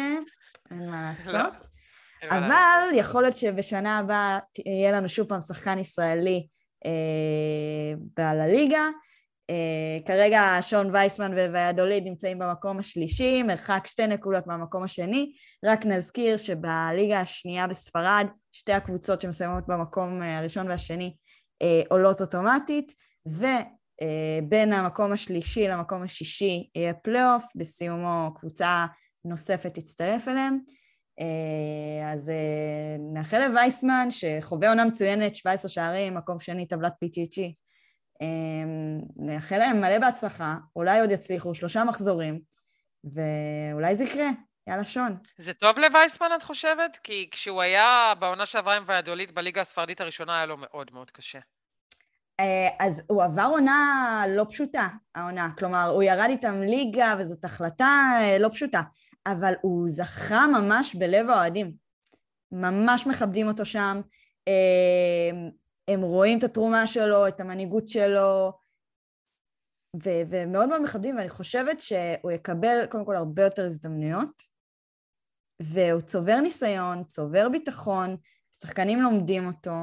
אין 0.71 0.91
מה 0.91 1.03
לעשות. 1.03 1.35
לא. 1.35 2.29
אבל 2.31 2.89
יכול 2.95 3.23
להיות 3.23 3.37
שבשנה 3.37 3.99
הבאה 3.99 4.39
יהיה 4.67 4.93
לנו 4.93 5.09
שוב 5.09 5.29
פעם 5.29 5.41
שחקן 5.41 5.79
ישראלי 5.79 6.47
אה, 6.87 7.95
בעל 8.17 8.41
הליגה. 8.41 8.89
Uh, 9.51 10.07
כרגע 10.07 10.43
שון 10.61 10.95
וייסמן 10.95 11.33
וויאדוליד 11.33 12.05
נמצאים 12.05 12.39
במקום 12.39 12.79
השלישי, 12.79 13.43
מרחק 13.43 13.87
שתי 13.87 14.07
נקודות 14.07 14.47
מהמקום 14.47 14.83
השני. 14.83 15.33
רק 15.65 15.87
נזכיר 15.87 16.37
שבליגה 16.37 17.21
השנייה 17.21 17.67
בספרד, 17.67 18.27
שתי 18.53 18.73
הקבוצות 18.73 19.21
שמסיימות 19.21 19.67
במקום 19.67 20.23
הראשון 20.23 20.71
והשני 20.71 21.15
עולות 21.89 22.21
אוטומטית, 22.21 22.93
ובין 23.27 24.73
uh, 24.73 24.77
המקום 24.77 25.12
השלישי 25.12 25.68
למקום 25.68 26.03
השישי 26.03 26.71
יהיה 26.75 26.95
פלייאוף, 26.95 27.45
בסיומו 27.57 28.35
קבוצה 28.35 28.87
נוספת 29.25 29.75
תצטרף 29.75 30.29
אליהם. 30.29 30.59
אה, 31.21 32.12
אז 32.12 32.31
אה, 32.31 32.97
נאחל 33.14 33.47
לווייסמן, 33.47 34.09
שחווה 34.11 34.68
עונה 34.68 34.85
מצוינת, 34.85 35.35
17 35.35 35.68
שערים, 35.68 36.14
מקום 36.14 36.41
שני, 36.41 36.68
טבלת 36.68 36.93
PTG. 36.93 37.41
אה, 38.23 38.64
נאחל 39.16 39.59
להם 39.59 39.81
מלא 39.81 39.99
בהצלחה, 39.99 40.55
אולי 40.77 41.01
עוד 41.01 41.11
יצליחו, 41.11 41.55
שלושה 41.55 41.85
מחזורים, 41.85 42.41
ואולי 43.05 43.97
זה 43.97 44.05
יקרה. 44.05 44.29
יאללה, 44.66 44.85
שון. 44.85 45.16
זה 45.37 45.55
טוב 45.55 45.79
לווייסמן, 45.79 46.29
את 46.37 46.43
חושבת? 46.43 46.99
כי 47.03 47.29
כשהוא 47.31 47.62
היה 47.62 48.12
בעונה 48.18 48.47
שעברה 48.47 48.77
עם 48.77 48.85
ויאדולית 48.87 49.33
בליגה 49.33 49.61
הספרדית 49.61 50.01
הראשונה, 50.01 50.37
היה 50.37 50.47
לו 50.47 50.57
מאוד 50.57 50.91
מאוד 50.93 51.11
קשה. 51.11 51.39
אז 52.78 53.03
הוא 53.07 53.22
עבר 53.22 53.49
עונה 53.51 54.24
לא 54.28 54.47
פשוטה, 54.51 54.88
העונה. 55.14 55.51
כלומר, 55.59 55.91
הוא 55.95 56.03
ירד 56.03 56.28
איתם 56.28 56.62
ליגה, 56.62 57.14
וזאת 57.18 57.45
החלטה 57.45 58.18
לא 58.41 58.49
פשוטה. 58.49 58.80
אבל 59.26 59.55
הוא 59.62 59.88
זכה 59.88 60.47
ממש 60.47 60.95
בלב 60.95 61.30
האוהדים. 61.30 61.72
ממש 62.53 63.07
מכבדים 63.07 63.49
אותו 63.49 63.64
שם, 63.64 64.01
אה, 64.49 65.30
הם 65.88 66.01
רואים 66.01 66.38
את 66.38 66.45
התרומה 66.45 66.86
שלו, 66.86 67.28
את 67.28 67.41
המנהיגות 67.41 67.88
שלו, 67.88 68.53
ו- 70.05 70.22
ומאוד 70.30 70.68
מאוד 70.68 70.82
מכבדים, 70.82 71.16
ואני 71.16 71.28
חושבת 71.28 71.80
שהוא 71.80 72.30
יקבל 72.32 72.86
קודם 72.86 73.05
כל 73.05 73.16
הרבה 73.16 73.45
יותר 73.45 73.64
הזדמנויות, 73.64 74.43
והוא 75.62 76.01
צובר 76.01 76.41
ניסיון, 76.41 77.05
צובר 77.05 77.49
ביטחון, 77.49 78.16
שחקנים 78.53 79.03
לומדים 79.03 79.47
אותו. 79.47 79.76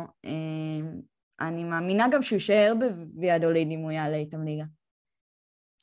אה, 1.42 1.48
אני 1.48 1.64
מאמינה 1.64 2.06
גם 2.12 2.22
שהוא 2.22 2.36
יישאר 2.36 2.74
בוויאדוליד 2.80 3.68
אם 3.72 3.80
הוא 3.80 3.92
יעלה 3.92 4.18
איתם 4.18 4.44
ליגה. 4.44 4.64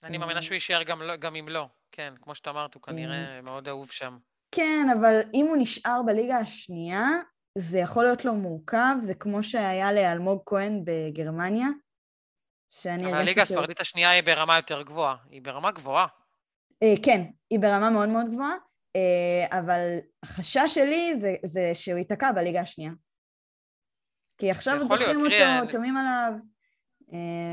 אני 0.04 0.18
מאמינה 0.18 0.42
שהוא 0.42 0.54
יישאר 0.54 0.82
גם, 0.82 1.02
לא, 1.02 1.16
גם 1.16 1.36
אם 1.36 1.48
לא. 1.48 1.68
כן, 1.92 2.14
כמו 2.22 2.34
שאתה 2.34 2.50
אמרת, 2.50 2.74
הוא 2.74 2.82
כנראה 2.82 3.40
מאוד 3.42 3.68
אהוב 3.68 3.90
שם. 3.90 4.18
כן, 4.54 4.86
אבל 4.98 5.20
אם 5.34 5.46
הוא 5.48 5.56
נשאר 5.60 6.00
בליגה 6.06 6.36
השנייה, 6.36 7.06
זה 7.58 7.78
יכול 7.78 8.04
להיות 8.04 8.24
לו 8.24 8.34
מורכב, 8.34 8.94
זה 9.00 9.14
כמו 9.14 9.42
שהיה 9.42 9.92
לאלמוג 9.92 10.42
כהן 10.46 10.84
בגרמניה, 10.84 11.68
שאני 12.70 13.06
אבל 13.06 13.14
הליגה 13.14 13.42
הספרדית 13.42 13.80
השנייה 13.80 14.10
היא 14.10 14.22
ברמה 14.22 14.56
יותר 14.56 14.82
גבוהה, 14.82 15.16
היא 15.30 15.42
ברמה 15.42 15.72
גבוהה. 15.72 16.06
אה, 16.82 16.94
כן, 17.04 17.20
היא 17.50 17.60
ברמה 17.60 17.90
מאוד 17.90 18.08
מאוד 18.08 18.26
גבוהה, 18.30 18.54
אה, 18.96 19.58
אבל 19.58 19.98
החשש 20.22 20.74
שלי 20.74 21.16
זה, 21.16 21.34
זה 21.44 21.70
שהוא 21.74 21.98
ייתקע 21.98 22.32
בליגה 22.32 22.60
השנייה. 22.60 22.92
כי 24.38 24.50
עכשיו 24.50 24.78
עוד 24.78 24.88
זוכרים 24.88 25.20
אותו, 25.20 25.72
שומעים 25.72 25.96
עליו. 25.96 26.32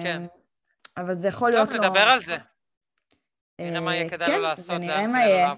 כן. 0.04 0.24
אבל 0.98 1.16
זה 1.16 1.28
יכול 1.28 1.52
להיות 1.52 1.70
לו... 1.70 1.76
טוב, 1.76 1.86
נדבר 1.86 2.00
על 2.00 2.24
זה. 2.24 2.38
נראה 3.60 3.80
מה 3.80 3.96
יהיה 3.96 4.10
כדאי 4.10 4.28
כן, 4.28 4.34
לו 4.34 4.42
לעשות, 4.42 4.76
ונראה 4.76 5.08
מה 5.08 5.20
יהיה. 5.20 5.54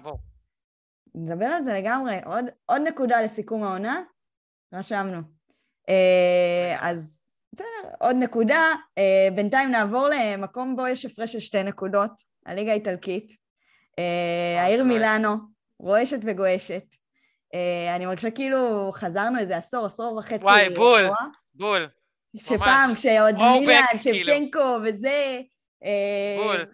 נדבר 1.14 1.46
על 1.46 1.62
זה 1.62 1.74
לגמרי. 1.74 2.16
עוד, 2.24 2.44
עוד 2.66 2.82
נקודה 2.84 3.22
לסיכום 3.22 3.64
העונה, 3.64 4.02
רשמנו. 4.72 5.18
אה, 5.88 6.76
אז 6.80 7.20
בסדר, 7.52 7.90
עוד 7.98 8.16
נקודה. 8.18 8.62
אה, 8.98 9.28
בינתיים 9.34 9.70
נעבור 9.70 10.08
למקום 10.08 10.76
בו 10.76 10.86
יש 10.86 11.04
הפרש 11.04 11.32
של 11.32 11.40
שתי 11.40 11.62
נקודות, 11.62 12.10
הליגה 12.46 12.70
האיטלקית. 12.72 13.32
אה, 13.98 14.62
העיר 14.62 14.84
מילאנו, 14.84 15.36
רועשת 15.78 16.18
וגועשת. 16.22 16.84
אני 17.96 18.06
מרגישה 18.06 18.30
כאילו 18.30 18.90
חזרנו 18.92 19.38
איזה 19.38 19.56
עשור, 19.56 19.86
עשור 19.86 20.16
וחצי. 20.16 20.44
וואי, 20.44 20.70
בול, 20.70 21.10
בול. 21.54 21.88
שפעם, 22.36 22.94
כשעוד 22.94 23.34
מילאן, 23.34 23.82
כאילו. 24.02 24.26
שבצ'נקו 24.26 24.78
וזה... 24.84 25.40
בול. 26.44 26.66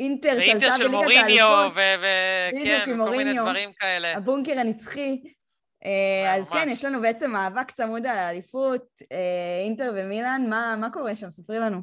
אינטר 0.00 0.40
שלטה 0.40 0.76
בליגת 0.78 1.40
האלופות. 1.40 1.72
וכן, 1.72 2.84
כל 2.98 3.10
מיני 3.10 3.38
דברים 3.38 3.72
כאלה. 3.72 4.16
הבונקר 4.16 4.58
הנצחי. 4.58 5.20
אה, 5.84 6.34
אז 6.34 6.50
כן, 6.50 6.68
יש 6.68 6.84
לנו 6.84 7.00
בעצם 7.00 7.30
מאבק 7.30 7.70
צמוד 7.70 8.06
על 8.06 8.18
האליפות, 8.18 9.02
אה, 9.12 9.62
אינטר 9.64 9.92
ומילאן, 9.96 10.46
מה, 10.48 10.76
מה 10.78 10.90
קורה 10.92 11.16
שם? 11.16 11.30
ספרי 11.30 11.58
לנו. 11.58 11.82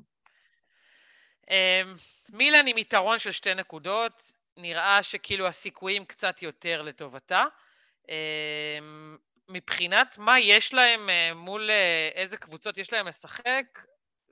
אמ, 1.49 1.93
מילאן 2.29 2.67
עם 2.67 2.77
יתרון 2.77 3.19
של 3.19 3.31
שתי 3.31 3.53
נקודות, 3.53 4.33
נראה 4.57 5.03
שכאילו 5.03 5.47
הסיכויים 5.47 6.05
קצת 6.05 6.43
יותר 6.43 6.81
לטובתה. 6.81 7.45
אמ, 8.09 9.17
מבחינת 9.49 10.17
מה 10.17 10.39
יש 10.39 10.73
להם 10.73 11.09
אה, 11.09 11.33
מול 11.33 11.69
איזה 12.15 12.37
קבוצות 12.37 12.77
יש 12.77 12.93
להם 12.93 13.07
לשחק, 13.07 13.65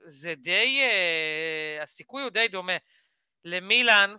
זה 0.06 0.34
די, 0.34 0.80
הסיכוי 1.82 2.22
הוא 2.22 2.30
די 2.30 2.48
דומה. 2.48 2.76
למילאן 3.44 4.16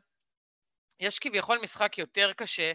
יש 0.99 1.19
כביכול 1.19 1.59
משחק 1.63 1.97
יותר 1.97 2.33
קשה 2.33 2.71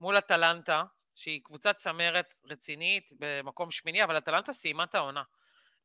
מול 0.00 0.18
אטלנטה, 0.18 0.82
שהיא 1.14 1.40
קבוצת 1.44 1.76
צמרת 1.76 2.34
רצינית 2.44 3.12
במקום 3.18 3.70
שמיני, 3.70 4.04
אבל 4.04 4.18
אטלנטה 4.18 4.52
סיימה 4.52 4.84
את 4.84 4.94
העונה. 4.94 5.22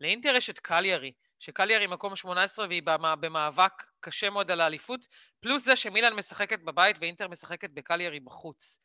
לאינטר 0.02 0.36
יש 0.36 0.50
את 0.50 0.60
קליירי, 0.60 1.12
שקליירי 1.40 1.88
מקום 1.88 2.16
18 2.16 2.68
והיא 2.68 2.84
במאבק 3.20 3.84
קשה 4.00 4.30
מאוד 4.30 4.52
על 4.52 4.62
האליפות, 4.62 5.08
פלוס 5.40 5.66
זה 5.66 5.76
שמילאן 5.76 6.14
משחקת 6.14 6.60
בבית 6.60 6.98
ואינטר 7.00 7.28
משחקת 7.28 7.70
בקליירי 7.70 8.20
בחוץ. 8.20 8.80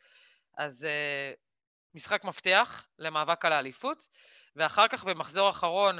אז 0.58 0.86
משחק 1.96 2.24
מפתח 2.24 2.86
למאבק 2.98 3.44
על 3.44 3.52
האליפות, 3.52 4.08
ואחר 4.56 4.88
כך 4.88 5.04
במחזור 5.04 5.50
אחרון 5.50 5.98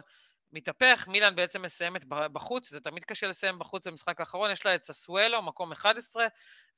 מתהפך, 0.53 1.05
מילאן 1.09 1.37
בעצם 1.37 1.63
מסיימת 1.63 2.05
בחוץ, 2.05 2.71
זה 2.71 2.81
תמיד 2.81 3.05
קשה 3.05 3.27
לסיים 3.27 3.59
בחוץ 3.59 3.87
במשחק 3.87 4.21
האחרון, 4.21 4.51
יש 4.51 4.67
לה 4.67 4.75
את 4.75 4.85
ססואלו, 4.85 5.43
מקום 5.43 5.73
11, 5.73 6.27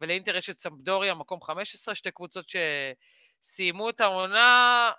ולאינטר 0.00 0.36
יש 0.36 0.50
את 0.50 0.56
סמפדוריה, 0.56 1.14
מקום 1.14 1.42
15, 1.42 1.94
שתי 1.94 2.10
קבוצות 2.10 2.46
שסיימו 2.48 3.90
את 3.90 4.00
העונה, 4.00 4.90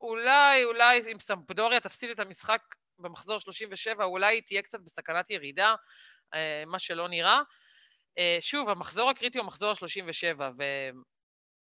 אולי, 0.00 0.64
אולי 0.64 1.12
אם 1.12 1.18
סמפדוריה 1.20 1.80
תפסיד 1.80 2.10
את 2.10 2.20
המשחק 2.20 2.62
במחזור 2.98 3.40
37, 3.40 4.04
אולי 4.04 4.34
היא 4.34 4.42
תהיה 4.46 4.62
קצת 4.62 4.80
בסכנת 4.80 5.30
ירידה, 5.30 5.74
אה, 6.34 6.64
מה 6.66 6.78
שלא 6.78 7.08
נראה. 7.08 7.40
אה, 8.18 8.38
שוב, 8.40 8.68
המחזור 8.68 9.10
הקריטי 9.10 9.38
הוא 9.38 9.46
מחזור 9.46 9.74
37, 9.74 10.50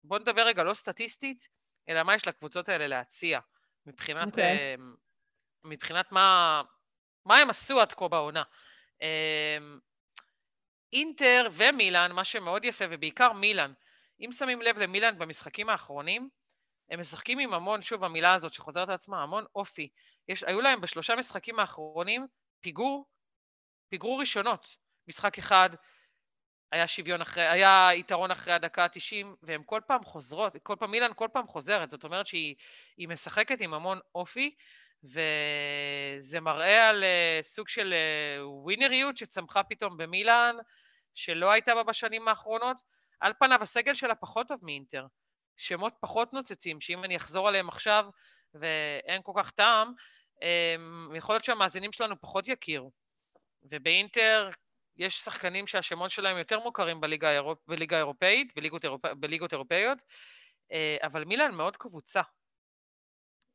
ובואו 0.03 0.19
נדבר 0.19 0.41
רגע 0.41 0.63
לא 0.63 0.73
סטטיסטית, 0.73 1.47
אלא 1.89 2.03
מה 2.03 2.15
יש 2.15 2.27
לקבוצות 2.27 2.69
האלה 2.69 2.87
להציע, 2.87 3.39
מבחינת... 3.85 4.27
Okay. 4.27 4.29
אוקיי. 4.31 4.75
Uh, 4.75 4.79
מבחינת 5.65 6.11
מה, 6.11 6.61
מה 7.25 7.37
הם 7.37 7.49
עשו 7.49 7.79
עד 7.79 7.93
כה 7.93 8.07
בעונה. 8.07 8.43
אמ, 9.01 9.79
אינטר 10.93 11.47
ומילאן, 11.51 12.11
מה 12.11 12.23
שמאוד 12.23 12.65
יפה, 12.65 12.85
ובעיקר 12.89 13.33
מילאן, 13.33 13.73
אם 14.19 14.31
שמים 14.31 14.61
לב 14.61 14.77
למילאן 14.77 15.19
במשחקים 15.19 15.69
האחרונים, 15.69 16.29
הם 16.89 16.99
משחקים 16.99 17.39
עם 17.39 17.53
המון, 17.53 17.81
שוב 17.81 18.03
המילה 18.03 18.33
הזאת 18.33 18.53
שחוזרת 18.53 18.87
על 18.87 18.95
עצמה, 18.95 19.23
המון 19.23 19.45
אופי. 19.55 19.89
יש, 20.27 20.43
היו 20.43 20.61
להם 20.61 20.81
בשלושה 20.81 21.15
משחקים 21.15 21.59
האחרונים 21.59 22.27
פיגור, 22.61 23.05
פיגרו 23.89 24.17
ראשונות. 24.17 24.77
משחק 25.07 25.37
אחד 25.37 25.69
היה 26.75 26.87
שוויון 26.87 27.21
אחרי, 27.21 27.47
היה 27.47 27.89
יתרון 27.93 28.31
אחרי 28.31 28.53
הדקה 28.53 28.83
ה-90, 28.83 29.25
והם 29.43 29.63
כל 29.63 29.81
פעם 29.87 30.03
חוזרות, 30.03 30.55
כל 30.63 30.75
פעם, 30.79 30.91
מילאן 30.91 31.11
כל 31.15 31.27
פעם 31.33 31.47
חוזרת, 31.47 31.89
זאת 31.89 32.03
אומרת 32.03 32.27
שהיא 32.27 32.55
משחקת 33.07 33.61
עם 33.61 33.73
המון 33.73 33.99
אופי, 34.15 34.55
וזה 35.03 36.39
מראה 36.39 36.89
על 36.89 37.03
uh, 37.03 37.43
סוג 37.43 37.67
של 37.67 37.93
uh, 37.93 38.43
ווינריות 38.43 39.17
שצמחה 39.17 39.63
פתאום 39.63 39.97
במילאן, 39.97 40.55
שלא 41.13 41.51
הייתה 41.51 41.75
בה 41.75 41.83
בשנים 41.83 42.27
האחרונות. 42.27 42.77
על 43.19 43.33
פניו 43.39 43.61
הסגל 43.61 43.93
שלה 43.93 44.15
פחות 44.15 44.47
טוב 44.47 44.59
מאינטר. 44.63 45.05
שמות 45.57 45.93
פחות 45.99 46.33
נוצצים, 46.33 46.81
שאם 46.81 47.03
אני 47.03 47.17
אחזור 47.17 47.47
עליהם 47.47 47.67
עכשיו 47.67 48.05
ואין 48.53 49.21
כל 49.23 49.31
כך 49.37 49.51
טעם, 49.51 49.93
um, 50.35 51.17
יכול 51.17 51.35
להיות 51.35 51.43
שהמאזינים 51.43 51.91
שלנו 51.91 52.21
פחות 52.21 52.47
יכירו. 52.47 52.91
ובאינטר 53.63 54.49
יש 54.97 55.17
שחקנים 55.17 55.67
שהשמות 55.67 56.09
שלהם 56.09 56.37
יותר 56.37 56.59
מוכרים 56.59 57.01
בליגה, 57.01 57.29
האירופ... 57.29 57.59
בליגה 57.67 57.95
האירופאית, 57.95 58.55
בליגות, 58.55 58.83
אירופ... 58.83 59.05
בליגות 59.05 59.53
אירופאיות, 59.53 59.97
אבל 61.03 61.23
מילאן 61.23 61.55
מאוד 61.55 61.77
קבוצה. 61.77 62.21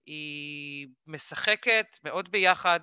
היא 0.06 0.88
משחקת 1.06 1.86
מאוד 2.04 2.30
ביחד, 2.30 2.80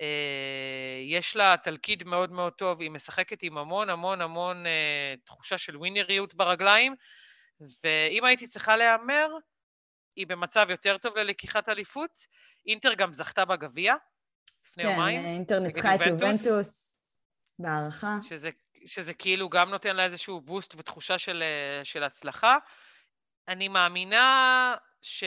אה, 0.00 1.00
יש 1.08 1.36
לה 1.36 1.54
תלכיד 1.62 2.04
מאוד 2.04 2.32
מאוד 2.32 2.52
טוב, 2.52 2.80
היא 2.80 2.90
משחקת 2.90 3.42
עם 3.42 3.58
המון 3.58 3.90
המון 3.90 4.20
המון 4.20 4.66
אה, 4.66 5.14
תחושה 5.24 5.58
של 5.58 5.76
ווינריות 5.76 6.34
ברגליים, 6.34 6.94
ואם 7.84 8.24
הייתי 8.24 8.46
צריכה 8.46 8.76
להמר, 8.76 9.28
היא 10.16 10.26
במצב 10.26 10.66
יותר 10.70 10.98
טוב 10.98 11.16
ללקיחת 11.16 11.68
אליפות. 11.68 12.18
אינטר 12.66 12.94
גם 12.94 13.12
זכתה 13.12 13.44
בגביע 13.44 13.94
לפני 14.66 14.84
כן, 14.84 14.90
יומיים. 14.90 15.22
כן, 15.22 15.24
אינטר 15.24 15.58
ניצחה 15.58 15.94
את 15.94 16.00
יובנטוס. 16.06 16.93
בהערכה. 17.58 18.16
שזה, 18.22 18.50
שזה 18.86 19.14
כאילו 19.14 19.48
גם 19.48 19.70
נותן 19.70 19.96
לה 19.96 20.04
איזשהו 20.04 20.40
בוסט 20.40 20.74
ותחושה 20.78 21.18
של, 21.18 21.42
אה, 21.42 21.84
של 21.84 22.02
הצלחה. 22.02 22.56
אני 23.48 23.68
מאמינה 23.68 24.76
ש... 25.02 25.24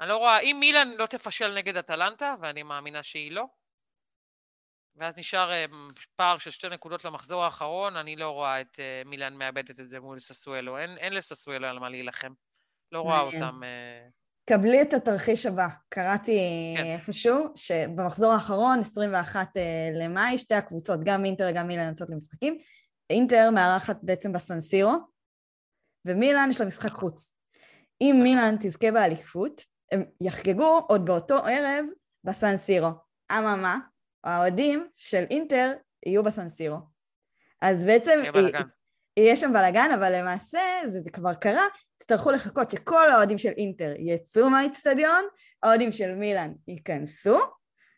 אני 0.00 0.08
לא 0.08 0.16
רואה, 0.16 0.40
אם 0.40 0.56
מילאן 0.60 0.88
לא 0.98 1.06
תפשל 1.06 1.54
נגד 1.54 1.76
אטלנטה, 1.76 2.34
ואני 2.40 2.62
מאמינה 2.62 3.02
שהיא 3.02 3.32
לא, 3.32 3.44
ואז 4.96 5.18
נשאר 5.18 5.52
אה, 5.52 5.64
פער 6.16 6.38
של 6.38 6.50
שתי 6.50 6.68
נקודות 6.68 7.04
למחזור 7.04 7.44
האחרון, 7.44 7.96
אני 7.96 8.16
לא 8.16 8.30
רואה 8.30 8.60
את 8.60 8.80
אה, 8.80 9.02
מילאן 9.04 9.34
מאבדת 9.34 9.80
את 9.80 9.88
זה 9.88 10.00
מול 10.00 10.18
ססואלו. 10.18 10.78
אין, 10.78 10.98
אין 10.98 11.12
לססואלו 11.12 11.66
על 11.66 11.78
מה 11.78 11.88
להילחם. 11.88 12.32
לא 12.92 13.00
רואה 13.00 13.20
אותם... 13.20 13.60
אה, 14.50 14.56
קבלי 14.56 14.82
את 14.82 14.94
התרחיש 14.94 15.46
הבא. 15.46 15.68
קראתי 15.88 16.38
כן. 16.76 16.84
איפשהו 16.84 17.48
שבמחזור 17.54 18.32
האחרון, 18.32 18.78
21 18.78 19.48
למאי, 19.94 20.38
שתי 20.38 20.54
הקבוצות, 20.54 21.00
גם 21.04 21.24
אינטר 21.24 21.46
וגם 21.50 21.68
מילאן 21.68 21.88
יוצאות 21.88 22.10
למשחקים. 22.10 22.58
אינטר 23.10 23.50
מארחת 23.50 23.98
בעצם 24.02 24.32
בסנסירו, 24.32 24.92
ומילאן 26.04 26.48
יש 26.50 26.60
לה 26.60 26.66
משחק 26.66 26.92
חוץ. 26.92 27.32
אם 28.00 28.10
נכון. 28.12 28.22
מילאן 28.22 28.56
תזכה 28.60 28.90
באליפות, 28.90 29.60
הם 29.92 30.04
יחגגו 30.20 30.80
עוד 30.88 31.04
באותו 31.04 31.34
ערב 31.34 31.84
בסנסירו. 32.24 32.88
אממה, 33.32 33.78
האוהדים 34.24 34.88
של 34.92 35.24
אינטר 35.30 35.72
יהיו 36.06 36.22
בסנסירו. 36.22 36.76
אז 37.62 37.86
בעצם 37.86 38.22
יהיה 39.16 39.36
שם 39.36 39.52
בלאגן, 39.52 39.90
אבל 39.94 40.20
למעשה, 40.20 40.60
וזה 40.86 41.10
כבר 41.10 41.34
קרה, 41.34 41.66
יצטרכו 41.96 42.30
לחכות 42.30 42.70
שכל 42.70 43.10
האוהדים 43.10 43.38
של 43.38 43.52
אינטר 43.56 43.92
יצאו 43.98 44.50
מהאיצטדיון, 44.50 45.24
האוהדים 45.62 45.92
של 45.92 46.14
מילאן 46.14 46.52
ייכנסו, 46.68 47.38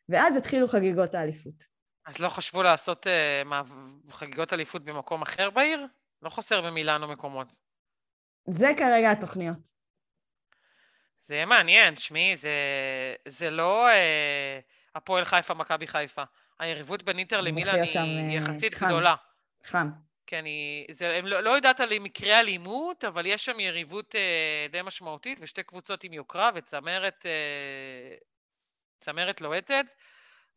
ואז 0.09 0.37
יתחילו 0.37 0.67
חגיגות 0.69 1.15
האליפות. 1.15 1.65
אז 2.07 2.19
לא 2.19 2.29
חשבו 2.29 2.63
לעשות 2.63 3.07
uh, 3.07 4.11
חגיגות 4.11 4.53
אליפות 4.53 4.85
במקום 4.85 5.23
אחר 5.23 5.51
בעיר? 5.51 5.87
לא 6.23 6.31
חסר 6.31 6.61
במילאנו 6.61 7.09
מקומות. 7.09 7.57
זה 8.47 8.73
כרגע 8.77 9.11
התוכניות. 9.11 9.79
זה 11.27 11.35
יהיה 11.35 11.47
מעניין, 11.47 11.97
שמעי, 11.97 12.37
זה, 12.37 12.51
זה 13.29 13.51
לא... 13.51 13.87
Uh... 13.89 14.79
הפועל 14.95 15.25
חיפה, 15.25 15.55
מכבי 15.55 15.87
חיפה. 15.87 16.23
היריבות 16.59 17.03
בין 17.03 17.19
אינטר 17.19 17.41
למילאן 17.41 17.75
היא 17.75 17.99
אה, 17.99 18.33
יחסית 18.33 18.75
חם. 18.75 18.87
גדולה. 18.87 19.15
חם. 19.65 19.89
כן, 20.31 20.45
היא, 20.45 20.87
זה, 20.91 21.19
אני 21.19 21.31
לא, 21.31 21.41
לא 21.41 21.51
יודעת 21.51 21.81
על 21.81 21.99
מקרי 22.01 22.35
אלימות, 22.35 23.05
אבל 23.05 23.27
יש 23.27 23.45
שם 23.45 23.61
יריבות 23.61 24.15
אה, 24.15 24.67
די 24.71 24.83
משמעותית, 24.83 25.39
ושתי 25.41 25.63
קבוצות 25.63 26.05
עם 26.05 26.13
יוקרה 26.13 26.51
וצמרת 26.55 27.27
אה, 27.27 28.15
צמרת 28.99 29.41
לוהטת. 29.41 29.87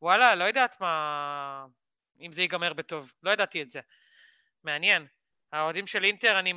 וואלה, 0.02 0.36
לא 0.36 0.44
יודעת 0.44 0.82
מה... 0.82 1.66
אם 2.22 2.32
זה 2.32 2.42
ייגמר 2.42 2.74
בטוב. 2.74 3.14
לא 3.24 3.32
ידעתי 3.32 3.62
את 3.62 3.72
זה. 3.72 3.80
מעניין. 4.64 5.08
האוהדים 5.52 5.88
של 5.88 6.04
אינטר, 6.04 6.40
אני 6.40 6.54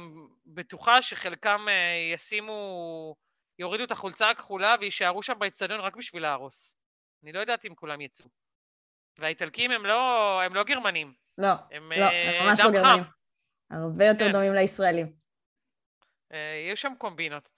בטוחה 0.47 1.03
שחלקם 1.03 1.67
אה, 1.69 2.13
ישימו... 2.15 3.17
יורידו 3.59 3.85
את 3.85 3.91
החולצה 3.91 4.31
הכחולה 4.31 4.75
ויישארו 4.81 5.23
שם 5.23 5.39
באצטדיון 5.39 5.81
רק 5.81 5.97
בשביל 5.97 6.23
להרוס. 6.23 6.77
אני 7.23 7.33
לא 7.33 7.41
יודעת 7.41 7.65
אם 7.65 7.75
כולם 7.75 8.01
יצאו. 8.01 8.27
והאיטלקים 9.19 9.71
הם 9.71 9.87
לא, 9.87 10.41
הם 10.43 10.55
לא 10.55 10.65
גרמנים. 10.65 11.24
לא, 11.39 11.53
הם, 11.71 11.93
לא, 11.93 12.05
הם 12.05 12.13
אה, 12.13 12.47
ממש 12.49 12.61
לא 12.61 12.71
גרמנים. 12.71 13.05
הרבה 13.71 14.07
יותר 14.07 14.27
כן. 14.27 14.33
דומים 14.33 14.53
לישראלים. 14.53 15.13
אה, 16.33 16.39
יהיו 16.65 16.77
שם 16.77 16.93
קומבינות. 16.99 17.51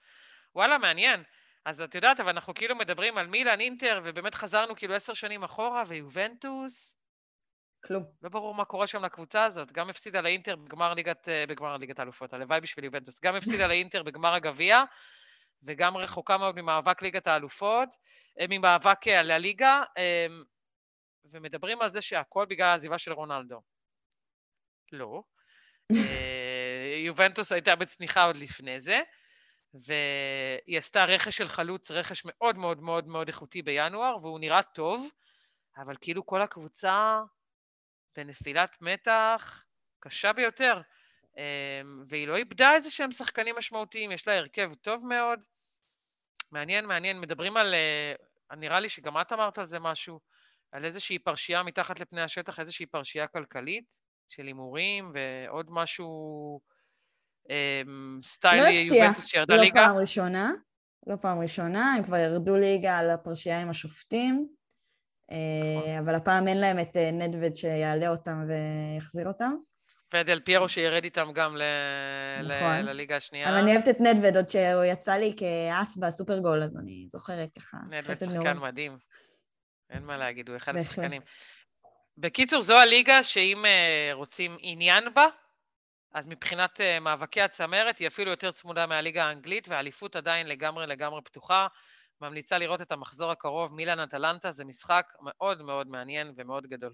וואלה, 0.55 0.77
מעניין. 0.77 1.23
אז 1.65 1.81
את 1.81 1.95
יודעת, 1.95 2.19
אבל 2.19 2.29
אנחנו 2.29 2.53
כאילו 2.53 2.75
מדברים 2.75 3.17
על 3.17 3.27
מילאן, 3.27 3.59
אינטר, 3.59 4.01
ובאמת 4.03 4.35
חזרנו 4.35 4.75
כאילו 4.75 4.95
עשר 4.95 5.13
שנים 5.13 5.43
אחורה, 5.43 5.83
ויובנטוס... 5.87 6.97
כלום. 7.85 8.03
לא 8.21 8.29
ברור 8.29 8.55
מה 8.55 8.65
קורה 8.65 8.87
שם 8.87 9.05
לקבוצה 9.05 9.45
הזאת. 9.45 9.71
גם 9.71 9.89
הפסידה 9.89 10.21
לאינטר 10.21 10.55
בגמר 10.55 10.93
ליגת, 10.93 11.29
אה, 11.29 11.45
בגמר 11.47 11.77
ליגת 11.77 11.99
האלופות, 11.99 12.33
הלוואי 12.33 12.61
בשביל 12.61 12.85
יובנטוס. 12.85 13.19
גם 13.21 13.35
הפסידה 13.35 13.67
לאינטר 13.71 14.03
בגמר 14.03 14.33
הגביע, 14.33 14.83
וגם 15.63 15.97
רחוקה 15.97 16.37
מאוד 16.37 16.61
ממאבק 16.61 17.01
ליגת 17.01 17.27
האלופות, 17.27 17.89
ממאבק 18.49 19.07
על 19.07 19.31
הליגה, 19.31 19.83
אה, 19.97 20.27
ומדברים 21.31 21.81
על 21.81 21.91
זה 21.91 22.01
שהכל 22.01 22.45
בגלל 22.49 22.67
העזיבה 22.67 22.97
של 22.97 23.13
רונלדו. 23.13 23.61
לא. 24.91 25.23
אה, 25.91 26.95
יובנטוס 27.05 27.51
הייתה 27.51 27.75
בצניחה 27.75 28.23
עוד 28.23 28.37
לפני 28.37 28.79
זה, 28.79 29.01
והיא 29.73 30.77
עשתה 30.77 31.05
רכש 31.05 31.37
של 31.37 31.47
חלוץ, 31.47 31.91
רכש 31.91 32.21
מאוד 32.25 32.57
מאוד 32.57 32.81
מאוד 32.81 33.07
מאוד 33.07 33.27
איכותי 33.27 33.61
בינואר, 33.61 34.17
והוא 34.21 34.39
נראה 34.39 34.63
טוב, 34.63 35.09
אבל 35.77 35.95
כאילו 36.01 36.25
כל 36.25 36.41
הקבוצה 36.41 37.19
בנפילת 38.15 38.77
מתח 38.81 39.63
קשה 39.99 40.33
ביותר. 40.33 40.81
אמ, 41.37 42.03
והיא 42.09 42.27
לא 42.27 42.35
איבדה 42.35 42.73
איזה 42.73 42.89
שהם 42.89 43.11
שחקנים 43.11 43.55
משמעותיים, 43.57 44.11
יש 44.11 44.27
לה 44.27 44.37
הרכב 44.37 44.73
טוב 44.81 45.05
מאוד. 45.05 45.39
מעניין, 46.51 46.85
מעניין. 46.85 47.21
מדברים 47.21 47.57
על, 47.57 47.73
אה, 47.73 48.55
נראה 48.55 48.79
לי 48.79 48.89
שגם 48.89 49.21
את 49.21 49.33
אמרת 49.33 49.57
על 49.57 49.65
זה 49.65 49.79
משהו, 49.79 50.19
על 50.71 50.85
איזושהי 50.85 51.19
פרשייה 51.19 51.63
מתחת 51.63 51.99
לפני 51.99 52.21
השטח, 52.21 52.59
איזושהי 52.59 52.85
פרשייה 52.85 53.27
כלכלית 53.27 53.93
של 54.29 54.47
הימורים 54.47 55.11
ועוד 55.13 55.65
משהו 55.69 56.09
אמ, 57.49 58.19
סטיילי 58.23 58.71
יובנטוס 58.71 59.25
שירדה 59.25 59.55
לא 59.55 59.61
ליגה. 59.61 59.81
לא 59.81 59.87
פעם 59.87 59.97
ראשונה, 59.97 60.51
לא 61.07 61.15
פעם 61.15 61.39
ראשונה, 61.39 61.93
הם 61.97 62.03
כבר 62.03 62.17
ירדו 62.17 62.57
ליגה 62.57 62.97
על 62.97 63.09
הפרשייה 63.09 63.61
עם 63.61 63.69
השופטים, 63.69 64.47
אה, 65.31 65.37
נכון. 65.77 65.89
אבל 65.89 66.15
הפעם 66.15 66.47
אין 66.47 66.59
להם 66.59 66.79
את 66.79 66.97
אה, 66.97 67.11
נדווד 67.11 67.55
שיעלה 67.55 68.09
אותם 68.09 68.43
ויחזיר 68.47 69.27
אותם. 69.27 69.51
ודל 70.13 70.39
פיירו 70.39 70.69
שירד 70.69 71.03
איתם 71.03 71.31
גם 71.35 71.57
ל... 71.57 71.61
נכון. 72.43 72.85
ל... 72.85 72.89
לליגה 72.89 73.15
השנייה. 73.15 73.49
אבל 73.49 73.57
אני 73.57 73.75
אוהבת 73.75 73.89
את 73.89 73.99
נדווד, 73.99 74.35
עוד 74.35 74.49
שהוא 74.49 74.83
יצא 74.83 75.13
לי 75.13 75.33
כאס 75.37 75.97
בסופרגול, 75.97 76.63
אז 76.63 76.77
אני 76.77 77.05
זוכרת 77.09 77.49
ככה. 77.59 77.77
נדווד 77.89 78.15
שחקן 78.15 78.57
מדהים. 78.57 78.97
אין 79.89 80.03
מה 80.03 80.17
להגיד, 80.17 80.49
הוא 80.49 80.57
אחד 80.57 80.75
השחקנים. 80.75 81.21
בקיצור, 82.17 82.61
זו 82.61 82.79
הליגה 82.79 83.23
שאם 83.23 83.65
uh, 83.65 84.13
רוצים 84.13 84.57
עניין 84.59 85.13
בה, 85.13 85.27
אז 86.13 86.27
מבחינת 86.27 86.79
uh, 86.79 86.99
מאבקי 87.01 87.41
הצמרת 87.41 87.97
היא 87.97 88.07
אפילו 88.07 88.31
יותר 88.31 88.51
צמודה 88.51 88.85
מהליגה 88.85 89.25
האנגלית, 89.25 89.67
והאליפות 89.67 90.15
עדיין 90.15 90.47
לגמרי 90.47 90.87
לגמרי 90.87 91.21
פתוחה. 91.21 91.67
ממליצה 92.21 92.57
לראות 92.57 92.81
את 92.81 92.91
המחזור 92.91 93.31
הקרוב, 93.31 93.73
מילאן 93.73 93.99
אטלנטה, 93.99 94.51
זה 94.51 94.65
משחק 94.65 95.13
מאוד 95.21 95.61
מאוד 95.61 95.87
מעניין 95.87 96.33
ומאוד 96.35 96.67
גדול. 96.67 96.93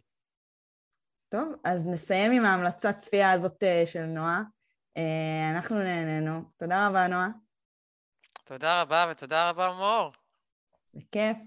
טוב, 1.29 1.53
אז 1.63 1.87
נסיים 1.87 2.31
עם 2.31 2.45
ההמלצת 2.45 2.97
צפייה 2.97 3.31
הזאת 3.31 3.63
אה, 3.63 3.83
של 3.85 4.05
נועה. 4.05 4.41
אה, 4.97 5.51
אנחנו 5.55 5.75
נהנינו. 5.75 6.41
תודה 6.57 6.87
רבה, 6.87 7.07
נועה. 7.07 7.27
תודה 8.43 8.81
רבה 8.81 9.07
ותודה 9.11 9.49
רבה, 9.49 9.71
מור. 9.71 10.11
בכיף. 10.93 11.37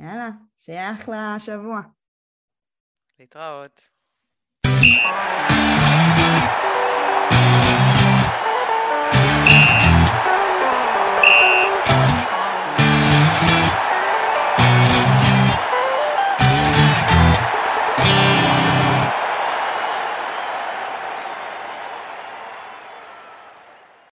יאללה, 0.00 0.28
שיהיה 0.58 0.92
אחלה 0.92 1.34
שבוע. 1.38 1.80
להתראות. 3.18 3.90